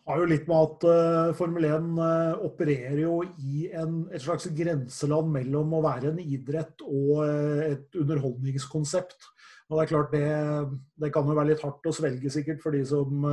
Det 0.09 0.15
har 0.15 0.23
jo 0.23 0.29
litt 0.31 0.47
med 0.49 0.63
at 0.65 0.83
uh, 0.89 1.31
Formel 1.37 1.65
1 1.67 1.89
uh, 1.99 2.05
eh, 2.05 2.45
opererer 2.47 3.01
jo 3.03 3.19
i 3.45 3.67
en, 3.77 3.99
et 4.09 4.23
slags 4.23 4.47
grenseland 4.57 5.29
mellom 5.35 5.75
å 5.77 5.83
være 5.85 6.09
en 6.09 6.23
idrett 6.23 6.81
og 6.81 7.19
uh, 7.19 7.61
et 7.67 7.99
underholdningskonsept. 7.99 9.27
Og 9.69 9.77
det 9.77 9.83
er 9.83 9.89
klart 9.91 10.13
det, 10.15 10.27
det, 10.97 11.11
kan 11.13 11.27
jo 11.29 11.35
være 11.37 11.51
litt 11.51 11.61
hardt 11.61 11.85
å 11.85 11.93
svelge 11.93 12.31
sikkert 12.33 12.63
for 12.63 12.73
de 12.73 12.81
som, 12.89 13.25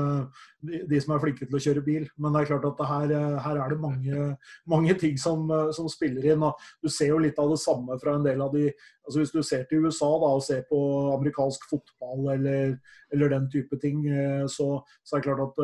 de, 0.61 0.83
de 0.85 0.99
som 1.01 1.15
er 1.15 1.23
flinke 1.23 1.47
til 1.49 1.57
å 1.57 1.61
kjøre 1.65 1.85
bil. 1.87 2.05
Men 2.21 2.35
det 2.35 2.43
er 2.43 2.51
klart 2.51 2.67
at 2.69 2.83
her, 2.91 3.15
her, 3.41 3.61
er 3.63 3.73
det 3.73 3.79
mange, 3.81 4.27
mange 4.69 4.97
ting 5.01 5.17
som, 5.21 5.49
som, 5.73 5.89
spiller 5.89 6.29
inn. 6.35 6.45
Og 6.45 6.61
du 6.85 6.93
ser 6.93 7.15
jo 7.15 7.23
litt 7.25 7.41
av 7.41 7.55
det 7.55 7.61
samme 7.63 7.97
fra 8.03 8.19
en 8.19 8.27
del 8.27 8.45
av 8.45 8.53
de 8.53 8.69
altså 8.69 9.21
Hvis 9.23 9.33
du 9.33 9.41
ser 9.47 9.65
til 9.71 9.87
USA 9.87 10.09
da, 10.19 10.33
og 10.35 10.43
ser 10.43 10.65
på 10.69 10.79
amerikansk 11.15 11.69
fotball 11.71 12.33
eller, 12.35 12.73
eller 13.15 13.33
den 13.33 13.47
type 13.53 13.79
ting, 13.81 14.03
så, 14.51 14.67
så 15.07 15.17
er 15.17 15.23
det 15.23 15.29
klart 15.31 15.45
at 15.47 15.61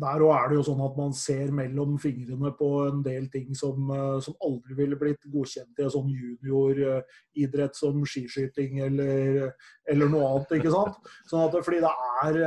der 0.00 0.22
òg 0.24 0.32
er 0.34 0.50
det 0.50 0.56
jo 0.58 0.64
sånn 0.66 0.80
at 0.84 0.96
man 0.98 1.12
ser 1.16 1.50
mellom 1.54 1.96
fingrene 2.00 2.52
på 2.56 2.68
en 2.86 3.02
del 3.04 3.26
ting 3.32 3.50
som, 3.58 3.90
eh, 3.94 4.16
som 4.24 4.36
aldri 4.46 4.76
ville 4.78 4.98
blitt 5.00 5.26
godkjent 5.32 5.80
i 5.80 5.84
en 5.86 5.92
sånn 5.94 6.08
junioridrett 6.12 7.76
som 7.76 8.00
skiskyting 8.08 8.80
eller, 8.86 9.50
eller, 9.88 10.12
noe 10.12 10.30
annet. 10.30 10.54
ikke 10.58 10.72
sant? 10.74 11.10
Sånn 11.30 11.44
at, 11.48 11.58
fordi 11.66 11.82
det 11.84 11.92
er, 12.24 12.40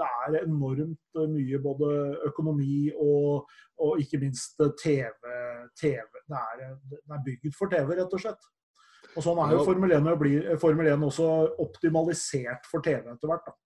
det 0.00 0.10
er 0.26 0.38
enormt 0.42 1.22
mye 1.32 1.62
både 1.64 1.94
økonomi 2.28 2.90
og, 2.94 3.48
og 3.84 4.02
ikke 4.02 4.20
minst 4.22 4.60
TV. 4.82 5.32
TV. 5.78 6.04
Det, 6.28 6.42
er, 6.42 6.76
det 6.92 7.16
er 7.16 7.24
bygget 7.24 7.56
for 7.56 7.72
TV, 7.72 7.94
rett 7.96 8.12
og 8.12 8.24
slett. 8.26 8.50
Og 9.16 9.24
sånn 9.24 9.38
er 9.40 9.54
jo 9.54 9.64
Formel 9.66 9.94
1, 9.96 10.12
blir, 10.20 10.52
Formel 10.60 10.92
1 10.92 11.08
også 11.08 11.30
optimalisert 11.64 12.68
for 12.68 12.84
TV 12.84 13.08
etter 13.08 13.30
hvert. 13.30 13.48
da 13.48 13.56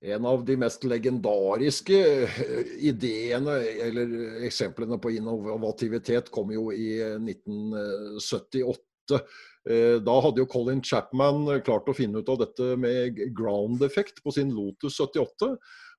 en 0.00 0.26
av 0.26 0.44
de 0.44 0.56
mest 0.60 0.84
legendariske 0.84 1.98
eh, 2.26 2.72
ideene 2.84 3.56
eller 3.86 4.44
eksemplene 4.46 4.98
på 5.00 5.14
innovativitet 5.16 6.28
kom 6.34 6.52
jo 6.52 6.68
i 6.74 6.98
1978. 7.16 9.22
Eh, 9.66 9.96
da 10.04 10.18
hadde 10.22 10.42
jo 10.42 10.50
Colin 10.50 10.82
Chapman 10.84 11.48
klart 11.66 11.88
å 11.88 11.96
finne 11.96 12.20
ut 12.20 12.32
av 12.32 12.42
dette 12.44 12.76
med 12.80 13.18
ground 13.36 13.82
effect 13.86 14.22
på 14.22 14.34
sin 14.36 14.52
Lotus 14.54 15.00
78. 15.00 15.54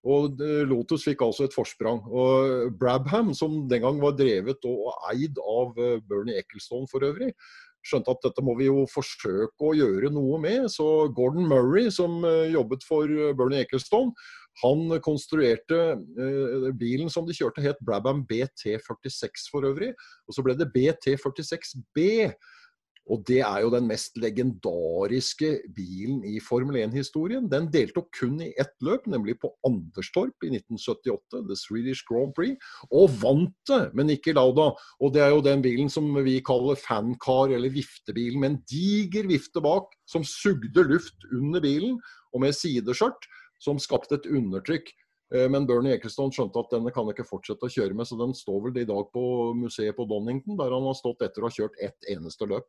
Og 0.07 0.43
eh, 0.45 0.61
Lotus 0.69 1.07
fikk 1.07 1.25
altså 1.25 1.47
et 1.47 1.57
forsprang. 1.57 2.03
Og 2.05 2.69
Brabham, 2.77 3.33
som 3.35 3.63
den 3.71 3.83
gang 3.83 3.97
var 4.03 4.13
drevet 4.19 4.69
og 4.69 4.93
eid 5.09 5.41
av 5.41 5.73
Bernie 6.05 6.37
Ecclestone 6.37 6.89
for 6.91 7.07
øvrig, 7.07 7.33
skjønte 7.87 8.13
at 8.13 8.25
dette 8.25 8.43
må 8.45 8.55
vi 8.59 8.67
jo 8.67 8.85
forsøke 8.91 9.63
å 9.63 9.75
gjøre 9.77 10.11
noe 10.13 10.39
med. 10.43 10.67
Så 10.73 11.07
Gordon 11.15 11.47
Murray, 11.49 11.91
som 11.93 12.19
eh, 12.27 12.51
jobbet 12.53 12.85
for 12.87 13.09
eh, 13.09 13.33
Bernie 13.37 13.63
Ecclestone, 13.65 14.13
han 14.63 14.89
konstruerte 15.05 15.79
eh, 15.95 16.69
bilen 16.77 17.11
som 17.13 17.27
de 17.27 17.35
kjørte, 17.37 17.63
het 17.65 17.81
Brabham 17.85 18.23
BT46 18.29 19.49
for 19.53 19.67
øvrig. 19.69 19.93
Og 20.27 20.37
så 20.37 20.45
ble 20.45 20.57
det 20.57 20.71
BT46B. 20.73 22.07
Og 23.07 23.23
det 23.27 23.39
er 23.45 23.61
jo 23.63 23.71
den 23.71 23.87
mest 23.87 24.17
legendariske 24.19 25.51
bilen 25.75 26.19
i 26.27 26.41
Formel 26.43 26.79
1-historien. 26.81 27.47
Den 27.51 27.69
deltok 27.71 28.09
kun 28.19 28.41
i 28.43 28.49
ett 28.59 28.73
løp, 28.83 29.07
nemlig 29.07 29.37
på 29.41 29.51
Anderstorp 29.67 30.43
i 30.43 30.51
1978, 30.51 31.45
The 31.47 31.57
Swedish 31.59 32.03
Grand 32.09 32.35
Prix, 32.35 32.59
og 32.91 33.15
vant 33.21 33.55
det 33.71 33.81
men 33.97 34.11
ikke 34.11 34.35
Lauda. 34.35 34.73
Og 34.99 35.15
det 35.15 35.23
er 35.23 35.31
jo 35.31 35.45
den 35.45 35.63
bilen 35.63 35.91
som 35.93 36.09
vi 36.25 36.37
kaller 36.45 36.79
fancar, 36.79 37.53
eller 37.55 37.73
viftebilen, 37.73 38.41
med 38.43 38.53
en 38.53 38.61
diger 38.69 39.29
vifte 39.31 39.63
bak 39.63 39.95
som 40.09 40.27
sugde 40.27 40.83
luft 40.87 41.27
under 41.31 41.63
bilen, 41.63 41.99
og 42.35 42.43
med 42.43 42.55
sideskjørt 42.55 43.29
som 43.63 43.79
skapte 43.81 44.19
et 44.19 44.27
undertrykk. 44.29 44.91
Eh, 45.33 45.47
men 45.51 45.67
Bernie 45.67 45.95
Eccleston 45.95 46.31
skjønte 46.33 46.59
at 46.61 46.75
denne 46.75 46.91
kan 46.95 47.07
ikke 47.11 47.27
fortsette 47.27 47.67
å 47.67 47.71
kjøre 47.71 47.95
med, 47.97 48.07
så 48.07 48.19
den 48.19 48.35
står 48.37 48.67
vel 48.67 48.83
i 48.83 48.87
dag 48.87 49.07
på 49.13 49.23
museet 49.57 49.95
på 49.97 50.07
Donington, 50.09 50.59
der 50.59 50.75
han 50.75 50.87
har 50.87 50.97
stått 50.97 51.23
etter 51.25 51.43
å 51.43 51.49
ha 51.49 51.55
kjørt 51.55 51.79
ett 51.83 52.11
eneste 52.13 52.47
løp. 52.49 52.67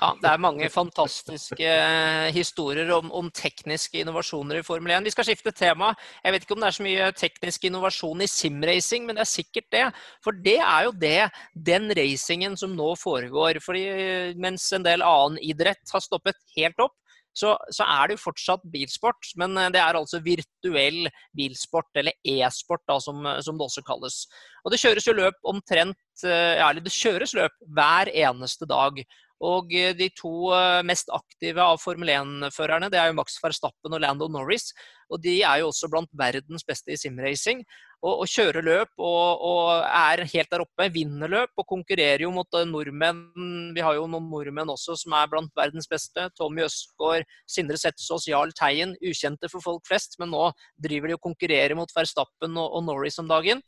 Ja, 0.00 0.14
Det 0.16 0.28
er 0.30 0.40
mange 0.40 0.68
fantastiske 0.72 1.68
eh, 1.68 2.30
historier 2.32 2.88
om, 2.96 3.10
om, 3.12 3.28
tekniske 3.28 4.00
innovasjoner 4.00 4.60
i 4.60 4.64
Formel 4.64 4.94
1. 4.96 5.04
Vi 5.04 5.12
skal 5.12 5.26
skifte 5.28 5.52
tema. 5.52 5.90
Jeg 6.24 6.32
vet 6.32 6.46
ikke 6.46 6.56
om 6.56 6.62
det 6.62 6.68
er 6.70 6.76
så 6.78 6.86
mye 6.86 7.10
teknisk 7.18 7.66
innovasjon 7.68 8.24
i 8.24 8.30
simracing, 8.30 9.04
men 9.04 9.18
det 9.18 9.26
er 9.26 9.32
sikkert 9.34 9.68
det. 9.74 9.84
For 10.24 10.38
det 10.46 10.56
er 10.64 10.88
jo 10.88 10.94
det, 10.96 11.28
den 11.52 11.92
racingen 11.98 12.56
som 12.56 12.72
nå 12.76 12.94
foregår. 12.96 13.60
Fordi 13.64 13.84
eh, 13.92 14.34
mens 14.40 14.70
en 14.72 14.86
del 14.86 15.04
annen 15.04 15.40
idrett 15.44 15.92
har 15.92 16.04
stoppet 16.04 16.40
helt 16.56 16.80
opp, 16.80 16.96
så, 17.36 17.54
så, 17.72 17.84
er 17.88 18.08
det 18.08 18.16
jo 18.18 18.26
fortsatt 18.26 18.64
bilsport, 18.72 19.28
men 19.40 19.56
eh, 19.60 19.70
det 19.76 19.80
er 19.82 19.98
altså 19.98 20.22
virtuell 20.24 21.04
bilsport, 21.36 21.90
eller 22.00 22.16
e-sport, 22.24 22.88
som, 23.04 23.20
som, 23.44 23.60
det 23.60 23.68
også 23.68 23.84
kalles. 23.84 24.22
Og 24.64 24.72
det 24.72 24.80
kjøres 24.80 25.08
jo 25.08 25.16
løp 25.20 25.52
omtrent 25.52 25.98
ja, 26.22 26.68
eller 26.68 26.84
det 26.84 26.92
kjøres 26.94 27.32
løp 27.34 27.54
hver 27.74 28.08
eneste 28.12 28.68
dag. 28.68 29.00
Og 29.42 29.72
eh, 29.74 29.92
de 29.98 30.08
to 30.14 30.52
eh, 30.54 30.80
mest 30.86 31.10
aktive 31.14 31.62
av 31.64 31.80
Formel 31.82 32.12
1-førerne 32.14 32.90
det 32.92 33.00
er 33.00 33.10
jo 33.10 33.18
Max 33.18 33.40
Verstappen 33.42 33.94
og 33.96 34.02
Lando 34.02 34.28
Norris. 34.30 34.70
Og 35.12 35.20
de 35.20 35.40
er 35.44 35.60
jo 35.60 35.70
også 35.72 35.90
blant 35.92 36.12
verdens 36.16 36.64
beste 36.64 36.94
i 36.94 36.98
simracing. 37.00 37.64
Og, 38.02 38.22
og 38.24 38.30
kjører 38.30 38.64
løp 38.66 39.02
og, 39.02 39.42
og, 39.46 39.82
er 39.86 40.24
helt 40.30 40.50
der 40.50 40.62
oppe. 40.64 40.88
Vinner 40.94 41.30
løp 41.30 41.58
og 41.58 41.66
konkurrerer 41.70 42.24
jo 42.24 42.30
mot 42.34 42.58
eh, 42.58 42.68
nordmenn. 42.68 43.72
Vi 43.74 43.82
har 43.82 43.98
jo 43.98 44.06
noen 44.10 44.30
nordmenn 44.30 44.70
også 44.72 44.96
som 45.02 45.16
er 45.18 45.30
blant 45.32 45.50
verdens 45.58 45.90
beste. 45.90 46.28
Tommy 46.38 46.62
Østgaard, 46.68 47.26
Sindre 47.50 47.80
Setsaas, 47.82 48.28
Jarl 48.30 48.54
Teien. 48.58 48.94
Ukjente 49.02 49.50
for 49.50 49.64
folk 49.64 49.82
flest, 49.90 50.20
men 50.22 50.30
nå 50.34 50.52
driver 50.86 51.10
de 51.10 51.18
og 51.18 51.26
konkurrerer 51.26 51.74
mot 51.78 51.90
Verstappen 51.98 52.54
og, 52.54 52.70
og 52.78 52.86
Norris 52.86 53.18
om 53.22 53.30
dagen. 53.30 53.62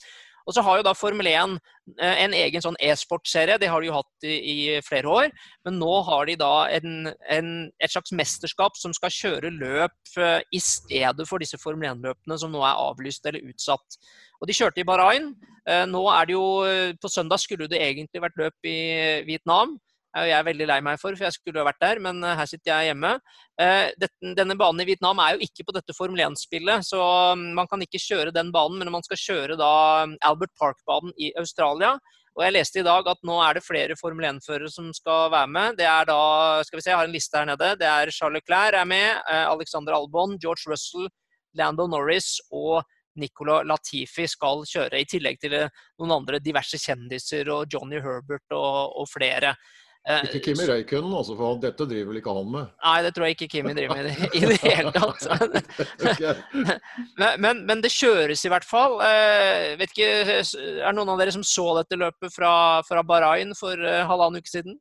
Og 0.44 0.54
så 0.56 0.64
har 0.64 0.78
jo 0.78 0.84
da 0.86 0.92
Formel 0.96 1.28
1 1.30 1.54
eh, 1.98 2.18
en 2.24 2.34
egen 2.36 2.64
sånn 2.64 2.76
e-sportserie. 2.82 3.56
Det 3.60 3.70
har 3.70 3.80
de 3.80 3.88
jo 3.88 3.96
hatt 3.96 4.26
i, 4.28 4.34
i, 4.34 4.58
flere 4.84 5.10
år. 5.10 5.30
Men 5.64 5.78
nå 5.80 5.92
har 6.08 6.28
de 6.28 6.36
da 6.40 6.52
en, 6.74 7.08
en, 7.32 7.50
et 7.80 7.94
slags 7.94 8.12
mesterskap 8.16 8.76
som 8.80 8.94
skal 8.96 9.14
kjøre 9.14 9.54
løp 9.54 10.18
eh, 10.20 10.40
i 10.52 10.60
stedet 10.62 11.28
for 11.28 11.42
disse 11.42 11.60
Formel 11.62 11.94
1-løpene 11.94 12.38
som 12.40 12.52
nå 12.52 12.64
er 12.64 12.84
avlyst 12.90 13.26
eller 13.30 13.46
utsatt. 13.48 13.98
Og 14.42 14.50
De 14.50 14.56
kjørte 14.56 14.82
i 14.82 14.88
Bahrain. 14.88 15.32
Eh, 15.68 15.86
nå 15.88 16.04
er 16.12 16.28
det 16.28 16.36
jo, 16.36 16.46
På 17.00 17.08
søndag 17.08 17.40
skulle 17.40 17.70
det 17.70 17.80
egentlig 17.80 18.22
vært 18.24 18.40
løp 18.40 18.68
i 18.68 18.78
Vietnam 19.24 19.78
er 20.14 20.30
jeg 20.30 20.46
veldig 20.46 20.66
lei 20.70 20.80
meg 20.84 20.98
for, 21.00 21.16
for 21.16 21.26
jeg 21.26 21.36
skulle 21.36 21.60
jo 21.60 21.66
vært 21.66 21.80
der, 21.82 22.00
men 22.02 22.22
eh, 22.22 22.36
her 22.38 22.48
sitter 22.50 22.70
jeg 22.70 22.90
hjemme. 22.92 23.14
Eh, 23.60 23.90
denne 24.38 24.56
banen 24.58 24.82
i 24.84 24.88
Vietnam 24.88 25.20
er 25.22 25.34
jo 25.34 25.46
ikke 25.46 25.66
på 25.66 25.74
dette 25.76 25.96
Formel 25.96 26.22
1-spillet, 26.26 26.86
så 26.86 27.00
mm, 27.34 27.46
man 27.58 27.70
kan 27.70 27.82
ikke 27.84 28.02
kjøre 28.02 28.34
den 28.34 28.52
banen, 28.54 28.80
men 28.80 28.92
man 28.94 29.06
skal 29.06 29.20
kjøre 29.20 29.58
da 29.60 29.72
mm, 30.06 30.18
Albert 30.30 30.54
Park-banen 30.60 31.14
i 31.18 31.32
Australia. 31.40 31.96
Og 32.34 32.42
jeg 32.42 32.54
leste 32.56 32.80
i 32.82 32.86
dag 32.86 33.06
at 33.06 33.20
nå 33.26 33.36
er 33.44 33.54
det 33.54 33.62
flere 33.66 33.98
Formel 33.98 34.26
1-førere 34.32 34.70
som 34.72 34.88
skal 34.94 35.30
være 35.34 35.50
med. 35.54 35.76
Det 35.78 35.86
er 35.86 36.08
da, 36.08 36.18
skal 36.66 36.80
vi 36.80 36.82
se, 36.82 36.90
jeg 36.90 36.98
har 36.98 37.10
en 37.10 37.14
liste 37.14 37.38
her 37.38 37.46
nede. 37.46 37.74
Det 37.78 37.86
er 37.86 38.10
Charles 38.14 38.42
Leclerc 38.42 38.80
er 38.80 38.90
med, 38.90 39.22
eh, 39.30 39.46
Alexander 39.50 39.94
Albon, 39.98 40.38
George 40.42 40.70
Russell, 40.70 41.06
Lando 41.58 41.86
Norris 41.86 42.36
og 42.50 42.82
Nicola 43.22 43.60
Latifi 43.62 44.26
skal 44.26 44.64
kjøre, 44.66 44.98
i 44.98 45.06
tillegg 45.06 45.38
til 45.42 45.54
noen 45.54 46.16
andre 46.16 46.40
diverse 46.42 46.80
kjendiser 46.82 47.46
og 47.54 47.70
Johnny 47.70 48.00
Herbert 48.02 48.56
og, 48.56 48.98
og 48.98 49.06
flere. 49.10 49.54
Eh, 50.04 50.26
ikke 50.28 50.50
Kimi 50.50 50.66
Røykunen, 50.68 51.12
altså, 51.16 51.32
for 51.38 51.56
dette 51.62 51.86
driver 51.88 52.10
vel 52.10 52.18
ikke 52.20 52.32
han 52.36 52.48
med? 52.52 52.72
Nei, 52.84 52.96
det 53.06 53.12
tror 53.16 53.24
jeg 53.24 53.36
ikke 53.38 53.46
Kimi 53.54 53.72
driver 53.72 53.96
med 53.96 54.34
i 54.36 54.42
det 54.50 54.58
hele 54.60 54.90
tatt. 54.92 55.24
men, 57.20 57.40
men, 57.40 57.62
men, 57.64 57.80
det 57.80 57.92
kjøres 57.94 58.44
i 58.44 58.50
hvert 58.52 58.66
fall. 58.68 58.98
Eh, 59.00 59.72
vet 59.80 59.94
ikke, 59.94 60.10
Er 60.36 60.44
det 60.44 60.92
noen 60.98 61.14
av 61.14 61.22
dere 61.22 61.32
som 61.32 61.46
så 61.48 61.70
dette 61.78 61.96
løpet 61.96 62.34
fra, 62.36 62.52
fra 62.84 63.04
Bahrain 63.06 63.56
for 63.56 63.80
uh, 63.80 64.02
halvannen 64.10 64.44
uke 64.44 64.52
siden? 64.52 64.76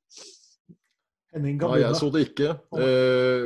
Nei, 1.39 1.55
jeg 1.80 1.95
så 1.97 2.11
det 2.13 2.28
ikke. 2.28 2.51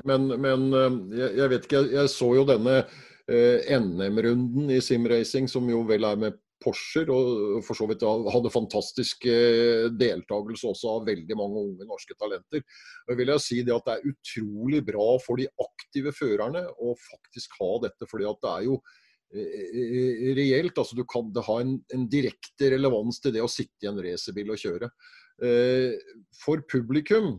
Men, 0.09 0.27
men 0.33 0.65
jeg, 1.13 1.29
jeg, 1.37 1.51
vet 1.53 1.69
ikke, 1.69 1.83
jeg, 1.85 1.93
jeg 1.93 2.11
så 2.11 2.33
jo 2.35 2.47
denne 2.49 2.81
NM-runden 3.29 4.73
i 4.73 4.81
simracing, 4.83 5.45
som 5.51 5.69
jo 5.69 5.85
vel 5.87 6.09
er 6.09 6.19
med 6.25 6.41
Porscher, 6.67 7.07
og 7.13 7.63
for 7.63 7.79
så 7.79 7.87
vidt 7.87 8.03
hadde 8.03 8.51
fantastisk 8.51 9.27
eh, 9.31 9.87
deltakelse 9.95 10.67
også 10.67 10.97
av 10.97 11.07
veldig 11.07 11.37
mange 11.39 11.63
unge 11.63 11.87
norske 11.87 12.15
talenter. 12.19 12.63
Og 13.07 13.19
vil 13.19 13.31
jeg 13.31 13.43
si 13.45 13.59
det 13.63 13.75
at 13.75 13.87
Det 13.87 13.95
er 13.95 14.09
utrolig 14.11 14.81
bra 14.87 15.07
for 15.23 15.39
de 15.39 15.47
aktive 15.63 16.11
førerne 16.15 16.65
å 16.67 16.95
faktisk 16.99 17.55
ha 17.61 17.71
dette. 17.87 18.09
fordi 18.09 18.27
at 18.27 18.41
det 18.43 18.51
er 18.51 18.67
jo 18.67 18.75
eh, 19.31 19.63
eh, 19.63 20.35
reelt. 20.41 20.75
altså 20.77 20.99
Du 20.99 21.05
kan 21.07 21.31
ha 21.47 21.57
en, 21.63 21.77
en 21.93 22.05
direkte 22.11 22.73
relevans 22.75 23.21
til 23.23 23.35
det 23.37 23.45
å 23.45 23.51
sitte 23.51 23.87
i 23.87 23.91
en 23.91 24.03
racerbil 24.03 24.51
og 24.51 24.63
kjøre. 24.65 24.91
For 26.33 26.63
publikum 26.65 27.35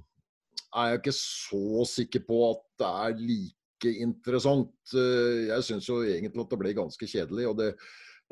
er 0.79 0.93
jeg 0.93 0.99
ikke 1.01 1.17
så 1.19 1.87
sikker 1.91 2.23
på 2.29 2.37
at 2.53 2.61
det 2.79 2.91
er 3.05 3.23
like 3.27 3.95
interessant. 4.07 4.93
Jeg 4.95 5.65
syns 5.67 5.89
jo 5.91 6.05
egentlig 6.07 6.45
at 6.45 6.53
det 6.53 6.61
ble 6.61 6.77
ganske 6.79 7.11
kjedelig. 7.11 7.49
og 7.51 7.59
det 7.59 7.73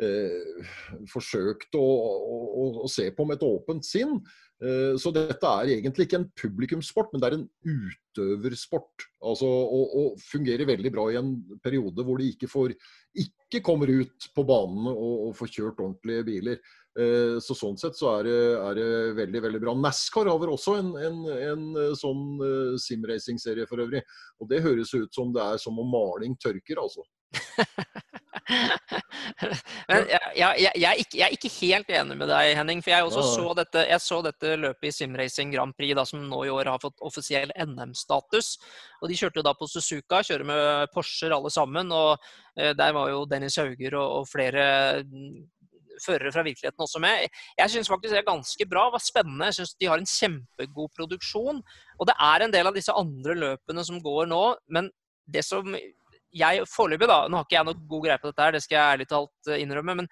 eh, 0.02 0.66
forsøkt 1.10 1.76
å, 1.78 1.84
å, 1.84 2.66
å, 2.84 2.90
se 2.90 3.08
på 3.14 3.26
med 3.26 3.38
et 3.38 3.46
åpent 3.46 3.86
sinn. 3.86 4.18
Eh, 4.64 4.94
så 5.00 5.12
dette 5.12 5.50
er 5.60 5.74
egentlig 5.74 6.06
ikke 6.06 6.20
en 6.22 6.30
publikumssport, 6.40 7.12
men 7.12 7.22
det 7.22 7.28
er 7.28 7.36
en 7.38 7.46
utøversport. 7.66 9.06
Altså, 9.26 9.48
og, 9.48 9.84
og, 10.00 10.24
fungerer 10.30 10.68
veldig 10.68 10.92
bra 10.94 11.10
i 11.12 11.20
en 11.20 11.34
periode 11.64 12.06
hvor 12.06 12.20
de 12.20 12.30
ikke, 12.32 12.48
får, 12.50 12.74
ikke 13.26 13.62
kommer 13.66 13.92
ut 13.92 14.28
på 14.36 14.46
banene 14.48 14.92
og, 14.92 15.28
og 15.28 15.38
får 15.38 15.52
kjørt 15.58 15.80
ordentlige 15.84 16.26
biler. 16.28 16.60
Eh, 16.96 17.36
så 17.44 17.56
Sånn 17.56 17.76
sett 17.80 17.98
så 17.98 18.14
er 18.14 18.28
det, 18.28 18.38
er 18.56 18.80
det, 18.80 18.90
veldig 19.20 19.44
veldig 19.48 19.62
bra. 19.66 19.76
NASCAR 19.80 20.32
har 20.32 20.40
vel 20.40 20.54
også 20.56 20.78
en, 20.80 20.94
en, 21.08 21.22
en 21.50 21.66
sånn 21.98 22.78
simracing-serie 22.80 23.68
for 23.68 23.84
øvrig. 23.84 24.04
Og 24.40 24.48
Det 24.52 24.64
høres 24.64 24.94
ut 24.96 25.12
som 25.12 25.34
det 25.36 25.44
er 25.44 25.60
som 25.60 25.80
om 25.82 25.92
maling 25.92 26.38
tørker, 26.40 26.80
altså. 26.84 27.04
Men 29.88 30.04
jeg, 30.06 30.20
jeg, 30.38 30.50
jeg, 30.62 30.86
er 30.86 31.00
ikke, 31.00 31.16
jeg, 31.18 31.24
er 31.26 31.34
ikke, 31.34 31.50
helt 31.56 31.90
enig 31.98 32.16
med 32.20 32.30
deg, 32.30 32.52
Henning. 32.58 32.82
For 32.84 32.92
jeg 32.92 33.08
også 33.08 33.24
så 33.32 33.54
dette, 33.58 33.82
jeg 33.90 34.02
så 34.04 34.20
dette 34.26 34.52
løpet 34.62 34.88
i 34.88 34.94
Simracing 34.94 35.54
Grand 35.54 35.74
Prix, 35.76 35.96
da, 35.98 36.04
som 36.08 36.22
nå 36.30 36.44
i 36.46 36.52
år 36.52 36.70
har 36.70 36.82
fått 36.82 37.02
offisiell 37.06 37.52
NM-status. 37.56 38.54
Og 39.02 39.10
De 39.10 39.18
kjørte 39.18 39.44
da 39.46 39.54
på 39.56 39.68
Suzuka, 39.70 40.22
kjører 40.26 40.46
med 40.48 40.94
Porscher 40.94 41.34
alle 41.36 41.52
sammen. 41.52 41.90
og 41.94 42.16
eh, 42.58 42.72
Der 42.78 42.94
var 42.96 43.10
jo 43.12 43.26
Dennis 43.30 43.58
Hauger 43.60 43.98
og, 43.98 44.20
og 44.20 44.30
flere 44.30 44.66
mm, 45.06 45.34
førere 46.04 46.32
fra 46.34 46.44
virkeligheten 46.46 46.86
også 46.86 47.02
med. 47.02 47.26
Jeg 47.58 47.72
syns 47.72 47.90
faktisk 47.90 48.14
det 48.14 48.22
er 48.22 48.30
ganske 48.30 48.68
bra. 48.70 48.86
Det 48.88 48.96
var 48.98 49.04
spennende. 49.04 49.50
Jeg 49.50 49.60
syns 49.60 49.74
de 49.74 49.90
har 49.90 50.02
en 50.02 50.10
kjempegod 50.12 50.94
produksjon. 50.96 51.62
Og 51.98 52.08
det 52.08 52.16
er 52.30 52.46
en 52.46 52.54
del 52.54 52.70
av 52.70 52.76
disse 52.76 52.94
andre 52.94 53.38
løpene 53.38 53.84
som 53.86 54.02
går 54.02 54.30
nå. 54.30 54.42
Men 54.70 54.90
det 55.26 55.42
som 55.42 55.74
jeg 56.34 56.66
foreløpig, 56.70 57.08
da, 57.10 57.20
nå 57.28 57.38
har 57.38 57.46
ikke 57.46 57.58
jeg 57.58 57.68
noe 57.68 57.86
god 57.90 58.04
greie 58.06 58.18
på 58.22 58.30
dette, 58.30 58.42
her, 58.42 58.56
det 58.56 58.64
skal 58.64 58.76
jeg 58.76 58.96
ærlig 58.96 59.06
talt 59.10 59.50
eh, 59.52 59.62
innrømme. 59.62 60.00
men 60.02 60.10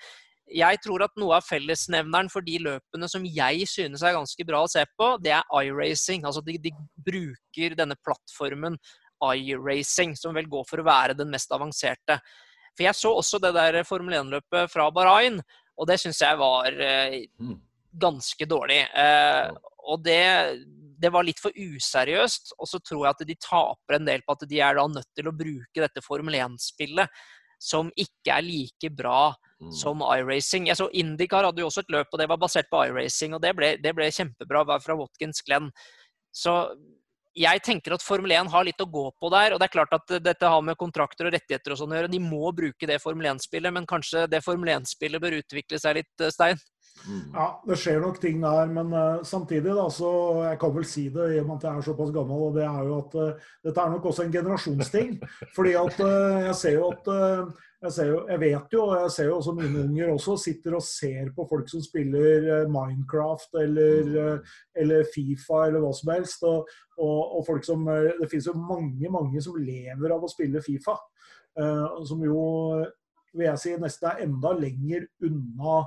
jeg 0.55 0.77
tror 0.85 1.07
at 1.07 1.15
noe 1.17 1.39
av 1.39 1.47
fellesnevneren 1.47 2.29
for 2.29 2.45
de 2.45 2.59
løpene 2.61 3.09
som 3.09 3.25
jeg 3.25 3.65
synes 3.71 4.03
er 4.05 4.13
ganske 4.13 4.45
bra 4.45 4.61
å 4.65 4.69
se 4.69 4.83
på, 4.99 5.15
det 5.25 5.33
er 5.33 5.47
iRacing. 5.65 6.27
Altså 6.29 6.43
de, 6.45 6.59
de 6.61 6.73
bruker 7.07 7.77
denne 7.79 7.97
plattformen 8.05 8.77
iRacing, 9.25 10.13
som 10.21 10.37
vel 10.37 10.51
går 10.53 10.67
for 10.69 10.83
å 10.83 10.87
være 10.87 11.17
den 11.17 11.33
mest 11.33 11.53
avanserte. 11.55 12.19
For 12.75 12.87
jeg 12.87 12.99
så 12.99 13.15
også 13.17 13.41
det 13.43 13.55
der 13.57 13.81
Formel 13.89 14.19
1-løpet 14.19 14.73
fra 14.73 14.91
Bahrain, 14.93 15.41
og 15.79 15.89
det 15.89 15.97
syns 16.03 16.21
jeg 16.23 16.39
var 16.39 16.77
eh, 16.77 17.23
mm. 17.41 17.57
ganske 18.03 18.49
dårlig. 18.51 18.83
Eh, 19.01 19.49
og 19.85 20.05
det, 20.05 20.21
det 21.01 21.11
var 21.15 21.27
litt 21.27 21.41
for 21.43 21.55
useriøst. 21.55 22.55
Og 22.59 22.71
så 22.71 22.81
tror 22.83 23.07
jeg 23.07 23.17
at 23.17 23.25
de 23.29 23.39
taper 23.41 23.99
en 23.99 24.09
del 24.09 24.25
på 24.25 24.37
at 24.37 24.45
de 24.51 24.61
er 24.61 24.79
da 24.79 24.87
nødt 24.91 25.11
til 25.17 25.31
å 25.31 25.37
bruke 25.37 25.83
dette 25.85 26.05
Formel 26.05 26.39
1-spillet, 26.39 27.25
som 27.65 27.91
ikke 27.97 28.35
er 28.35 28.45
like 28.45 28.91
bra 28.93 29.33
mm. 29.33 29.71
som 29.75 30.03
iRacing. 30.05 30.69
Jeg 30.69 30.81
så 30.81 30.91
IndyCar 30.93 31.49
hadde 31.49 31.65
jo 31.65 31.71
også 31.71 31.85
et 31.85 31.95
løp, 31.95 32.11
og 32.13 32.21
det 32.21 32.29
var 32.31 32.43
basert 32.43 32.69
på 32.73 32.83
iRacing. 32.89 33.37
Og 33.37 33.43
det 33.45 33.55
ble, 33.57 33.75
det 33.81 33.95
ble 33.97 34.11
kjempebra 34.13 34.65
fra 34.85 34.99
Watkins 34.99 35.45
Glenn. 35.47 35.71
Så 36.35 36.59
jeg 37.35 37.63
tenker 37.67 37.97
at 37.97 38.05
Formel 38.05 38.33
1 38.37 38.51
har 38.53 38.67
litt 38.67 38.83
å 38.83 38.91
gå 38.91 39.09
på 39.21 39.31
der. 39.33 39.55
og 39.55 39.61
det 39.61 39.67
er 39.67 39.75
klart 39.75 39.95
at 39.97 40.15
Dette 40.23 40.51
har 40.51 40.63
med 40.63 40.79
kontrakter 40.79 41.27
og 41.27 41.35
rettigheter 41.35 41.75
og 41.75 41.81
sånn 41.81 41.95
å 41.95 41.99
gjøre. 41.99 42.13
De 42.13 42.21
må 42.23 42.53
bruke 42.55 42.87
det 42.87 43.01
Formel 43.03 43.33
1-spillet, 43.35 43.75
men 43.75 43.89
kanskje 43.91 44.29
det 44.31 44.45
Formel 44.45 44.71
1-spillet 44.77 45.23
bør 45.23 45.41
utvikle 45.41 45.81
seg 45.83 45.99
litt, 45.99 46.15
eh, 46.21 46.33
Stein? 46.35 46.63
Mm. 47.09 47.35
Ja, 47.35 47.49
det 47.67 47.77
skjer 47.83 47.99
nok 48.01 48.21
ting 48.23 48.39
der, 48.41 48.71
men 48.71 48.93
uh, 48.95 49.23
samtidig, 49.27 49.75
da, 49.75 49.89
så 49.91 50.11
jeg 50.45 50.61
kan 50.63 50.73
vel 50.77 50.87
si 50.89 51.09
det 51.13 51.27
i 51.35 51.41
og 51.43 51.49
med 51.49 51.57
at 51.59 51.67
jeg 51.67 51.81
er 51.81 51.87
såpass 51.89 52.13
gammel, 52.15 52.45
og 52.47 52.55
det 52.55 52.65
er 52.69 52.87
jo 52.87 53.01
at 53.03 53.17
uh, 53.19 53.49
dette 53.67 53.83
er 53.83 53.93
nok 53.93 54.07
også 54.13 54.25
en 54.25 54.35
generasjonsting. 54.37 55.17
fordi 55.57 55.75
at 55.81 55.99
uh, 56.01 56.39
jeg 56.47 56.55
ser 56.61 56.79
jo 56.79 56.93
at 56.95 57.11
jeg, 57.85 58.09
jo, 58.09 58.19
jeg, 58.31 58.41
vet 58.41 58.75
jo, 58.77 58.83
og 58.87 58.95
jeg 59.03 59.13
ser 59.15 59.29
jo 59.29 59.37
også 59.39 59.55
mine 59.59 59.83
unger 59.85 60.13
også, 60.15 60.37
sitter 60.41 60.77
og 60.79 60.85
ser 60.87 61.31
på 61.37 61.47
folk 61.51 61.69
som 61.69 61.83
spiller 61.85 62.65
Minecraft 62.73 63.59
eller, 63.61 64.41
eller 64.77 65.09
Fifa 65.15 65.67
eller 65.67 65.85
hva 65.85 65.93
som 65.97 66.13
helst. 66.15 66.47
Og, 66.49 66.71
og, 66.97 67.21
og 67.39 67.45
folk 67.49 67.67
som 67.67 67.85
Det 67.85 68.31
finnes 68.31 68.49
jo 68.49 68.57
mange, 68.57 69.13
mange 69.13 69.43
som 69.45 69.59
lever 69.61 70.17
av 70.17 70.25
å 70.25 70.33
spille 70.33 70.65
Fifa. 70.65 70.97
som 72.09 72.25
jo, 72.25 72.41
vil 73.35 73.49
jeg 73.51 73.63
si, 73.63 73.77
nesten 73.83 74.11
er 74.11 74.27
enda 74.29 74.57
lenger 74.59 75.07
unna 75.29 75.85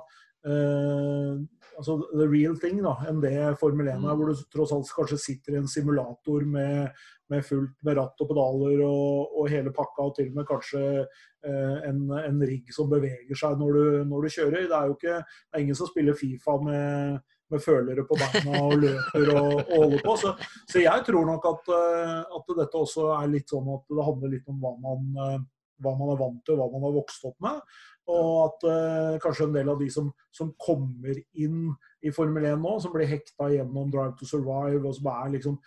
Uh, 0.47 1.43
altså 1.77 1.97
the 2.13 2.27
real 2.29 2.53
thing 2.61 2.77
da, 2.79 2.93
enn 3.09 3.17
det 3.19 3.33
Formel 3.59 3.89
1 3.89 3.97
er, 3.97 3.99
mm. 3.99 4.11
hvor 4.15 4.29
du 4.29 4.43
tross 4.53 4.71
alt 4.71 4.91
kanskje 4.95 5.17
sitter 5.19 5.55
i 5.55 5.59
en 5.59 5.67
simulator 5.67 6.45
med, 6.47 6.93
med 7.31 7.45
fullt 7.45 7.79
med 7.85 7.97
ratt 7.99 8.21
og 8.23 8.29
pedaler 8.29 8.83
og, 8.85 9.33
og, 9.37 9.47
hele 9.51 9.73
pakka, 9.75 10.05
og 10.05 10.13
til 10.17 10.29
og 10.31 10.37
med 10.37 10.47
kanskje 10.49 10.83
eh, 11.01 11.87
en, 11.89 12.03
en, 12.19 12.43
rigg 12.47 12.69
som 12.75 12.91
beveger 12.91 13.39
seg 13.39 13.57
når 13.59 13.79
du, 13.79 13.89
når 14.11 14.27
du, 14.27 14.29
kjører. 14.37 14.69
Det 14.69 14.77
er 14.77 14.91
jo 14.91 14.95
ikke, 14.95 15.17
det 15.25 15.59
er 15.59 15.65
ingen 15.65 15.79
som 15.79 15.91
spiller 15.91 16.17
Fifa 16.19 16.55
med, 16.63 17.19
med 17.51 17.63
følere 17.63 18.07
på 18.07 18.19
beina 18.21 18.63
og 18.63 18.77
løper 18.85 19.33
og, 19.33 19.51
og 19.59 19.75
holder 19.75 20.07
på. 20.07 20.15
Så, 20.23 20.33
så, 20.63 20.81
jeg 20.85 21.05
tror 21.09 21.29
nok 21.33 21.51
at, 21.51 21.69
uh, 21.73 22.39
at, 22.39 22.55
dette 22.63 22.81
også 22.81 23.11
er 23.19 23.29
litt 23.35 23.53
sånn 23.53 23.69
at 23.75 23.85
det 23.91 24.09
handler 24.09 24.35
litt 24.37 24.49
om 24.51 24.63
hva 24.63 24.73
man, 24.87 25.45
hva 25.83 25.93
man 25.99 26.15
er 26.15 26.19
vant 26.23 26.41
til, 26.47 26.59
hva 26.59 26.71
man 26.71 26.87
har 26.87 26.97
vokst 27.01 27.27
opp 27.29 27.39
med. 27.43 27.61
Og 28.07 28.35
at 28.45 28.65
eh, 28.71 29.17
kanskje 29.23 29.49
en 29.49 29.55
del 29.57 29.69
av 29.71 29.81
de 29.81 29.89
som, 29.91 30.07
som, 30.31 30.53
kommer 30.61 31.17
inn 31.35 31.73
i 32.05 32.11
Formel 32.15 32.45
1 32.47 32.61
nå, 32.63 32.77
som 32.79 32.93
blir 32.93 33.09
hekta 33.09 33.49
gjennom 33.51 33.91
Drive 33.91 34.15
to 34.19 34.27
Survive, 34.29 34.79
og 34.85 34.95
som 34.95 35.09
er 35.11 35.33
liksom 35.35 35.57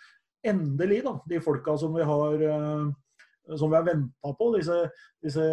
endelig 0.47 1.01
da, 1.05 1.15
de 1.29 1.39
folka 1.43 1.77
som 1.79 1.95
vi 1.95 2.05
har 2.07 2.45
uh, 2.47 2.91
som 3.57 3.69
vi 3.69 3.75
har 3.75 3.83
venta 3.83 4.33
på. 4.37 4.47
Disse, 4.57 4.77
disse, 5.23 5.45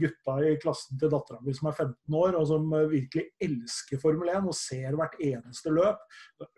gutta 0.00 0.36
i 0.44 0.56
klassen 0.62 0.98
til 1.00 1.10
dattera 1.12 1.40
mi 1.44 1.54
som 1.56 1.70
er 1.70 1.76
15 1.76 2.18
år, 2.18 2.36
og 2.38 2.48
som 2.50 2.74
virkelig 2.90 3.24
elsker 3.42 4.00
Formel 4.02 4.32
1 4.32 4.48
og 4.50 4.56
ser 4.56 4.98
hvert 4.98 5.16
eneste 5.22 5.72
løp. 5.74 6.02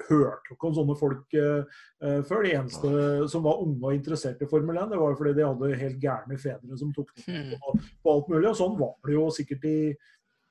Hørte 0.08 0.50
jo 0.50 0.56
ikke 0.56 0.70
om 0.70 0.78
sånne 0.80 0.98
folk 1.00 1.38
uh, 1.38 1.84
før. 2.28 2.44
De 2.44 2.56
eneste 2.58 3.04
som 3.32 3.46
var 3.46 3.62
unge 3.62 3.80
og 3.80 3.98
interessert 3.98 4.42
i 4.42 4.50
Formel 4.50 4.80
1, 4.82 4.90
det 4.92 5.02
var 5.02 5.14
jo 5.14 5.20
fordi 5.20 5.36
de 5.38 5.46
hadde 5.48 5.78
helt 5.84 6.02
gærne 6.02 6.40
fedre 6.40 6.80
som 6.80 6.92
tok 6.96 7.14
det 7.16 7.28
hmm. 7.28 7.54
på, 7.60 7.78
på 8.02 8.16
alt 8.16 8.34
mulig. 8.34 8.48
Og 8.50 8.58
sånn 8.58 8.76
var 8.80 8.98
det 9.06 9.16
jo 9.16 9.28
sikkert 9.34 9.70
i, 9.70 9.78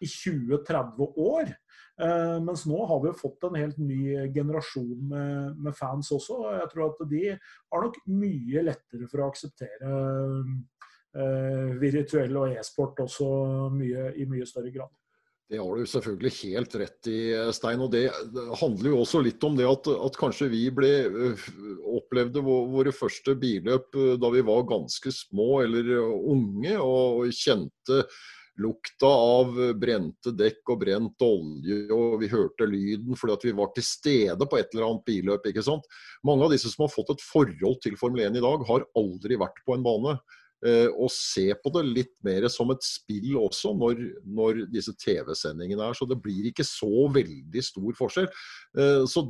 i 0.04 0.10
20-30 0.10 1.22
år. 1.28 1.54
Uh, 2.02 2.40
mens 2.42 2.64
nå 2.66 2.80
har 2.90 3.04
vi 3.04 3.12
fått 3.14 3.46
en 3.46 3.58
helt 3.60 3.78
ny 3.78 4.16
generasjon 4.34 5.04
med, 5.12 5.60
med, 5.62 5.76
fans 5.78 6.10
også. 6.16 6.40
og 6.42 6.56
Jeg 6.58 6.72
tror 6.72 6.88
at 6.88 7.04
de 7.12 7.22
har 7.36 7.86
nok 7.86 8.00
mye 8.10 8.66
lettere 8.66 9.10
for 9.12 9.22
å 9.22 9.30
akseptere 9.30 9.94
uh, 11.14 11.78
virtuell 11.78 12.34
og 12.42 12.58
e-sport 12.58 13.06
også 13.06 13.30
mye, 13.76 14.10
i 14.18 14.26
mye 14.30 14.50
større 14.50 14.74
grad. 14.74 14.90
Det 15.54 15.60
har 15.62 15.78
du 15.78 15.86
selvfølgelig 15.86 16.32
helt 16.40 16.76
rett 16.82 17.08
i, 17.12 17.20
Stein. 17.54 17.82
og 17.86 17.92
Det 17.94 18.08
handler 18.58 18.90
jo 18.90 19.02
også 19.04 19.20
litt 19.22 19.44
om 19.46 19.58
det 19.60 19.68
at, 19.70 19.90
at 20.08 20.16
kanskje 20.18 20.48
vi 20.50 20.64
ble, 20.74 20.90
opplevde 21.94 22.42
våre 22.42 22.94
første 22.96 23.36
billøp 23.38 23.94
da 24.18 24.32
vi 24.34 24.42
var 24.48 24.66
ganske 24.72 25.14
små 25.14 25.60
eller 25.68 25.92
unge 26.00 26.80
og 26.82 27.28
kjente 27.38 28.00
lukta 28.62 29.10
av 29.10 29.56
brente 29.80 30.34
dekk 30.38 30.74
og 30.76 30.84
brent 30.84 31.26
olje, 31.26 31.80
og 31.96 32.20
vi 32.22 32.30
hørte 32.30 32.68
lyden 32.70 33.18
fordi 33.18 33.50
vi 33.50 33.58
var 33.58 33.72
til 33.74 33.86
stede 33.88 34.48
på 34.50 34.60
et 34.60 34.70
eller 34.74 34.90
annet 34.90 35.08
billøp. 35.08 35.50
ikke 35.50 35.66
sant? 35.66 35.88
Mange 36.26 36.46
av 36.46 36.54
disse 36.54 36.70
som 36.70 36.86
har 36.86 36.94
fått 36.94 37.16
et 37.16 37.26
forhold 37.26 37.82
til 37.84 37.98
Formel 38.00 38.26
1 38.28 38.38
i 38.38 38.46
dag, 38.46 38.66
har 38.70 38.88
aldri 39.00 39.40
vært 39.42 39.62
på 39.66 39.78
en 39.78 39.86
bane. 39.86 40.18
Eh, 40.64 40.88
og 40.96 41.10
se 41.12 41.50
på 41.60 41.72
det 41.76 41.84
litt 41.90 42.14
mer 42.24 42.46
som 42.52 42.70
et 42.72 42.86
spill 42.88 43.34
også, 43.42 43.74
når, 43.76 44.00
når 44.24 44.62
disse 44.72 44.94
TV-sendingene 44.96 45.90
er. 45.90 45.98
Så 45.98 46.08
det 46.08 46.22
blir 46.24 46.48
ikke 46.48 46.66
så 46.68 47.10
veldig 47.12 47.64
stor 47.66 47.98
forskjell. 47.98 48.30
Eh, 48.78 49.04
så 49.10 49.26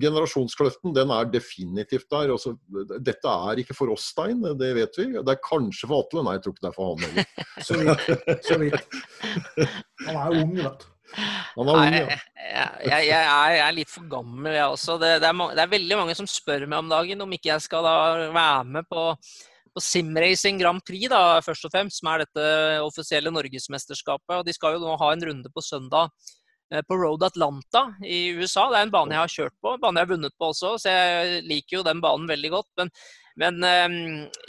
generasjonskløften 0.00 0.94
den 0.94 1.12
er 1.14 1.28
definitivt 1.30 2.08
der. 2.12 2.32
Også, 2.34 2.54
dette 2.98 3.34
er 3.50 3.60
ikke 3.62 3.76
for 3.76 3.92
oss, 3.94 4.10
Stein, 4.12 4.42
det 4.58 4.70
vet 4.76 5.00
vi. 5.00 5.10
Det 5.18 5.34
er 5.34 5.42
kanskje 5.44 5.90
for 5.90 6.04
Atle. 6.04 6.24
Nei, 6.26 6.36
jeg 6.36 6.44
tror 6.44 6.56
ikke 6.56 6.64
det 6.66 6.70
er 6.70 6.78
for 6.78 6.94
han 6.94 7.04
heller. 7.06 7.28
så 7.68 7.78
vidt. 7.80 8.48
Så 8.48 8.58
vidt. 8.60 8.96
Han 10.06 10.18
er 10.22 10.40
ung, 10.40 10.56
vet 10.58 10.82
du. 10.82 10.88
Han 11.58 11.68
er 11.68 11.76
ung, 11.76 11.94
ja. 11.98 12.18
Jeg, 12.50 12.82
jeg, 12.86 13.06
jeg, 13.10 13.60
er, 13.60 13.76
litt 13.76 13.92
for 13.92 14.10
gammel, 14.10 14.52
jeg 14.54 14.74
også. 14.74 14.98
Det, 15.02 15.14
det, 15.22 15.30
er, 15.30 15.54
det, 15.54 15.62
er, 15.64 15.76
veldig 15.76 16.02
mange 16.02 16.18
som 16.18 16.28
spør 16.30 16.66
meg 16.66 16.82
om 16.82 16.90
dagen 16.90 17.24
om 17.24 17.38
ikke 17.38 17.52
jeg 17.52 17.64
skal 17.66 17.86
da 17.86 17.94
være 18.34 18.66
med 18.78 18.88
på, 18.90 19.06
på 19.70 19.84
Simracing 19.84 20.60
Grand 20.62 20.82
Prix, 20.86 21.08
da, 21.12 21.22
først 21.44 21.66
og 21.66 21.74
fremst, 21.74 22.00
som 22.00 22.10
er 22.12 22.24
dette 22.24 22.44
offisielle 22.84 23.32
norgesmesterskapet. 23.34 24.40
Og 24.40 24.44
de 24.46 24.54
skal 24.56 24.76
jo 24.76 24.84
nå 24.84 24.98
ha 25.00 25.14
en 25.14 25.26
runde 25.30 25.52
på 25.54 25.64
søndag 25.64 26.10
på 26.86 26.96
Road 26.96 27.24
Atlanta 27.26 27.86
i 28.06 28.28
USA. 28.36 28.68
Det 28.70 28.78
er 28.78 28.86
en 28.86 28.92
bane 28.94 29.16
jeg 29.16 29.24
har 29.24 29.32
kjørt 29.32 29.56
på, 29.62 29.74
en 29.74 29.82
bane 29.82 29.98
jeg 29.98 30.06
har 30.06 30.12
vunnet 30.14 30.36
på 30.38 30.52
også, 30.52 30.76
så 30.82 30.92
jeg 30.94 31.42
liker 31.48 31.80
jo 31.80 31.86
den 31.86 32.02
banen 32.02 32.28
veldig 32.30 32.52
godt. 32.52 32.68
Men, 32.78 32.92
men 33.40 33.58
um, 33.64 33.96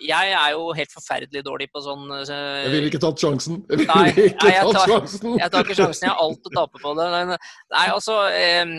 jeg 0.04 0.34
er 0.38 0.54
jo 0.54 0.68
helt 0.78 0.94
forferdelig 0.94 1.44
dårlig 1.48 1.70
på 1.74 1.84
sånn 1.86 2.06
så... 2.28 2.38
Jeg 2.66 2.74
ville 2.76 2.92
ikke 2.92 3.02
tatt 3.02 3.26
sjansen. 3.26 3.62
Jeg 3.72 3.88
nei, 3.90 4.08
nei 4.14 4.54
jeg, 4.54 4.74
tar, 4.78 4.96
jeg 5.42 5.54
tar 5.54 5.66
ikke 5.66 5.80
sjansen. 5.82 6.08
Jeg 6.08 6.14
har 6.14 6.24
alt 6.26 6.50
å 6.52 6.56
tape 6.60 6.82
på 6.84 6.96
det. 7.00 7.10
Nei, 7.32 7.86
altså 7.86 8.18
um, 8.30 8.76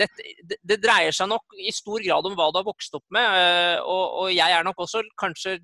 det, 0.00 0.10
det, 0.60 0.80
dreier 0.82 1.16
seg 1.16 1.30
nok 1.32 1.60
i 1.60 1.72
stor 1.74 2.04
grad 2.04 2.28
om 2.28 2.36
hva 2.36 2.50
du 2.52 2.60
har 2.60 2.68
vokst 2.68 2.98
opp 2.98 3.06
med. 3.14 3.38
Uh, 3.38 3.78
og, 3.86 4.04
og 4.24 4.34
jeg 4.34 4.58
er 4.58 4.68
nok 4.68 4.84
også 4.84 5.04
kanskje 5.20 5.60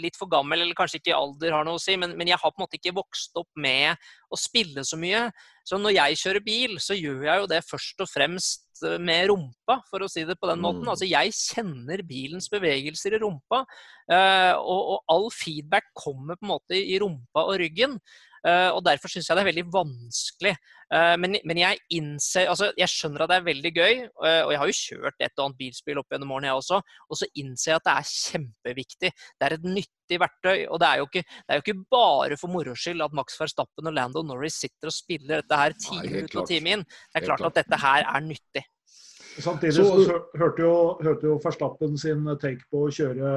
litt 0.00 0.16
for 0.18 0.30
gammel, 0.30 0.62
eller 0.62 0.76
kanskje 0.76 1.00
ikke 1.00 1.16
alder 1.16 1.54
har 1.54 1.66
noe 1.66 1.78
å 1.78 1.82
si, 1.82 1.96
men, 2.00 2.14
men, 2.18 2.30
jeg 2.30 2.40
har 2.40 2.52
på 2.52 2.60
en 2.60 2.64
måte 2.64 2.78
ikke 2.78 2.94
vokst 2.96 3.36
opp 3.38 3.50
med 3.60 3.98
å 4.32 4.38
spille 4.40 4.84
så 4.88 4.98
mye. 5.00 5.26
Så 5.68 5.78
når 5.80 5.96
jeg 5.96 6.20
kjører 6.22 6.44
bil, 6.46 6.76
så 6.82 6.96
gjør 6.96 7.26
jeg 7.28 7.42
jo 7.42 7.48
det 7.52 7.60
først 7.66 8.02
og 8.04 8.10
fremst 8.10 8.82
eh, 8.86 8.98
med 9.02 9.28
rumpa, 9.30 9.78
for 9.90 10.04
å 10.04 10.10
si 10.10 10.24
det 10.28 10.38
på 10.40 10.50
den 10.50 10.62
måten. 10.64 10.84
Mm. 10.86 10.92
Altså 10.94 11.08
jeg 11.08 11.36
kjenner 11.36 12.04
bilens 12.08 12.50
bevegelser 12.52 13.18
i 13.18 13.22
rumpa, 13.22 13.62
uh, 14.10 14.54
og, 14.58 14.80
og, 14.80 14.98
all 15.12 15.30
feedback 15.34 15.92
kommer 15.98 16.38
på 16.38 16.46
en 16.46 16.54
måte 16.54 16.78
i 16.78 16.98
rumpa 17.02 17.46
og 17.48 17.58
ryggen. 17.62 17.98
og 18.42 18.80
derfor 18.82 19.06
syns 19.06 19.28
jeg 19.28 19.38
det 19.38 19.42
er 19.44 19.46
veldig 19.52 19.70
vanskelig. 19.70 20.52
Men, 20.92 21.38
men, 21.48 21.56
jeg 21.56 21.78
innser 21.96 22.50
altså 22.52 22.66
Jeg 22.76 22.90
skjønner 22.92 23.22
at 23.24 23.30
det 23.30 23.36
er 23.38 23.44
veldig 23.46 23.70
gøy, 23.72 24.00
og 24.20 24.50
jeg 24.52 24.58
har 24.60 24.68
jo 24.68 24.76
kjørt 24.76 25.24
et 25.24 25.38
og 25.38 25.46
annet 25.46 25.60
bilspill 25.62 26.00
opp 26.02 26.12
gjennom 26.12 26.34
årene, 26.36 26.50
jeg 26.50 26.58
også. 26.58 26.80
Og 27.08 27.20
så 27.20 27.28
innser 27.40 27.70
jeg 27.70 27.78
at 27.78 27.86
det 27.86 27.94
er 27.94 28.10
kjempeviktig. 28.10 29.10
Det 29.40 29.46
er 29.46 29.56
et 29.56 29.64
nyttig 29.64 30.18
verktøy. 30.20 30.66
Og 30.66 30.82
det 30.82 30.90
er 30.90 31.00
jo 31.00 31.08
ikke, 31.08 31.24
er 31.48 31.58
jo 31.58 31.64
ikke 31.64 31.78
bare 31.96 32.38
for 32.40 32.52
moro 32.52 32.76
skyld 32.76 33.06
at 33.06 33.16
Max 33.16 33.40
Verstappen 33.40 33.88
og 33.88 33.96
Lando 33.96 34.24
Norris 34.26 34.60
sitter 34.66 34.92
og 34.92 34.96
spiller 34.96 35.40
dette 35.40 35.62
her 35.62 35.78
time 35.80 36.26
ut 36.26 36.36
og 36.36 36.52
time 36.52 36.76
inn. 36.76 36.84
Det 36.84 37.22
er 37.22 37.28
klart 37.30 37.48
at 37.48 37.62
dette 37.62 37.80
her 37.86 38.04
er 38.04 38.28
nyttig. 38.28 38.66
Samtidig 39.40 39.74
så, 39.78 39.84
så 40.04 40.18
hørte, 40.36 40.64
jo, 40.64 40.72
hørte 41.00 41.28
jo 41.28 41.38
Verstappen 41.40 41.96
sin 42.00 42.26
take 42.42 42.66
på 42.72 42.86
å 42.86 42.92
kjøre, 42.92 43.32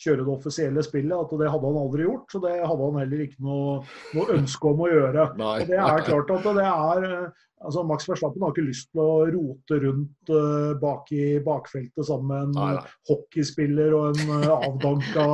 kjøre, 0.00 0.24
det 0.24 0.32
offisielle 0.34 0.84
spillet, 0.84 1.14
at 1.16 1.34
det 1.40 1.50
hadde 1.50 1.70
han 1.70 1.80
aldri 1.80 2.04
gjort. 2.04 2.26
Så 2.32 2.40
det 2.44 2.54
hadde 2.58 2.88
han 2.88 2.98
heller 3.00 3.24
ikke 3.24 3.44
noe, 3.46 3.76
noe 4.16 4.38
ønske 4.38 4.72
om 4.72 4.82
å 4.84 4.88
gjøre. 4.92 5.28
Nei. 5.42 5.54
Og 5.62 5.70
det 5.70 5.78
er 5.84 6.08
klart 6.08 6.32
at 6.36 6.48
det 6.58 6.66
er 6.68 7.06
altså 7.58 7.82
Max 7.86 8.06
Verstappen 8.08 8.44
har 8.44 8.52
ikke 8.54 8.66
lyst 8.68 8.90
til 8.92 9.02
å 9.02 9.14
rote 9.32 9.78
rundt 9.82 10.32
uh, 10.32 10.74
bak 10.78 11.08
i 11.14 11.38
bakfeltet 11.44 12.06
sammen 12.06 12.28
med 12.30 12.44
en 12.44 12.52
nei, 12.54 12.68
nei. 12.76 12.98
hockeyspiller 13.10 13.96
og 13.98 14.12
en 14.12 14.44
uh, 14.44 14.52
avdanka, 14.68 15.24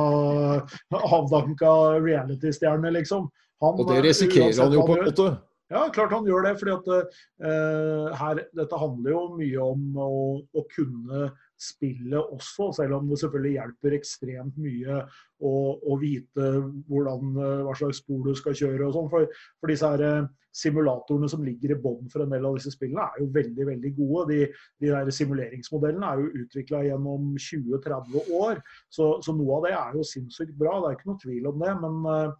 avdanka 1.19 1.73
reality-stjerne, 1.99 2.93
liksom. 2.97 3.27
Han, 3.63 3.77
og 3.79 3.91
det 3.91 4.01
risikerer 4.07 4.57
han 4.63 4.73
jo 4.73 4.87
på 4.87 4.97
en 4.97 5.05
måte. 5.07 5.27
Ja, 5.73 5.87
klart 5.89 6.13
han 6.13 6.27
gjør 6.29 6.45
det. 6.45 6.51
at 6.69 6.89
uh, 6.93 8.13
her, 8.13 8.41
Dette 8.53 8.77
handler 8.77 9.15
jo 9.15 9.21
mye 9.39 9.63
om 9.63 9.97
å, 9.97 10.09
å, 10.53 10.63
kunne 10.69 11.31
spillet 11.57 12.21
også, 12.35 12.69
selv 12.77 12.99
om 12.99 13.09
det 13.09 13.17
selvfølgelig 13.23 13.55
hjelper 13.55 13.95
ekstremt 13.97 14.59
mye 14.61 14.99
å, 15.41 15.53
å 15.81 15.97
vite 15.97 16.51
hvordan, 16.85 17.33
uh, 17.39 17.63
hva 17.65 17.73
slags 17.79 18.03
spor 18.03 18.21
du 18.27 18.37
skal 18.37 18.57
kjøre 18.61 18.91
og 18.91 18.93
sånn. 18.93 19.09
For, 19.15 19.41
for, 19.57 19.73
disse 19.73 19.89
her 19.89 20.05
uh, 20.05 20.29
simulatorene 20.53 21.31
som 21.33 21.41
ligger 21.47 21.73
i 21.73 21.79
bånn 21.81 22.13
for 22.13 22.27
en 22.27 22.37
del 22.37 22.45
av 22.45 22.61
disse 22.61 22.75
spillene, 22.77 23.09
er 23.09 23.25
jo 23.25 23.33
veldig 23.33 23.69
veldig 23.73 23.95
gode. 23.97 24.29
De, 24.35 24.39
de 24.85 24.93
der 24.93 25.13
simuleringsmodellene 25.17 26.13
er 26.13 26.21
jo 26.21 26.45
utvikla 26.45 26.85
gjennom 26.91 27.33
20-30 27.41 28.33
år, 28.37 28.61
så, 28.93 29.15
så, 29.17 29.33
noe 29.33 29.57
av 29.57 29.65
det 29.65 29.75
er 29.81 29.97
jo 29.97 30.09
sinnssykt 30.13 30.53
bra. 30.61 30.77
Det 30.77 30.93
er 30.93 31.01
ikke 31.01 31.09
noe 31.15 31.25
tvil 31.25 31.49
om 31.49 31.65
det. 31.65 31.75
Men 31.81 32.33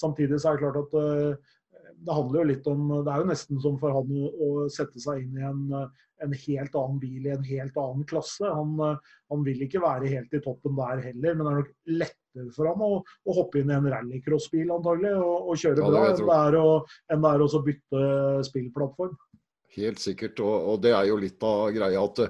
samtidig 0.00 0.40
så 0.40 0.54
er 0.54 0.56
det 0.56 0.64
klart 0.64 0.80
at 0.80 1.48
det 2.06 2.16
handler 2.16 2.40
jo 2.40 2.50
litt 2.50 2.68
om 2.70 2.86
Det 3.04 3.12
er 3.12 3.22
jo 3.22 3.30
nesten 3.30 3.60
som 3.62 3.76
for 3.80 3.94
han 3.96 4.14
å, 4.30 4.50
sette 4.72 5.02
seg 5.02 5.24
inn 5.24 5.38
i 5.38 5.46
en, 5.46 5.62
en, 6.24 6.36
helt 6.46 6.76
annen 6.78 7.00
bil 7.02 7.26
i 7.26 7.34
en 7.34 7.46
helt 7.46 7.76
annen 7.80 8.06
klasse. 8.08 8.46
Han, 8.48 8.76
han, 8.80 9.44
vil 9.46 9.64
ikke 9.66 9.82
være 9.84 10.10
helt 10.12 10.36
i 10.36 10.42
toppen 10.44 10.78
der 10.78 11.02
heller, 11.10 11.36
men 11.36 11.46
det 11.46 11.52
er 11.52 11.58
nok 11.60 11.72
lettere 12.02 12.46
for 12.56 12.70
ham 12.70 12.84
å, 12.86 12.92
å 13.00 13.36
hoppe 13.40 13.60
inn 13.60 13.72
i 13.72 13.76
en 13.76 13.90
rallycrossbil 13.92 14.72
antagelig 14.76 15.16
og, 15.18 15.50
og 15.50 15.64
kjøre 15.64 15.84
ja, 15.84 15.90
bra 15.90 16.04
enn 16.10 16.22
det 16.22 16.38
er 16.38 16.60
å, 16.60 16.68
enn 17.12 17.26
det 17.26 17.34
er 17.34 17.46
å 17.46 17.64
bytte 17.66 18.04
spillplattform. 18.50 19.18
Helt 19.76 20.02
sikkert, 20.02 20.40
og, 20.42 20.54
og, 20.72 20.80
det 20.82 20.94
er 20.96 21.06
jo 21.10 21.18
litt 21.20 21.42
av 21.46 21.68
greia 21.74 22.00
at 22.02 22.22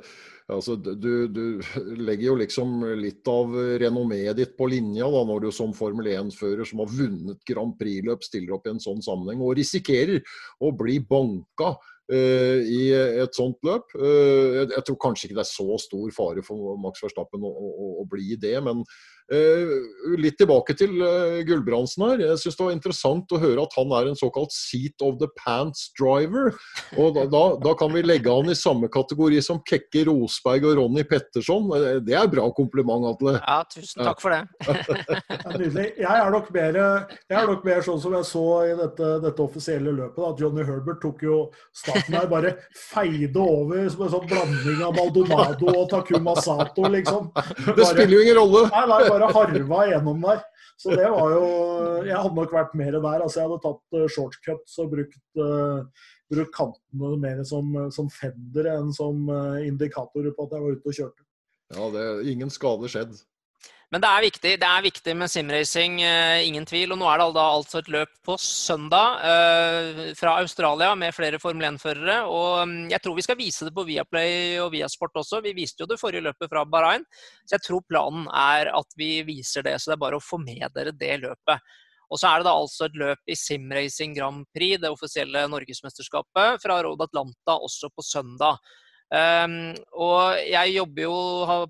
altså, 0.50 0.76
du, 0.76 1.28
du, 1.32 1.44
legger 2.08 2.26
jo 2.30 2.34
liksom 2.40 2.82
litt 3.00 3.28
av 3.30 3.54
renommeet 3.80 4.36
ditt 4.36 4.56
på 4.58 4.68
linja 4.70 5.08
da, 5.08 5.22
når 5.28 5.46
du 5.46 5.52
som 5.54 5.72
Formel 5.76 6.10
1-fører 6.12 6.68
som 6.68 6.82
har 6.84 6.92
vunnet 6.92 7.40
Grand 7.48 7.76
Prix-løp, 7.80 8.26
stiller 8.26 8.58
opp 8.58 8.68
i 8.68 8.74
en 8.74 8.82
sånn 8.82 9.00
sammenheng 9.04 9.40
og 9.44 9.56
risikerer 9.60 10.20
å 10.60 10.72
bli 10.76 10.98
banka 11.00 11.72
uh, 12.12 12.60
i 12.60 12.82
et 12.92 13.36
sånt 13.36 13.60
løp. 13.66 13.88
Uh, 13.96 14.58
jeg, 14.58 14.66
jeg, 14.74 14.84
tror 14.88 15.00
kanskje 15.06 15.30
ikke 15.30 15.38
det 15.40 15.46
er 15.46 15.52
så 15.54 15.80
stor 15.80 16.12
fare 16.16 16.44
for 16.44 16.76
Max 16.82 17.04
Verstappen 17.06 17.46
å, 17.46 17.54
å, 17.54 17.90
å 18.02 18.08
bli 18.10 18.36
det, 18.40 18.58
men 18.66 18.84
litt 19.30 20.34
tilbake 20.40 20.74
til 20.74 20.96
uh, 20.98 21.38
Gulbrandsen 21.46 22.02
her. 22.02 22.22
Jeg 22.24 22.40
syns 22.42 22.56
det 22.58 22.64
var 22.64 22.74
interessant 22.74 23.34
å 23.34 23.38
høre 23.38 23.62
at 23.62 23.76
han 23.78 23.92
er 23.94 24.08
en 24.10 24.18
såkalt 24.18 24.50
seat 24.54 25.04
of 25.06 25.20
the 25.20 25.28
pants 25.38 25.90
driver. 25.98 26.50
Og 26.98 27.14
da, 27.14 27.26
da, 27.30 27.42
da, 27.62 27.74
kan 27.78 27.92
vi 27.94 28.02
legge 28.02 28.32
han 28.32 28.50
i 28.50 28.58
samme 28.58 28.90
kategori 28.90 29.38
som 29.44 29.60
Kekke 29.66 30.02
Rosberg 30.08 30.66
og 30.66 30.80
Ronny 30.80 31.04
Petterson. 31.06 31.68
Eh, 31.76 32.00
det 32.02 32.16
er 32.18 32.30
bra 32.32 32.48
kompliment, 32.56 33.06
Atle. 33.12 33.36
Ja, 33.38 33.60
tusen 33.70 34.02
takk 34.02 34.22
for 34.22 34.34
det. 34.34 34.42
Nydelig. 35.60 35.86
Jeg 36.00 36.10
er, 36.10 36.32
nok 36.34 36.50
mer, 36.56 36.80
jeg 37.30 37.38
er 37.38 37.48
nok 37.52 37.64
mer 37.68 37.86
sånn 37.86 38.02
som 38.02 38.18
jeg 38.18 38.28
så 38.32 38.44
i 38.66 38.74
dette, 38.80 39.12
dette 39.22 39.46
offisielle 39.46 39.94
løpet, 39.94 40.24
at 40.26 40.42
Johnny 40.42 40.66
Herbert 40.66 41.00
tok 41.04 41.22
jo 41.26 41.38
starten 41.76 42.18
her, 42.18 42.26
bare 42.30 42.56
feide 42.74 43.38
over 43.38 43.86
som 43.92 44.04
en 44.06 44.12
sånn 44.16 44.28
blanding 44.30 44.82
av 44.88 44.98
Maldonado 44.98 45.70
og 45.70 45.86
Takuma 45.92 46.34
Sato, 46.42 46.90
liksom. 46.90 47.30
Bare, 47.36 47.78
det 47.78 47.88
spiller 47.92 48.16
jo 48.16 48.26
ingen 48.26 48.38
rolle. 48.40 48.66
Nei, 48.74 48.84
nei, 48.90 49.00
bare 49.06 49.19
bare 49.20 49.36
harva 49.36 49.80
gjennom 49.90 50.26
der. 50.26 50.42
Så 50.80 50.94
det 50.96 51.08
var 51.12 51.34
jo 51.34 51.44
Jeg 52.06 52.16
hadde 52.16 52.36
nok 52.38 52.54
vært 52.56 52.76
mer 52.78 52.94
der. 52.96 53.20
altså 53.20 53.40
Jeg 53.40 53.48
hadde 53.48 53.62
tatt 53.66 53.98
uh, 53.98 54.06
shortcuts 54.08 54.78
og 54.80 54.92
brukt, 54.94 55.20
uh, 55.36 56.06
brukt 56.32 56.54
kantene 56.56 57.16
mer 57.20 57.42
som, 57.44 57.74
som 57.92 58.08
fender 58.12 58.70
enn 58.76 58.94
som 58.96 59.26
indikator 59.28 59.66
indikatorer 59.66 60.36
på 60.36 60.46
at 60.46 60.56
jeg 60.56 60.64
var 60.64 60.78
ute 60.78 60.92
og 60.92 60.98
kjørte. 61.00 61.26
Ja, 61.70 61.90
det 61.94 62.06
ingen 62.32 62.50
skade 62.50 62.88
skjedd. 62.90 63.18
Men 63.90 64.02
det 64.04 64.06
er 64.06 64.22
viktig, 64.22 64.50
det 64.62 64.66
er 64.68 64.84
viktig 64.84 65.12
med 65.18 65.30
simracing, 65.32 65.96
uh, 66.06 66.38
ingen 66.46 66.66
tvil. 66.68 66.92
Og 66.94 67.00
nå 67.00 67.08
er 67.10 67.18
det 67.18 67.42
altså 67.42 67.80
et 67.80 67.90
løp 67.90 68.12
på 68.26 68.36
søndag 68.38 69.24
uh, 69.24 70.02
fra 70.18 70.36
Australia 70.44 70.92
med 70.98 71.14
flere 71.16 71.40
Formel 71.42 71.66
1-førere. 71.72 72.20
Og 72.30 72.62
um, 72.62 72.76
jeg 72.92 73.02
tror 73.02 73.18
vi 73.18 73.24
skal 73.26 73.38
vise 73.40 73.66
det 73.66 73.74
på 73.74 73.84
Viaplay 73.88 74.60
og 74.62 74.70
Viasport 74.76 75.18
også. 75.18 75.42
Vi 75.42 75.56
viste 75.58 75.82
jo 75.82 75.90
det 75.90 75.98
forrige 75.98 76.22
løpet 76.28 76.52
fra 76.52 76.62
Bahrain. 76.70 77.02
Så 77.42 77.56
jeg 77.56 77.66
tror 77.66 77.82
planen 77.90 78.30
er 78.30 78.70
at 78.78 78.98
vi 79.00 79.16
viser 79.26 79.66
det. 79.66 79.74
Så 79.80 79.90
det 79.90 79.98
er 79.98 80.04
bare 80.06 80.20
å 80.20 80.24
få 80.24 80.38
med 80.38 80.68
dere 80.76 80.94
det 80.94 81.16
løpet. 81.24 81.72
Og 82.10 82.18
så 82.18 82.30
er 82.30 82.40
det 82.40 82.46
da 82.46 82.54
altså 82.58 82.86
et 82.86 82.98
løp 82.98 83.30
i 83.30 83.38
Simracing 83.38 84.14
Grand 84.14 84.46
Prix, 84.54 84.78
det 84.82 84.90
offisielle 84.90 85.44
norgesmesterskapet, 85.50 86.62
fra 86.62 86.78
Road 86.82 87.02
Atlanta 87.06 87.58
også 87.58 87.90
på 87.94 88.06
søndag. 88.06 88.58
Um, 89.10 89.72
og 89.98 90.38
jeg 90.46 90.76
jobber 90.76 91.02
jo 91.02 91.14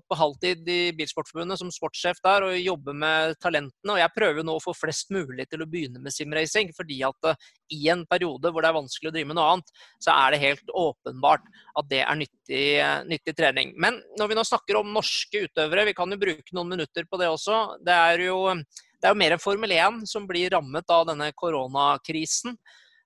på 0.05 0.17
halvtid 0.19 0.67
i 0.69 0.81
Bilsportforbundet 0.93 1.57
som 1.57 1.71
sportssjef 1.73 2.19
der 2.21 2.45
og 2.45 2.57
jobber 2.59 2.93
med 2.93 3.33
talentene. 3.41 3.95
Og 3.95 3.97
jeg 3.97 4.13
prøver 4.13 4.45
nå 4.45 4.59
å 4.59 4.61
få 4.61 4.75
flest 4.77 5.09
mulig 5.13 5.47
til 5.49 5.63
å 5.63 5.69
begynne 5.69 6.03
med 6.03 6.13
simracing. 6.13 6.69
Fordi 6.77 6.99
at 7.07 7.31
uh, 7.31 7.49
i 7.73 7.81
en 7.93 8.03
periode 8.09 8.51
hvor 8.51 8.61
det 8.61 8.69
er 8.69 8.77
vanskelig 8.77 9.09
å 9.09 9.15
drive 9.15 9.31
med 9.31 9.39
noe 9.39 9.55
annet, 9.55 9.73
så 10.03 10.13
er 10.13 10.35
det 10.35 10.43
helt 10.43 10.75
åpenbart 10.83 11.49
at 11.81 11.89
det 11.89 12.03
er 12.05 12.21
nyttig, 12.21 12.61
uh, 12.77 13.01
nyttig 13.09 13.35
trening. 13.41 13.73
Men 13.81 13.97
når 14.21 14.31
vi 14.31 14.37
nå 14.37 14.45
snakker 14.45 14.77
om 14.77 14.93
norske 14.93 15.47
utøvere, 15.47 15.87
vi 15.89 15.97
kan 15.97 16.13
jo 16.13 16.21
bruke 16.21 16.57
noen 16.57 16.75
minutter 16.75 17.09
på 17.09 17.21
det 17.21 17.31
også. 17.31 17.63
Det 17.81 17.97
er 18.11 18.27
jo, 18.27 18.37
det 18.53 19.09
er 19.09 19.15
jo 19.15 19.21
mer 19.23 19.33
enn 19.33 19.41
Formel 19.41 19.73
1 19.79 20.05
som 20.13 20.29
blir 20.29 20.53
rammet 20.53 20.93
av 20.93 21.09
denne 21.09 21.33
koronakrisen. 21.33 22.53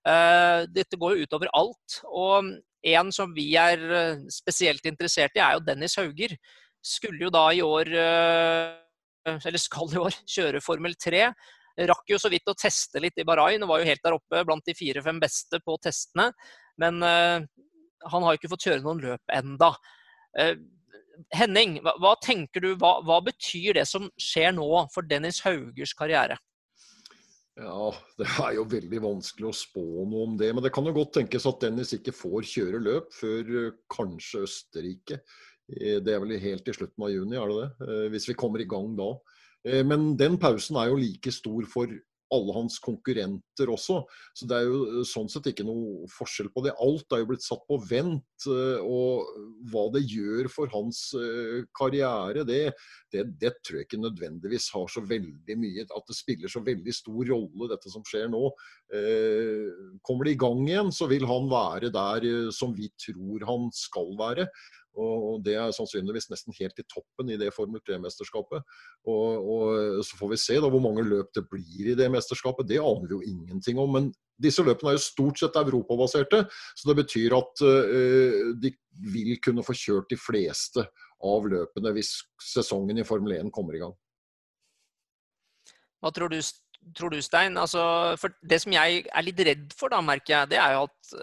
Uh, 0.06 0.68
dette 0.70 1.00
går 1.00 1.16
jo 1.16 1.24
utover 1.24 1.48
alt. 1.56 2.02
Og 2.12 2.52
en 2.94 3.10
som 3.14 3.32
vi 3.34 3.50
er 3.58 3.82
eh, 3.82 4.24
spesielt 4.32 4.84
interessert 4.86 5.36
i, 5.36 5.42
er 5.42 5.56
jo 5.56 5.64
Dennis 5.66 5.96
Hauger. 6.00 6.36
Skulle 6.84 7.26
jo 7.26 7.32
da 7.34 7.48
i 7.52 7.62
år, 7.64 7.90
eh, 7.90 9.36
eller 9.36 9.62
skal 9.62 9.94
i 9.94 10.00
år, 10.02 10.18
kjøre 10.36 10.62
Formel 10.64 10.96
3. 11.02 11.26
Rakk 11.90 12.08
jo 12.08 12.20
så 12.20 12.30
vidt 12.32 12.48
å 12.48 12.56
teste 12.56 13.02
litt 13.04 13.18
i 13.20 13.26
Bahrain 13.28 13.60
og 13.64 13.68
var 13.68 13.82
jo 13.82 13.90
helt 13.90 14.04
der 14.04 14.16
oppe 14.16 14.44
blant 14.48 14.64
de 14.64 14.74
fire-fem 14.76 15.18
beste 15.20 15.60
på 15.60 15.76
testene. 15.84 16.30
Men 16.80 17.02
uh, 17.04 17.44
han 18.08 18.24
har 18.24 18.32
jo 18.32 18.38
ikke 18.40 18.50
fått 18.54 18.64
kjøre 18.64 18.80
noen 18.84 19.02
løp 19.02 19.34
enda. 19.36 19.74
Henning, 21.36 21.76
hva, 21.84 22.14
tenker 22.24 22.64
du, 22.64 22.70
hva, 22.80 22.94
hva 23.04 23.18
betyr 23.24 23.76
det 23.76 23.84
som 23.88 24.08
skjer 24.20 24.56
nå 24.56 24.86
for 24.94 25.04
Dennis 25.04 25.42
Haugers 25.44 25.92
karriere? 25.96 26.38
Ja, 27.56 27.88
Det 28.18 28.26
er 28.28 28.56
jo 28.58 28.66
veldig 28.68 28.98
vanskelig 29.00 29.48
å 29.48 29.56
spå 29.56 29.84
noe 30.04 30.26
om 30.26 30.34
det. 30.40 30.50
Men 30.52 30.64
det 30.64 30.72
kan 30.76 30.84
jo 30.84 30.94
godt 30.96 31.14
tenkes 31.16 31.46
at 31.48 31.62
Dennis 31.64 31.94
ikke 31.96 32.14
får 32.14 32.44
kjøre 32.50 32.82
løp 32.84 33.14
før 33.16 33.52
eh, 33.62 33.78
kanskje 33.92 34.44
Østerrike. 34.44 35.22
Eh, 35.72 35.96
det 36.04 36.12
er 36.12 36.20
vel 36.22 36.36
helt 36.42 36.68
i 36.68 36.76
slutten 36.76 37.06
av 37.06 37.14
juni, 37.14 37.38
er 37.40 37.48
det 37.52 37.62
det? 37.62 37.88
Eh, 37.88 38.04
hvis 38.12 38.28
vi 38.28 38.36
kommer 38.36 38.60
i 38.62 38.68
gang 38.68 38.92
da. 38.98 39.14
Men 39.82 40.12
den 40.14 40.36
pausen 40.38 40.76
er 40.78 40.92
jo 40.92 40.98
like 41.00 41.32
stor 41.34 41.64
for 41.66 41.90
alle 42.34 42.54
hans 42.56 42.78
konkurrenter 42.82 43.70
også. 43.70 44.00
Så 44.34 44.48
det 44.48 44.58
er 44.58 44.66
jo 44.68 44.78
eh, 44.86 45.02
sånn 45.06 45.28
sett 45.30 45.48
ikke 45.50 45.66
noe 45.66 46.06
forskjell 46.10 46.50
på 46.54 46.64
det. 46.66 46.74
Alt 46.82 47.14
er 47.14 47.22
jo 47.22 47.28
blitt 47.30 47.44
satt 47.46 47.62
på 47.68 47.78
vent. 47.86 48.46
Eh, 48.50 48.82
og 48.82 49.28
hva 49.70 49.86
det 49.94 50.04
gjør 50.10 50.50
for 50.52 50.70
hans 50.74 51.02
eh, 51.18 51.62
karriere, 51.76 52.46
det, 52.48 52.62
det, 53.14 53.26
det 53.40 53.52
tror 53.60 53.80
jeg 53.80 53.88
ikke 53.88 54.02
nødvendigvis 54.02 54.70
har 54.74 54.88
så 54.92 55.02
veldig 55.06 55.56
mye 55.60 55.86
At 55.86 56.08
det 56.08 56.16
spiller 56.18 56.52
så 56.52 56.62
veldig 56.66 56.94
stor 56.94 57.22
rolle, 57.30 57.70
dette 57.70 57.92
som 57.92 58.04
skjer 58.06 58.28
nå. 58.32 58.42
Kommer 60.06 60.26
det 60.26 60.34
i 60.36 60.40
gang 60.40 60.60
igjen, 60.66 60.90
så 60.94 61.08
vil 61.10 61.26
han 61.28 61.48
være 61.50 61.90
der 61.94 62.26
som 62.54 62.74
vi 62.76 62.88
tror 63.02 63.46
han 63.48 63.70
skal 63.74 64.12
være. 64.18 64.46
Og 64.96 65.42
Det 65.44 65.54
er 65.58 65.74
sannsynligvis 65.76 66.30
nesten 66.32 66.54
helt 66.56 66.78
i 66.80 66.84
toppen 66.88 67.30
i 67.30 67.38
det 67.40 67.52
Formel 67.54 67.82
3-mesterskapet. 67.84 68.64
Og, 69.04 69.48
og, 69.52 70.04
Så 70.06 70.16
får 70.18 70.32
vi 70.32 70.38
se 70.40 70.56
da 70.60 70.70
hvor 70.72 70.82
mange 70.82 71.04
løp 71.04 71.32
det 71.36 71.44
blir 71.50 71.92
i 71.92 71.96
det 71.98 72.08
mesterskapet. 72.12 72.68
Det 72.68 72.80
aner 72.80 73.06
vi 73.06 73.16
jo 73.16 73.22
ingenting 73.22 73.78
om. 73.82 73.92
Men 73.92 74.10
disse 74.42 74.64
løpene 74.64 74.92
er 74.92 74.98
jo 74.98 75.04
stort 75.04 75.40
sett 75.40 75.56
europabaserte, 75.56 76.42
så 76.76 76.88
det 76.90 76.96
betyr 76.98 77.36
at 77.36 77.62
uh, 77.64 78.52
de 78.60 78.72
vil 79.12 79.36
kunne 79.40 79.64
få 79.64 79.76
kjørt 79.76 80.10
de 80.12 80.18
fleste 80.20 80.84
av 81.24 81.48
løpene 81.48 81.92
hvis 81.96 82.18
sesongen 82.44 83.00
i 83.00 83.06
Formel 83.08 83.38
1 83.38 83.52
kommer 83.54 83.76
i 83.76 83.80
gang. 83.80 83.94
Hva 86.04 86.12
tror 86.12 86.30
du, 86.30 86.40
tror 86.96 87.14
du, 87.14 87.22
Stein? 87.24 87.56
Altså, 87.56 87.82
det 88.44 88.60
som 88.62 88.74
jeg 88.76 89.06
er 89.08 89.24
litt 89.24 89.40
redd 89.48 89.72
for, 89.76 89.92
da, 89.92 90.02
merker 90.04 90.34
jeg, 90.34 90.52
det 90.52 90.60
er 90.60 90.76
jo 90.76 90.84
at 90.90 91.14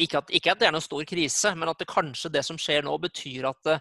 ikke, 0.00 0.22
at 0.22 0.32
ikke 0.32 0.52
at 0.52 0.60
det 0.60 0.68
er 0.68 0.74
noen 0.74 0.84
stor 0.84 1.04
krise, 1.08 1.52
men 1.58 1.68
at 1.72 1.82
det 1.82 1.90
kanskje 1.90 2.32
det 2.32 2.44
som 2.46 2.58
skjer 2.60 2.86
nå, 2.86 2.94
betyr 3.02 3.50
at 3.50 3.74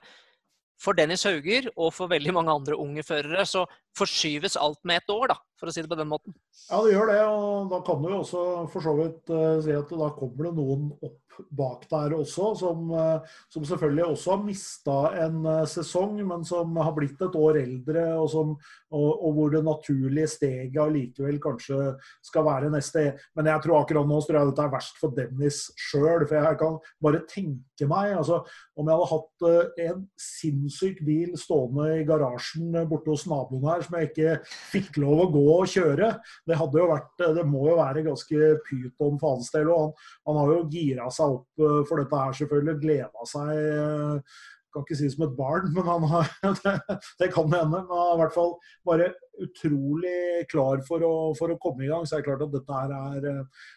for 0.81 0.97
Dennis 0.97 1.23
Hauger 1.27 1.69
og 1.75 1.93
for 1.93 2.11
veldig 2.11 2.33
mange 2.33 2.53
andre 2.53 2.77
unge 2.79 3.03
førere 3.05 3.45
så 3.45 3.67
forskyves 3.97 4.57
alt 4.59 4.81
med 4.87 5.01
ett 5.01 5.13
år, 5.13 5.33
da, 5.33 5.37
for 5.61 5.69
å 5.69 5.75
si 5.75 5.83
det 5.83 5.91
på 5.91 5.99
den 5.99 6.09
måten. 6.09 6.33
Ja, 6.65 6.81
det 6.81 6.95
gjør 6.95 7.11
det. 7.11 7.21
og 7.29 7.71
Da 7.71 7.81
kan 7.85 8.01
du 8.01 8.09
jo 8.09 8.21
også 8.23 8.45
for 8.73 8.85
så 8.85 8.95
vidt 8.97 9.33
uh, 9.33 9.59
si 9.61 9.75
at 9.77 9.93
da 9.93 10.13
kommer 10.17 10.49
det 10.49 10.55
noen 10.57 10.89
opp 10.97 11.19
bak 11.55 11.85
der 11.89 12.11
også, 12.17 12.49
som, 12.59 12.89
uh, 12.91 13.37
som 13.49 13.63
selvfølgelig 13.65 14.03
også 14.11 14.33
har 14.33 14.41
mista 14.43 14.97
en 15.23 15.37
uh, 15.45 15.63
sesong, 15.69 16.17
men 16.27 16.43
som 16.47 16.75
har 16.81 16.91
blitt 16.97 17.21
et 17.23 17.37
år 17.39 17.61
eldre, 17.61 18.03
og, 18.17 18.27
som, 18.33 18.55
og, 18.91 19.09
og 19.11 19.37
hvor 19.37 19.53
det 19.53 19.63
naturlige 19.65 20.31
steget 20.33 20.81
allikevel 20.81 21.39
kanskje 21.43 21.93
skal 22.25 22.45
være 22.49 22.71
neste. 22.73 23.05
Men 23.37 23.51
jeg 23.53 23.65
tror 23.65 23.79
akkurat 23.79 24.09
nå 24.09 24.19
så 24.19 24.31
tror 24.31 24.41
jeg 24.41 24.51
dette 24.51 24.65
er 24.65 24.73
verst 24.75 24.99
for 25.01 25.15
Dennis 25.17 25.61
sjøl. 25.79 26.25
For 26.25 26.37
jeg 26.37 26.59
kan 26.59 26.77
bare 27.03 27.23
tenke 27.29 27.87
meg 27.89 28.17
altså, 28.17 28.41
om 28.77 28.89
jeg 28.89 28.99
hadde 28.99 29.11
hatt 29.13 29.87
en 29.87 30.03
sinnssyk 30.19 31.01
bil 31.05 31.37
stående 31.39 31.87
i 32.01 32.05
garasjen 32.07 32.75
borte 32.89 33.13
hos 33.13 33.25
naboen 33.29 33.65
her 33.69 33.85
som 33.85 33.97
jeg 33.97 34.11
ikke 34.11 34.35
fikk 34.73 34.99
lov 35.01 35.25
å 35.25 35.29
gå 35.33 35.50
og 35.51 35.69
kjøre. 35.71 36.13
Det, 36.47 36.57
hadde 36.59 36.79
jo 36.81 36.87
vært, 36.91 37.11
det 37.37 37.43
må 37.47 37.65
jo 37.69 37.75
være 37.79 38.05
ganske 38.05 38.53
pyton 38.67 39.19
for 39.21 39.35
hans 39.37 39.51
del. 39.53 39.71
Han, 39.71 39.91
han, 40.29 40.39
har 40.41 40.53
jo 40.55 40.63
gira 40.71 41.09
seg 41.13 41.37
opp 41.37 41.65
eh, 41.65 41.81
for 41.89 42.01
dette 42.01 42.23
her, 42.23 42.39
selvfølgelig. 42.39 42.79
Gleda 42.85 43.27
seg. 43.29 43.51
Eh, 43.57 44.39
kan 44.71 44.85
ikke 44.85 44.95
si 45.01 45.09
som 45.11 45.25
et 45.25 45.35
barn, 45.35 45.67
men 45.75 45.83
han 45.83 46.07
har, 46.07 46.31
det, 46.63 46.77
det 47.19 47.29
kan 47.33 47.51
hende. 47.51 47.81
Men 47.81 47.91
han 47.91 48.07
er 48.07 48.15
i 48.15 48.23
hvert 48.23 48.37
fall 48.37 48.55
bare 48.87 49.11
utrolig 49.43 50.47
klar 50.51 50.83
for 50.87 51.03
å, 51.03 51.13
for 51.37 51.51
å 51.51 51.59
komme 51.61 51.85
i 51.85 51.91
gang. 51.91 52.07
Så 52.07 52.17
er 52.17 52.27
klart 52.27 52.43
at 52.47 52.55
dette 52.55 52.81
her 52.81 52.95
er 53.01 53.29
eh, 53.35 53.69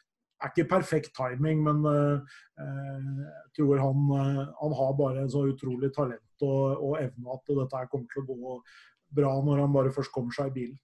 er 0.44 0.50
ikke 0.50 0.66
perfekt 0.68 1.14
timing, 1.16 1.62
men 1.64 1.78
jeg 1.88 3.52
tror 3.56 3.78
han, 3.80 4.00
han, 4.58 4.74
har 4.76 4.90
bare 4.98 5.22
en 5.22 5.30
så 5.32 5.44
utrolig 5.48 5.88
talent 5.94 6.44
og, 6.44 6.82
og 6.84 6.98
evne 7.00 7.32
at 7.32 7.48
dette 7.48 7.78
her 7.78 7.88
kommer 7.88 8.10
til 8.12 8.20
å 8.20 8.26
gå 8.42 8.56
bra 9.14 9.34
når 9.46 9.62
han 9.64 9.74
bare 9.74 9.92
først 9.94 10.12
kommer 10.14 10.34
seg 10.36 10.50
i 10.50 10.56
bilen. 10.58 10.78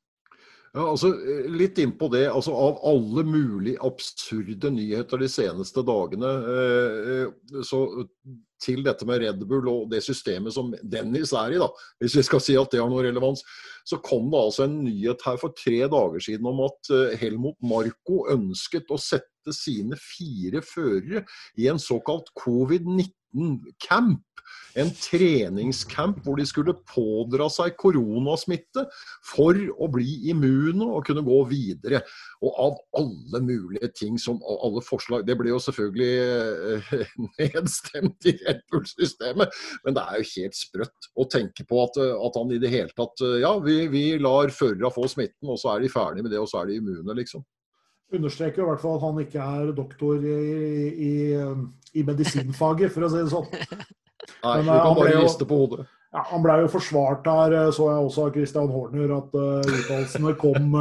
Ja, 0.71 0.85
altså 0.87 1.11
Litt 1.51 1.81
innpå 1.83 2.09
det. 2.13 2.29
altså 2.31 2.55
Av 2.55 2.79
alle 2.87 3.25
mulige 3.27 3.81
absurde 3.83 4.71
nyheter 4.71 5.19
de 5.19 5.29
seneste 5.31 5.83
dagene, 5.87 6.31
eh, 6.53 7.25
eh, 7.25 7.65
så 7.67 7.83
til 8.61 8.85
dette 8.85 9.07
med 9.09 9.23
Red 9.23 9.43
Bull 9.49 9.67
og 9.73 9.89
det 9.91 10.03
systemet 10.05 10.53
som 10.55 10.71
Dennis 10.85 11.33
er 11.33 11.57
i, 11.57 11.61
da, 11.61 11.71
hvis 11.99 12.19
vi 12.19 12.25
skal 12.27 12.43
si 12.45 12.57
at 12.61 12.71
det 12.71 12.83
har 12.83 12.91
noe 12.93 13.03
relevans, 13.07 13.43
så 13.89 13.99
kom 14.05 14.29
det 14.31 14.43
altså 14.45 14.67
en 14.67 14.77
nyhet 14.85 15.25
her 15.25 15.41
for 15.41 15.57
tre 15.57 15.81
dager 15.91 16.23
siden 16.23 16.47
om 16.53 16.63
at 16.69 16.93
eh, 16.95 17.17
Helmut 17.19 17.59
Marco 17.65 18.27
ønsket 18.31 18.93
å 18.93 19.01
sette 19.01 19.57
sine 19.57 19.97
fire 19.99 20.61
førere 20.63 21.25
i 21.59 21.71
en 21.73 21.81
såkalt 21.81 22.29
covid-19-camp 23.33 24.27
en 24.79 24.91
treningscamp 24.95 26.21
hvor 26.23 26.39
de 26.39 26.45
skulle 26.47 26.77
pådra 26.87 27.49
seg 27.51 27.75
koronasmitte 27.79 28.85
for 29.27 29.59
å 29.83 29.89
bli 29.91 30.31
immune 30.31 30.87
og 30.87 31.09
kunne 31.09 31.25
gå 31.27 31.41
videre. 31.51 32.01
Og 32.39 32.61
av 32.65 32.77
alle 33.01 33.41
mulige 33.43 33.91
ting 33.99 34.19
som 34.19 34.39
alle 34.47 34.83
forslag 34.87 35.27
Det 35.27 35.35
ble 35.39 35.51
jo 35.51 35.59
selvfølgelig 35.61 36.13
eh, 36.95 37.03
nedstemt 37.41 38.31
i 38.31 38.37
Red 38.45 38.63
Bull-systemet, 38.71 39.59
men 39.85 39.97
det 39.97 40.07
er 40.07 40.21
jo 40.21 40.31
helt 40.37 40.59
sprøtt 40.59 41.11
å 41.19 41.27
tenke 41.31 41.67
på 41.67 41.83
at, 41.85 41.99
at 41.99 42.39
han 42.39 42.55
i 42.55 42.61
det 42.63 42.71
hele 42.73 42.95
tatt 42.97 43.27
Ja, 43.43 43.57
vi, 43.63 43.83
vi 43.91 44.05
lar 44.23 44.55
førerne 44.55 44.95
få 44.95 45.09
smitten, 45.11 45.51
og 45.51 45.59
så 45.61 45.75
er 45.75 45.83
de 45.83 45.93
ferdige 45.93 46.27
med 46.27 46.35
det, 46.35 46.43
og 46.43 46.51
så 46.51 46.63
er 46.63 46.71
de 46.71 46.79
immune, 46.79 47.19
liksom 47.19 47.45
understreker 48.17 48.65
i 48.65 48.69
hvert 48.69 48.83
fall 48.83 48.99
at 48.99 49.07
han 49.07 49.23
ikke 49.23 49.47
er 49.55 49.73
doktor 49.77 50.27
i, 50.27 50.91
i, 51.11 51.15
i 51.95 52.05
medisinfaget, 52.07 52.93
for 52.95 53.07
å 53.07 53.11
si 53.13 53.23
det 53.23 53.33
sånn. 53.33 53.49
Nei, 54.45 54.61
Men, 54.61 54.69
du 54.69 54.73
kan 54.73 54.99
bare 54.99 55.17
riste 55.21 55.49
på 55.49 55.63
hodet. 55.63 55.87
Ja, 56.11 56.25
han 56.27 56.43
ble 56.43 56.57
jo 56.65 56.71
forsvart 56.73 57.29
her, 57.31 57.55
eh, 57.55 57.69
så 57.75 57.87
jeg 57.87 58.07
også 58.09 58.25
av 58.27 58.33
Christian 58.35 58.73
Horner, 58.73 59.13
at 59.15 59.37
uh, 59.39 59.61
uttalelsene 59.63 60.35
kom, 60.41 60.75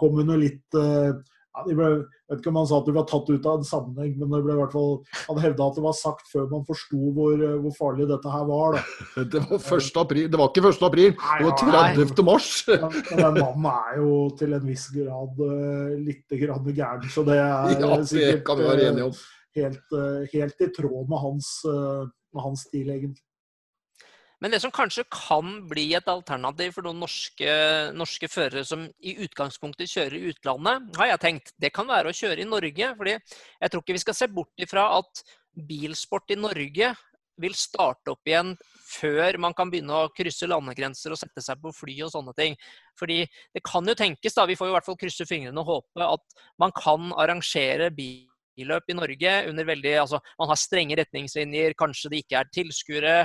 kom, 0.00 0.18
under 0.24 0.40
litt 0.40 0.78
uh, 0.78 1.14
ja, 1.54 1.64
de 1.68 1.74
ble, 1.78 1.88
vet 2.30 2.40
ikke 2.40 2.50
om 2.50 2.56
han 2.58 2.66
sa 2.66 2.80
at 2.80 2.88
de 2.88 2.94
var 2.96 3.04
tatt 3.10 3.28
ut 3.30 3.44
av 3.46 3.60
en 3.60 3.66
sammenheng, 3.68 4.14
men 4.18 4.32
det 4.32 4.40
ble 4.42 4.56
i 4.56 4.58
hvert 4.58 4.74
fall, 4.74 4.96
han 5.28 5.40
hevda 5.44 5.68
at 5.68 5.78
det 5.78 5.84
var 5.84 5.96
sagt 5.98 6.30
før 6.32 6.48
man 6.50 6.64
forsto 6.66 7.12
hvor, 7.14 7.44
hvor, 7.62 7.76
farlig 7.78 8.08
dette 8.10 8.32
her 8.32 8.48
var. 8.48 8.78
Da. 8.78 9.24
Det 9.34 9.42
var 9.44 9.62
1. 9.78 10.00
april, 10.02 10.26
det 10.30 10.40
var 10.40 10.50
ikke 10.50 10.64
1. 10.70 10.82
april, 10.88 11.14
nei, 11.14 11.38
det 11.38 11.46
var 11.46 12.10
30. 12.10 12.26
mars. 12.26 12.50
Men, 12.68 12.98
men 13.10 13.22
den 13.22 13.38
mannen 13.38 13.70
er 13.70 14.00
jo 14.00 14.16
til 14.40 14.56
en 14.58 14.66
viss 14.66 14.88
grad 14.94 15.40
uh, 15.44 15.94
litt 16.08 16.36
grann 16.42 16.68
gæren, 16.70 17.08
så 17.14 17.24
det 17.26 17.38
er 17.38 17.74
ja, 17.78 17.92
det 17.94 18.10
sikkert 18.10 18.44
kan 18.50 18.60
vi 18.60 18.68
være 18.68 18.90
enige 18.90 19.08
om. 19.10 19.16
Helt, 19.54 19.94
helt, 20.34 20.62
i 20.66 20.70
tråd 20.74 21.06
med 21.06 21.20
hans 21.22 21.50
med 22.34 22.42
hans 22.42 22.66
stil, 22.66 22.90
egentlig. 22.90 23.22
Men 24.44 24.52
det 24.52 24.58
som 24.60 24.72
kanskje 24.76 25.06
kan 25.08 25.54
bli 25.70 25.86
et 25.96 26.08
alternativ 26.12 26.74
for 26.76 26.84
noen 26.84 26.98
norske, 27.00 27.52
norske, 27.96 28.28
førere 28.28 28.60
som 28.68 28.82
i 29.00 29.14
utgangspunktet 29.24 29.88
kjører 29.88 30.18
i 30.18 30.34
utlandet, 30.34 30.90
har 31.00 31.08
jeg 31.14 31.20
tenkt, 31.22 31.52
det 31.56 31.70
kan 31.72 31.88
være 31.88 32.12
å 32.12 32.18
kjøre 32.18 32.44
i 32.44 32.50
Norge. 32.50 32.90
fordi 32.98 33.14
jeg 33.14 33.72
tror 33.72 33.80
ikke 33.80 33.96
vi 33.96 34.02
skal 34.02 34.18
se 34.18 34.28
bort 34.28 34.66
ifra 34.66 34.84
at 34.98 35.22
bilsport 35.56 36.36
i 36.36 36.36
Norge 36.36 36.90
vil 37.40 37.56
starte 37.56 38.12
opp 38.12 38.28
igjen 38.28 38.52
før 38.84 39.40
man 39.40 39.56
kan 39.56 39.72
begynne 39.72 39.96
å 39.96 40.12
krysse 40.12 40.44
landegrenser 40.44 41.16
og 41.16 41.22
sette 41.22 41.40
seg 41.40 41.64
på 41.64 41.72
fly 41.72 41.96
og 42.04 42.12
sånne 42.12 42.36
ting. 42.36 42.60
Fordi 43.00 43.22
det 43.24 43.64
kan 43.64 43.88
jo 43.88 43.96
tenkes, 43.96 44.36
da, 44.36 44.44
vi 44.44 44.60
får 44.60 44.68
jo 44.68 44.74
i 44.74 44.76
hvert 44.76 44.90
fall 44.92 45.00
krysse 45.00 45.24
fingrene 45.24 45.64
og 45.64 45.72
håpe, 45.72 46.04
at 46.04 46.38
man 46.60 46.76
kan 46.84 47.16
arrangere 47.16 47.88
bil 47.96 48.28
skiløp 48.54 48.88
i 48.88 48.96
Norge 48.96 49.32
under 49.50 49.66
veldig 49.68 49.94
Altså, 50.04 50.20
man 50.38 50.50
har 50.50 50.60
strenge 50.60 50.98
retningslinjer, 50.98 51.74
kanskje 51.78 52.12
det 52.12 52.22
ikke 52.24 52.40
er 52.40 52.52
tilskuere, 52.54 53.16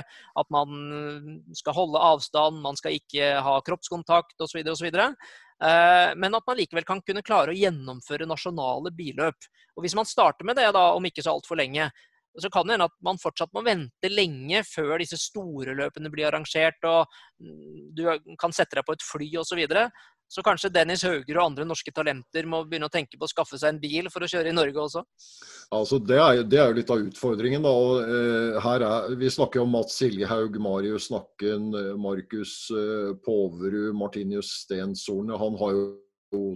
at 0.42 0.50
man 0.50 1.40
skal 1.56 1.76
holde 1.76 2.02
avstand, 2.10 2.60
man 2.62 2.78
skal 2.78 2.98
ikke 2.98 3.38
ha 3.44 3.56
kroppskontakt 3.66 4.42
osv. 4.42 4.60
osv. 4.66 4.90
Eh, 4.90 6.10
men 6.16 6.36
at 6.36 6.46
man 6.46 6.56
likevel 6.58 6.86
kan 6.88 7.02
kunne 7.04 7.24
klare 7.26 7.52
å 7.52 7.56
gjennomføre 7.56 8.28
nasjonale 8.28 8.92
billøp. 8.96 9.50
Og 9.76 9.84
Hvis 9.84 9.96
man 9.96 10.08
starter 10.08 10.44
med 10.44 10.56
det 10.56 10.70
da, 10.76 10.90
om 10.96 11.04
ikke 11.04 11.24
så 11.24 11.34
altfor 11.36 11.60
lenge, 11.60 11.90
så 12.38 12.50
kan 12.52 12.66
det 12.66 12.76
hende 12.76 12.86
at 12.86 12.94
man 13.02 13.18
fortsatt 13.18 13.50
må 13.56 13.64
vente 13.66 14.10
lenge 14.10 14.62
før 14.68 15.00
disse 15.02 15.18
store 15.18 15.74
løpene 15.74 16.12
blir 16.12 16.28
arrangert, 16.28 16.78
og 16.86 17.10
du 17.96 18.04
kan 18.38 18.54
sette 18.54 18.78
deg 18.78 18.86
på 18.86 18.94
et 18.94 19.04
fly 19.04 19.30
osv. 19.42 19.64
Så 20.30 20.44
kanskje 20.46 20.70
Dennis 20.70 21.02
Hauger 21.02 21.40
og 21.40 21.48
andre 21.48 21.64
norske 21.66 21.90
talenter 21.94 22.46
må 22.46 22.62
begynne 22.62 22.86
å 22.86 22.92
tenke 22.92 23.18
på 23.18 23.26
å 23.26 23.30
skaffe 23.32 23.58
seg 23.58 23.72
en 23.72 23.80
bil 23.82 24.06
for 24.14 24.22
å 24.22 24.28
kjøre 24.30 24.52
i 24.52 24.54
Norge 24.54 24.78
også? 24.78 25.02
Altså, 25.74 25.98
det, 25.98 26.20
er, 26.22 26.42
det 26.46 26.60
er 26.62 26.70
jo 26.70 26.76
litt 26.78 26.92
av 26.94 27.02
utfordringen. 27.02 27.66
da, 27.66 27.72
og 27.74 28.04
eh, 28.04 28.60
her 28.62 28.84
er, 28.86 29.16
Vi 29.18 29.32
snakker 29.34 29.64
om 29.64 29.74
Mats 29.74 29.98
Siljehaug, 29.98 30.60
Marius 30.62 31.08
Snakken, 31.10 31.72
eh, 31.74 31.90
Markus 31.98 32.54
eh, 32.70 33.10
Poverud, 33.26 33.90
Martinius 33.98 34.52
Stensorne. 34.62 35.38
Han 35.40 35.58
har 35.58 35.74
jo 35.74 35.84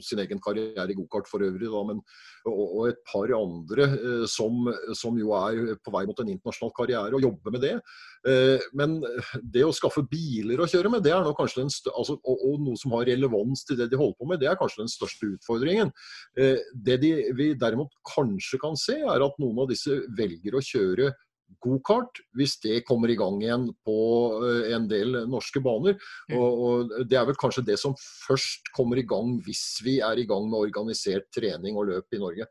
sin 0.05 0.21
egen 0.23 0.41
karriere 0.43 0.93
i 0.93 0.97
gokart 0.97 1.29
for 1.31 1.45
øvrig, 1.45 1.69
da, 1.71 1.83
men, 1.89 2.01
og, 2.47 2.63
og, 2.65 2.83
et 2.91 3.01
par 3.09 3.33
andre 3.37 3.89
eh, 3.95 4.25
som, 4.31 4.69
som, 4.97 5.19
jo 5.19 5.35
er 5.39 5.75
på 5.83 5.95
vei 5.95 6.05
mot 6.09 6.21
en 6.23 6.33
internasjonal 6.35 6.75
karriere 6.77 7.19
og 7.19 7.27
jobber 7.27 7.55
med 7.55 7.65
det. 7.65 7.75
Eh, 8.31 8.65
men 8.77 8.97
det 9.43 9.67
å 9.67 9.75
skaffe 9.75 10.05
biler 10.11 10.63
å 10.63 10.69
kjøre 10.71 10.93
med, 10.95 11.05
det 11.05 11.15
er 11.15 11.25
nå 11.25 11.35
kanskje 11.39 11.63
den 11.63 11.73
altså, 11.93 12.19
og, 12.19 12.47
og, 12.49 12.57
noe 12.65 12.81
som 12.81 12.95
har 12.97 13.09
relevans 13.11 13.67
til 13.67 13.81
det 13.81 13.91
de 13.93 14.01
holder 14.01 14.19
på 14.21 14.31
med, 14.31 14.43
det 14.43 14.51
er 14.51 14.61
kanskje 14.61 14.85
den 14.85 14.93
største 14.93 15.35
utfordringen. 15.35 15.93
Eh, 16.39 16.59
det 16.75 17.01
de, 17.05 17.15
vi 17.37 17.53
derimot 17.59 17.95
kanskje 18.15 18.61
kan 18.63 18.79
se, 18.81 19.01
er 19.03 19.25
at 19.27 19.41
noen 19.43 19.65
av 19.65 19.71
disse 19.73 20.03
velger 20.19 20.59
å 20.59 20.65
kjøre 20.65 21.13
gokart, 21.63 22.21
hvis 22.39 22.57
det 22.63 22.83
kommer 22.89 23.13
i 23.13 23.19
gang 23.19 23.41
igjen 23.43 23.69
på 23.87 23.97
eh, 24.41 24.73
en 24.77 24.89
del 24.91 25.21
norske 25.31 25.63
baner. 25.65 25.99
Og, 26.33 26.65
og, 26.67 26.95
Det 27.11 27.19
er 27.19 27.29
vel 27.29 27.39
kanskje 27.41 27.67
det 27.67 27.79
som 27.81 27.97
først 27.99 28.73
kommer 28.77 29.01
i 29.01 29.07
gang 29.09 29.37
hvis 29.45 29.65
vi 29.85 29.99
er 30.05 30.21
i 30.21 30.27
gang 30.29 30.49
med 30.51 30.69
organisert 30.69 31.31
trening 31.35 31.79
og 31.79 31.91
løp 31.93 32.17
i 32.17 32.23
Norge. 32.23 32.49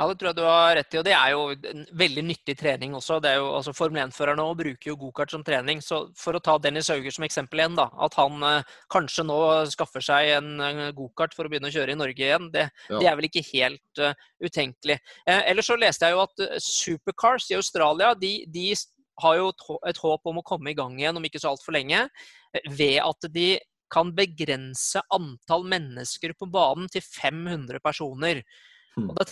Ja, 0.00 0.06
det 0.08 0.16
tror 0.18 0.30
jeg 0.30 0.36
du 0.38 0.46
har 0.46 0.74
rett 0.78 0.94
i. 0.94 0.98
Og 0.98 1.04
det 1.04 1.12
er 1.14 1.32
jo 1.34 1.42
en 1.52 1.82
veldig 2.00 2.22
nyttig 2.24 2.54
trening 2.58 2.94
også. 2.96 3.18
Det 3.22 3.28
er 3.34 3.40
jo, 3.42 3.50
altså 3.58 3.74
Formel 3.76 4.00
1-førere 4.06 4.38
nå 4.40 4.46
bruker 4.56 4.88
jo 4.88 4.96
gokart 4.98 5.34
som 5.34 5.44
trening. 5.44 5.82
Så 5.84 6.00
for 6.18 6.34
å 6.34 6.40
ta 6.42 6.56
Dennis 6.58 6.88
Hauger 6.90 7.12
som 7.14 7.26
eksempel 7.26 7.60
igjen, 7.60 7.76
da. 7.78 7.86
At 8.06 8.16
han 8.16 8.40
eh, 8.48 8.72
kanskje 8.92 9.26
nå 9.28 9.36
skaffer 9.70 10.04
seg 10.04 10.32
en 10.38 10.64
uh, 10.64 10.88
gokart 10.96 11.36
for 11.36 11.46
å 11.46 11.52
begynne 11.52 11.68
å 11.68 11.74
kjøre 11.74 11.92
i 11.92 12.00
Norge 12.00 12.24
igjen. 12.24 12.48
Det, 12.54 12.64
ja. 12.88 13.02
det 13.02 13.10
er 13.10 13.20
vel 13.20 13.28
ikke 13.28 13.44
helt 13.52 14.02
uh, 14.02 14.16
utenkelig. 14.42 14.98
Eh, 15.26 15.44
ellers 15.52 15.68
så 15.68 15.78
leste 15.78 16.08
jeg 16.08 16.16
jo 16.16 16.24
at 16.24 16.44
eh, 16.48 16.56
Supercars 16.64 17.50
i 17.52 17.60
Australia 17.60 18.16
de, 18.18 18.32
de 18.50 18.66
har 19.22 19.38
jo 19.38 19.52
et 19.86 20.02
håp 20.02 20.32
om 20.32 20.40
å 20.40 20.46
komme 20.46 20.72
i 20.72 20.78
gang 20.78 20.96
igjen 20.96 21.20
om 21.20 21.28
ikke 21.28 21.42
så 21.42 21.52
altfor 21.52 21.76
lenge. 21.76 22.06
Ved 22.72 22.98
at 23.04 23.30
de 23.36 23.50
kan 23.92 24.08
begrense 24.16 25.02
antall 25.12 25.66
mennesker 25.68 26.32
på 26.38 26.48
banen 26.50 26.88
til 26.90 27.04
500 27.04 27.82
personer. 27.84 28.40
Hmm. 28.96 29.10
Og 29.10 29.18
da 29.20 29.26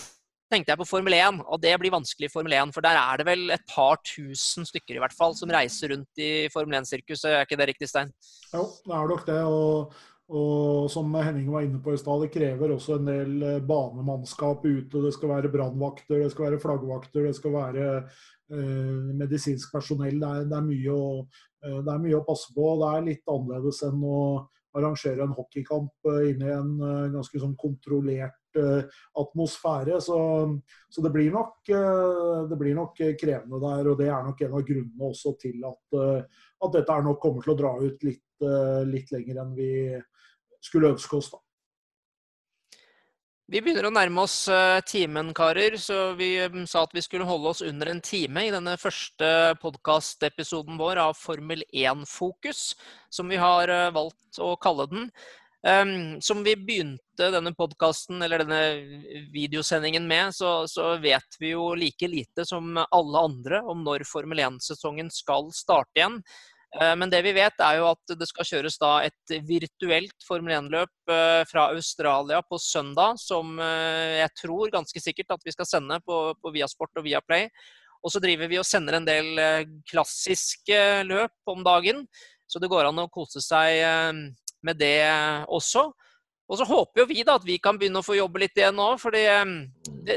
tenkte 0.51 0.75
jeg 0.75 0.81
på 0.81 0.89
Formel 0.89 1.15
1, 1.17 1.41
og 1.47 1.61
det 1.63 1.73
blir 1.81 1.95
vanskelig 1.95 2.29
i 2.29 2.33
Formel 2.33 2.55
1. 2.59 2.75
For 2.75 2.85
der 2.85 2.99
er 2.99 3.21
det 3.21 3.27
vel 3.29 3.51
et 3.55 3.67
par 3.71 4.01
tusen 4.07 4.67
stykker 4.69 4.99
i 4.99 5.03
hvert 5.03 5.17
fall 5.17 5.37
som 5.39 5.53
reiser 5.53 5.95
rundt 5.95 6.23
i 6.23 6.49
Formel 6.53 6.81
1-sirkuset, 6.81 7.31
er 7.31 7.47
ikke 7.47 7.59
det 7.61 7.71
riktig, 7.73 7.91
Stein? 7.91 8.11
Jo, 8.53 8.67
det 8.87 8.97
er 8.97 9.13
nok 9.15 9.27
det. 9.29 9.43
og 9.45 9.95
Og 10.31 10.91
som 10.91 11.11
Henning 11.19 11.49
var 11.51 11.65
inne 11.67 11.81
på 11.83 11.91
i 11.95 11.99
stad, 11.99 12.23
det 12.23 12.31
krever 12.35 12.71
også 12.71 13.01
en 13.01 13.09
del 13.09 13.33
eh, 13.43 13.63
banemannskap 13.67 14.63
ute. 14.63 15.03
Det 15.03 15.11
skal 15.17 15.33
være 15.33 15.51
brannvakter, 15.51 16.21
det 16.23 16.31
skal 16.31 16.47
være 16.47 16.61
flaggvakter, 16.63 17.27
det 17.27 17.35
skal 17.35 17.57
være 17.57 17.87
eh, 17.99 19.09
medisinsk 19.19 19.73
personell. 19.75 20.21
Det 20.23 20.29
er, 20.31 20.47
det, 20.53 20.61
er 20.61 20.95
å, 20.95 21.27
eh, 21.65 21.81
det 21.83 21.91
er, 21.95 22.05
mye 22.05 22.21
å, 22.21 22.27
passe 22.29 22.55
på. 22.55 22.69
Det 22.79 22.93
er 22.93 23.09
litt 23.09 23.35
annerledes 23.35 23.83
enn 23.89 24.07
å 24.07 24.21
arrangere 24.79 25.27
en 25.27 25.35
hockeykamp 25.35 26.13
eh, 26.13 26.29
inne 26.31 26.47
i 26.47 26.55
en 26.55 26.77
ganske 27.17 27.43
sånn 27.43 27.59
kontrollert 27.59 28.39
atmosfære. 28.57 30.01
Så, 30.03 30.17
så 30.91 31.05
det, 31.05 31.13
blir 31.15 31.31
nok, 31.35 31.59
det, 31.67 32.59
blir 32.59 32.75
nok, 32.79 32.99
krevende 33.21 33.61
der. 33.63 33.91
Og 33.93 33.99
det 34.01 34.09
er 34.09 34.25
nok 34.27 34.43
en 34.47 34.57
av 34.59 34.65
grunnene 34.71 35.11
også 35.13 35.35
til 35.43 35.69
at, 35.69 36.01
at 36.67 36.75
dette 36.79 36.99
nok 37.07 37.21
kommer 37.23 37.45
til 37.47 37.55
å 37.55 37.61
dra 37.61 37.77
ut 37.81 38.09
litt, 38.09 38.27
litt 38.91 39.15
lenger 39.15 39.45
enn 39.45 39.55
vi 39.59 39.71
skulle 40.65 40.93
ønske 40.95 41.21
oss. 41.21 41.31
da. 41.33 41.41
Vi 43.51 43.59
begynner 43.59 43.89
å 43.89 43.91
nærme 43.91 44.23
oss 44.23 44.45
eh, 44.47 44.79
timen, 44.87 45.33
karer. 45.35 45.75
Så 45.83 46.13
vi 46.15 46.37
mm, 46.39 46.69
sa 46.71 46.85
at 46.87 46.93
vi 46.95 47.03
skulle 47.03 47.27
holde 47.27 47.51
oss 47.51 47.63
under 47.67 47.91
en 47.91 48.03
time 48.05 48.45
i 48.47 48.53
denne 48.55 48.77
første 48.79 49.31
podkastepisoden 49.59 50.79
vår 50.79 51.01
av 51.03 51.17
Formel 51.19 51.65
1-fokus, 51.75 52.77
som 53.11 53.27
vi 53.33 53.41
har 53.43 53.73
eh, 53.75 53.89
valgt 53.97 54.39
å 54.39 54.53
kalle 54.63 54.87
den. 54.93 55.11
Um, 55.61 56.21
som 56.25 56.39
vi 56.41 56.55
begynte 56.57 57.27
denne 57.35 57.51
podkasten 57.53 58.23
eller 58.25 58.41
denne 58.41 58.61
videosendingen 59.35 60.07
med, 60.09 60.33
så, 60.33 60.65
så, 60.71 60.95
vet 61.03 61.37
vi 61.37 61.51
jo 61.53 61.75
like 61.77 62.09
lite 62.09 62.47
som 62.49 62.79
alle 62.81 63.25
andre 63.29 63.61
om 63.69 63.83
når 63.85 64.07
Formel 64.09 64.41
1-sesongen 64.47 65.13
skal 65.13 65.53
starte 65.53 66.01
igjen. 66.01 66.17
Eh, 66.79 66.95
men 66.97 67.11
det 67.11 67.23
vi 67.27 67.33
vet, 67.35 67.59
er 67.65 67.81
jo 67.81 67.89
at 67.91 68.15
det 68.19 68.29
skal 68.31 68.47
kjøres 68.47 68.79
da 68.79 68.93
et 69.03 69.35
virtuelt 69.47 70.27
Formel 70.27 70.55
1-løp 70.61 71.13
eh, 71.13 71.43
fra 71.51 71.67
Australia 71.75 72.41
på 72.47 72.61
søndag, 72.63 73.19
som 73.19 73.59
eh, 73.59 74.21
jeg 74.21 74.35
tror 74.45 74.75
ganske 74.75 75.03
sikkert 75.03 75.35
at 75.35 75.47
vi 75.47 75.55
skal 75.57 75.69
sende 75.69 75.99
på, 76.07 76.23
på 76.39 76.55
Viasport 76.55 77.03
og 77.03 77.09
Viaplay. 77.09 77.49
Og 78.01 78.15
så 78.15 78.23
driver 78.23 78.49
vi 78.49 78.57
og 78.57 78.65
sender 78.65 78.97
en 78.97 79.05
del 79.05 79.35
klassiske 79.91 80.79
løp 81.05 81.51
om 81.53 81.61
dagen, 81.67 82.07
så 82.49 82.63
det 82.63 82.71
går 82.73 82.89
an 82.89 83.03
å 83.03 83.11
kose 83.13 83.43
seg 83.45 83.83
med 84.67 84.79
det 84.81 85.01
også. 85.49 85.89
Og 86.51 86.59
så 86.59 86.67
håper 86.67 87.05
jo 87.05 87.07
vi 87.07 87.23
da 87.23 87.37
at 87.39 87.45
vi 87.47 87.61
kan 87.63 87.77
begynne 87.79 88.01
å 88.03 88.05
få 88.05 88.17
jobbe 88.19 88.41
litt 88.43 88.59
igjen 88.59 88.75
nå. 88.75 88.89
For 88.99 89.15
det, 89.15 89.23
det, 90.03 90.17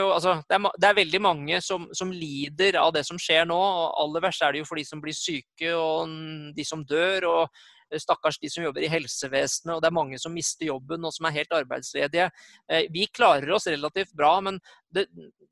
altså, 0.00 0.38
det, 0.40 0.56
er, 0.56 0.68
det, 0.72 0.86
er, 0.88 0.96
veldig 0.96 1.20
mange 1.20 1.58
som, 1.64 1.84
som, 1.92 2.12
lider 2.14 2.78
av 2.80 2.94
det 2.96 3.04
som 3.04 3.20
skjer 3.20 3.44
nå. 3.50 3.58
og 3.58 3.98
Aller 4.06 4.24
verst 4.24 4.46
er 4.46 4.56
det 4.56 4.62
jo 4.62 4.68
for 4.70 4.80
de 4.80 4.86
som 4.88 5.02
blir 5.04 5.16
syke 5.16 5.74
og 5.76 6.08
de 6.56 6.64
som 6.64 6.84
dør. 6.88 7.28
og 7.28 7.60
Stakkars 7.96 8.38
de 8.42 8.50
som 8.52 8.64
jobber 8.64 8.84
i 8.84 8.90
helsevesenet, 8.92 9.74
og 9.74 9.82
det 9.82 9.88
er 9.88 9.96
mange 9.96 10.18
som 10.20 10.34
mister 10.34 10.68
jobben 10.68 11.04
og 11.06 11.14
som 11.14 11.28
er 11.28 11.36
helt 11.38 11.54
arbeidsledige. 11.56 12.28
Eh, 12.70 12.88
vi 12.92 13.06
klarer 13.12 13.50
oss 13.56 13.68
relativt 13.70 14.12
bra, 14.18 14.34
men 14.44 14.60
det, 14.94 15.06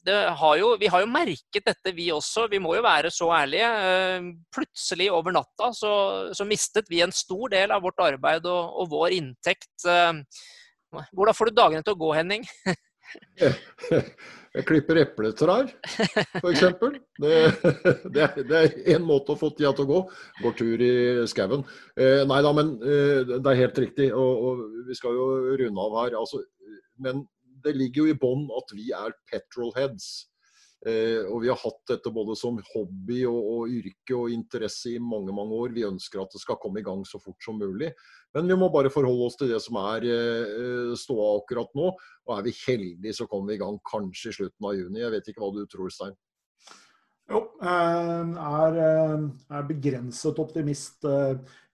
det 0.06 0.18
har 0.40 0.56
jo, 0.60 0.72
vi 0.80 0.90
har 0.92 1.04
jo 1.04 1.10
merket 1.10 1.66
dette, 1.66 1.94
vi 1.96 2.10
også. 2.14 2.46
Vi 2.52 2.60
må 2.62 2.76
jo 2.76 2.84
være 2.86 3.12
så 3.14 3.30
ærlige. 3.38 3.70
Eh, 3.90 4.30
plutselig 4.54 5.10
over 5.12 5.34
natta 5.36 5.72
så, 5.76 5.94
så 6.36 6.48
mistet 6.48 6.92
vi 6.92 7.02
en 7.04 7.14
stor 7.14 7.52
del 7.56 7.74
av 7.74 7.84
vårt 7.86 8.00
arbeid 8.04 8.46
og, 8.50 8.82
og 8.82 8.92
vår 8.92 9.16
inntekt. 9.18 9.72
Eh, 9.88 10.12
hvordan 11.12 11.36
får 11.36 11.50
du 11.50 11.56
dagene 11.56 11.84
til 11.84 11.96
å 11.96 12.02
gå, 12.04 12.12
Henning? 12.16 12.46
Jeg 14.56 14.64
klipper 14.64 15.02
epletrær, 15.02 15.66
f.eks. 16.40 16.62
Det, 17.20 17.34
det, 18.14 18.56
er 18.56 18.76
én 18.94 19.04
måte 19.04 19.34
å 19.34 19.36
få 19.36 19.50
tida 19.52 19.74
til 19.76 19.84
å 19.84 19.90
gå. 19.90 19.98
Går 20.40 20.54
tur 20.56 20.84
i 20.86 20.92
skauen. 21.28 21.64
Eh, 21.92 22.22
nei 22.28 22.38
da, 22.44 22.52
men 22.56 22.70
eh, 22.80 23.20
det 23.34 23.52
er 23.52 23.60
helt 23.60 23.80
riktig. 23.84 24.06
Og, 24.16 24.46
og, 24.48 24.62
vi 24.88 24.96
skal 24.96 25.18
jo 25.18 25.26
runde 25.60 25.84
av 25.84 25.98
her. 26.00 26.16
Altså, 26.22 26.40
men 27.04 27.26
det 27.66 27.74
ligger 27.76 28.06
jo 28.06 28.14
i 28.14 28.18
bånn 28.22 28.46
at 28.56 28.72
vi 28.78 28.88
er 28.96 29.12
petrolheads. 29.28 30.08
Eh, 30.84 31.24
og 31.32 31.40
vi 31.40 31.48
har 31.48 31.56
hatt 31.58 31.80
dette 31.88 32.10
både 32.12 32.36
som 32.38 32.58
hobby 32.74 33.22
og, 33.26 33.38
og, 33.40 33.72
yrke 33.72 34.14
og 34.14 34.34
interesse 34.34 34.92
i 34.92 35.00
mange 35.00 35.32
mange 35.34 35.56
år. 35.56 35.72
Vi 35.74 35.86
ønsker 35.88 36.20
at 36.22 36.34
det 36.34 36.42
skal 36.42 36.60
komme 36.62 36.82
i 36.82 36.86
gang 36.86 37.02
så 37.08 37.20
fort 37.22 37.40
som 37.42 37.58
mulig. 37.58 37.90
Men 38.36 38.50
vi 38.50 38.58
må 38.60 38.68
bare 38.72 38.92
forholde 38.92 39.26
oss 39.30 39.38
til 39.40 39.50
det 39.54 39.62
som 39.64 39.80
er 39.80 40.06
eh, 40.10 40.92
ståa 41.00 41.32
akkurat 41.40 41.72
nå. 41.78 41.90
Og 42.28 42.36
er 42.36 42.46
vi 42.46 42.54
heldige 42.66 43.16
så 43.16 43.28
kommer 43.30 43.54
vi 43.54 43.58
i 43.58 43.64
gang 43.64 43.80
kanskje 43.88 44.34
i 44.34 44.38
slutten 44.42 44.68
av 44.68 44.76
juni. 44.76 45.02
Jeg 45.02 45.14
vet 45.16 45.32
ikke 45.32 45.44
hva 45.46 45.52
du 45.56 45.64
tror, 45.72 45.92
Stein? 45.94 46.16
Jo, 47.26 47.40
jeg 47.58 48.34
er, 48.46 48.80
eh, 48.86 49.22
er 49.58 49.70
begrenset 49.72 50.42
optimist. 50.44 51.08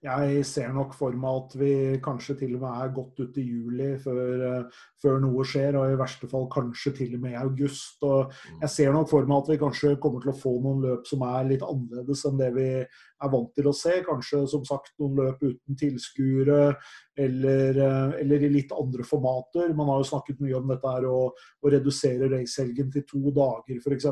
Eh, 0.02 0.22
jeg 0.34 0.46
ser 0.48 0.72
nok 0.74 0.96
for 0.98 1.14
meg 1.14 1.36
at 1.44 1.52
vi 1.60 1.72
kanskje 2.02 2.34
til 2.40 2.56
og 2.56 2.64
med 2.64 2.72
er 2.72 2.94
godt 2.96 3.20
ut 3.22 3.36
i 3.38 3.44
juli 3.46 3.92
før, 4.02 4.64
før, 5.02 5.20
noe 5.22 5.44
skjer, 5.46 5.78
og 5.78 5.92
i 5.92 6.00
verste 6.00 6.26
fall 6.30 6.48
kanskje 6.50 6.94
til 6.96 7.14
og 7.14 7.22
med 7.22 7.36
i 7.36 7.38
august. 7.38 8.02
Og 8.08 8.34
jeg 8.64 8.72
ser 8.74 8.90
nok 8.96 9.10
for 9.12 9.28
meg 9.30 9.44
at 9.44 9.52
vi 9.52 9.60
kanskje 9.62 9.94
kommer 10.02 10.24
til 10.24 10.32
å 10.34 10.40
få 10.40 10.56
noen 10.64 10.82
løp 10.88 11.06
som 11.06 11.22
er 11.28 11.46
litt 11.52 11.62
annerledes 11.66 12.26
enn 12.26 12.42
det 12.42 12.50
vi 12.56 12.68
er 12.82 13.32
vant 13.36 13.54
til 13.54 13.70
å 13.70 13.76
se. 13.76 14.00
Kanskje 14.08 14.42
som 14.50 14.66
sagt 14.66 14.92
noen 14.98 15.22
løp 15.22 15.46
uten 15.46 15.78
tilskuere, 15.78 16.74
eller, 17.22 17.78
eller, 18.18 18.42
i 18.42 18.52
litt 18.58 18.74
andre 18.74 19.06
formater. 19.06 19.70
Man 19.76 19.90
har 19.92 20.02
jo 20.02 20.10
snakket 20.10 20.42
mye 20.42 20.58
om 20.58 20.70
dette 20.74 20.96
her 20.96 21.06
å, 21.06 21.24
å 21.30 21.72
redusere 21.76 22.30
racehelgen 22.32 22.90
til 22.90 23.06
to 23.06 23.34
dager 23.36 23.78
f.eks. 23.78 24.10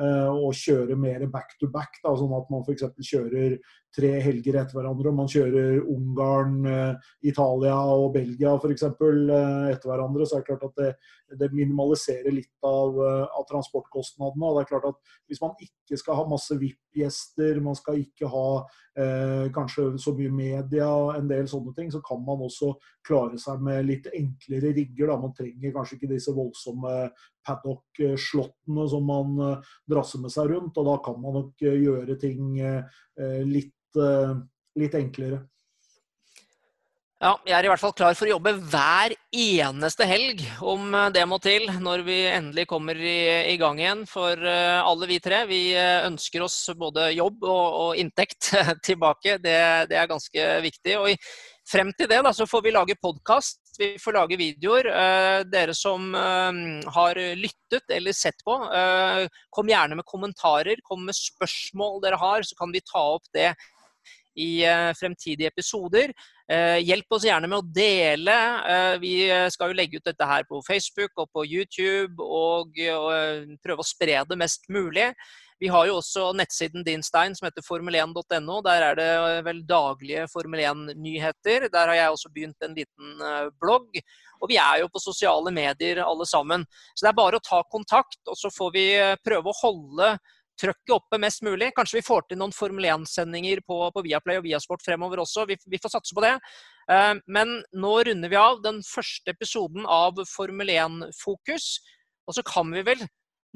Eh, 0.00 0.30
og 0.30 0.54
kjøre 0.56 0.96
mer 0.96 1.26
back 1.32 1.56
to 1.60 1.68
back, 1.72 1.98
da, 2.04 2.14
sånn 2.16 2.32
at 2.36 2.46
man 2.52 2.62
f.eks. 2.64 2.86
kjører 3.10 3.58
tre 3.94 4.10
helger 4.22 4.58
etter 4.60 4.76
hverandre. 4.78 5.10
og 5.10 5.18
Man 5.18 5.30
kjører 5.30 5.80
Ungarn, 5.90 6.58
eh, 6.66 7.10
Italia 7.26 7.76
og 7.76 8.12
Belgia 8.14 8.54
f.eks. 8.56 8.86
Eh, 8.86 9.70
etter 9.72 9.90
hverandre. 9.90 10.26
Så 10.26 10.38
er 10.38 10.44
det 10.44 10.50
klart 10.50 10.66
at 10.68 10.76
det, 10.78 10.90
det 11.40 11.50
minimaliserer 11.54 12.34
litt 12.34 12.66
av, 12.66 12.98
av, 13.00 13.44
transportkostnadene. 13.50 14.46
og 14.46 14.58
det 14.58 14.64
er 14.64 14.70
klart 14.70 14.90
at 14.92 15.16
Hvis 15.26 15.42
man 15.42 15.56
ikke 15.62 15.98
skal 15.98 16.20
ha 16.20 16.28
masse 16.28 16.54
VIP-gjester, 16.58 17.60
man 17.62 17.78
skal 17.78 18.00
ikke 18.02 18.30
ha 18.30 18.46
eh, 18.98 19.50
kanskje 19.54 19.98
så 19.98 20.14
mye 20.14 20.30
media, 20.30 20.90
en 21.16 21.28
del 21.30 21.48
sånne 21.50 21.74
ting, 21.74 21.90
så 21.90 22.00
kan 22.02 22.22
man 22.26 22.42
også 22.46 22.74
klare 23.06 23.38
seg 23.38 23.62
med 23.62 23.86
litt 23.88 24.06
enklere 24.14 24.74
rigger. 24.76 25.10
Da. 25.10 25.18
Man 25.18 25.34
trenger 25.34 25.74
kanskje 25.74 25.98
ikke 25.98 26.14
disse 26.14 26.34
voldsomme 26.36 27.10
paddock-slottene 27.46 28.84
som 28.92 29.06
man 29.08 29.38
drasser 29.88 30.20
med 30.22 30.34
seg 30.34 30.50
rundt. 30.52 30.78
Og 30.78 30.86
da 30.86 30.96
kan 31.04 31.16
man 31.22 31.38
nok 31.38 31.62
gjøre 31.64 32.18
ting 32.20 32.58
uh, 32.60 32.82
litt, 33.94 34.44
litt 34.80 34.98
enklere. 34.98 35.40
Ja, 37.20 37.34
jeg 37.44 37.52
er 37.52 37.66
i 37.66 37.68
hvert 37.68 37.82
fall 37.82 37.92
klar 37.92 38.14
for 38.16 38.24
å 38.24 38.30
jobbe 38.30 38.54
hver 38.72 39.12
eneste 39.36 40.06
helg, 40.08 40.40
om 40.64 40.94
det 41.12 41.26
må 41.28 41.36
til, 41.44 41.66
når 41.84 42.00
vi 42.06 42.16
endelig 42.30 42.64
kommer 42.70 42.96
i, 42.96 43.18
i 43.52 43.58
gang 43.60 43.76
igjen. 43.76 44.06
For 44.08 44.40
alle 44.40 45.08
vi 45.10 45.18
tre, 45.20 45.42
vi 45.50 45.60
ønsker 45.76 46.46
oss 46.46 46.56
både 46.80 47.10
jobb 47.12 47.44
og, 47.44 47.66
og 47.82 48.00
inntekt 48.00 48.54
tilbake. 48.88 49.36
Det, 49.36 49.58
det, 49.92 50.00
er 50.00 50.08
ganske 50.08 50.46
viktig. 50.64 50.96
Og 50.96 51.10
i, 51.12 51.18
frem 51.68 51.92
til 51.92 52.08
det 52.08 52.22
da, 52.24 52.32
så 52.32 52.48
får 52.48 52.64
vi 52.64 52.72
lage 52.72 52.96
podkast, 53.04 53.60
vi 53.80 53.94
får 54.00 54.16
lage 54.16 54.38
videoer. 54.40 54.88
Eh, 54.90 55.40
dere 55.48 55.74
som 55.76 56.14
eh, 56.16 56.62
har 56.96 57.20
lyttet 57.38 57.94
eller 57.96 58.16
sett 58.16 58.42
på, 58.46 58.56
eh, 58.76 59.26
kom 59.54 59.70
gjerne 59.70 59.98
med 59.98 60.08
kommentarer. 60.08 60.82
Kom 60.86 61.06
med 61.06 61.16
spørsmål 61.16 62.00
dere 62.04 62.20
har, 62.20 62.46
så 62.46 62.58
kan 62.58 62.72
vi 62.74 62.84
ta 62.84 63.04
opp 63.16 63.28
det 63.36 63.52
i 64.40 64.62
eh, 64.64 64.90
fremtidige 64.98 65.50
episoder. 65.50 66.12
Eh, 66.50 66.78
hjelp 66.82 67.16
oss 67.16 67.26
gjerne 67.28 67.50
med 67.50 67.60
å 67.60 67.68
dele. 67.74 68.38
Eh, 68.72 68.94
vi 69.02 69.14
skal 69.52 69.70
jo 69.70 69.78
legge 69.78 70.00
ut 70.00 70.08
dette 70.08 70.26
her 70.26 70.46
på 70.48 70.62
Facebook 70.66 71.12
og 71.20 71.30
på 71.34 71.46
YouTube 71.48 72.24
og, 72.24 72.74
prøve 73.60 73.84
å 73.84 73.86
spre 73.86 74.22
det 74.28 74.38
mest 74.38 74.66
mulig. 74.72 75.10
Vi 75.60 75.68
har 75.68 75.84
jo 75.90 75.98
også 75.98 76.30
nettsiden 76.32 76.84
din, 76.86 77.02
Stein, 77.04 77.34
som 77.36 77.44
heter 77.44 77.64
formel1.no. 77.66 78.60
Der 78.64 78.84
er 78.86 78.96
det 78.96 79.10
vel 79.44 79.60
daglige 79.68 80.24
Formel 80.32 80.62
1-nyheter. 80.64 81.68
Der 81.68 81.92
har 81.92 81.98
jeg 81.98 82.14
også 82.14 82.30
begynt 82.32 82.64
en 82.64 82.76
liten 82.78 83.20
blogg. 83.60 84.00
Og 84.40 84.48
vi 84.48 84.56
er 84.56 84.80
jo 84.80 84.88
på 84.88 85.02
sosiale 85.04 85.52
medier 85.52 86.00
alle 86.00 86.24
sammen. 86.24 86.64
Så 86.94 87.04
det 87.04 87.12
er 87.12 87.20
bare 87.20 87.36
å 87.36 87.44
ta 87.44 87.60
kontakt, 87.68 88.22
og 88.24 88.40
så 88.40 88.48
får 88.54 88.72
vi 88.72 88.86
prøve 89.20 89.52
å 89.52 89.58
holde 89.60 90.14
trøkket 90.60 90.94
oppe 90.94 91.20
mest 91.22 91.44
mulig. 91.46 91.70
Kanskje 91.76 92.00
vi 92.00 92.06
får 92.06 92.28
til 92.28 92.40
noen 92.40 92.54
Formel 92.54 92.88
1-sendinger 92.92 93.62
på, 93.66 93.78
på, 93.94 94.04
Viaplay 94.06 94.40
og 94.40 94.46
Viasport 94.46 94.84
fremover 94.84 95.22
også. 95.24 95.46
Vi, 95.50 95.58
vi 95.70 95.80
får 95.82 95.94
satse 95.96 96.16
på 96.16 96.24
det. 96.24 96.36
Uh, 96.90 97.16
men 97.30 97.58
nå 97.72 97.94
runder 98.10 98.32
vi 98.32 98.40
av 98.40 98.60
den 98.64 98.82
første 98.86 99.34
episoden 99.34 99.88
av 99.88 100.20
Formel 100.30 100.72
1-fokus. 100.76 101.72
Og 102.28 102.36
så 102.36 102.46
kan 102.46 102.70
vi 102.74 102.84
vel 102.86 103.02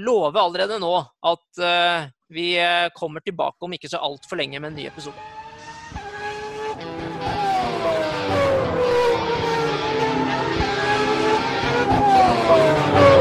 love 0.02 0.40
allerede 0.40 0.80
nå 0.82 0.94
at 1.30 1.62
uh, 1.62 2.10
vi 2.34 2.56
eh, 2.58 2.88
kommer 2.96 3.20
tilbake 3.20 3.62
om 3.62 3.76
ikke 3.76 3.90
så 3.92 4.00
altfor 4.02 4.40
lenge 4.40 4.58
med 4.58 4.72
en 4.72 4.78
ny 4.80 4.88
episode. 4.90 5.14
Thank 12.44 13.13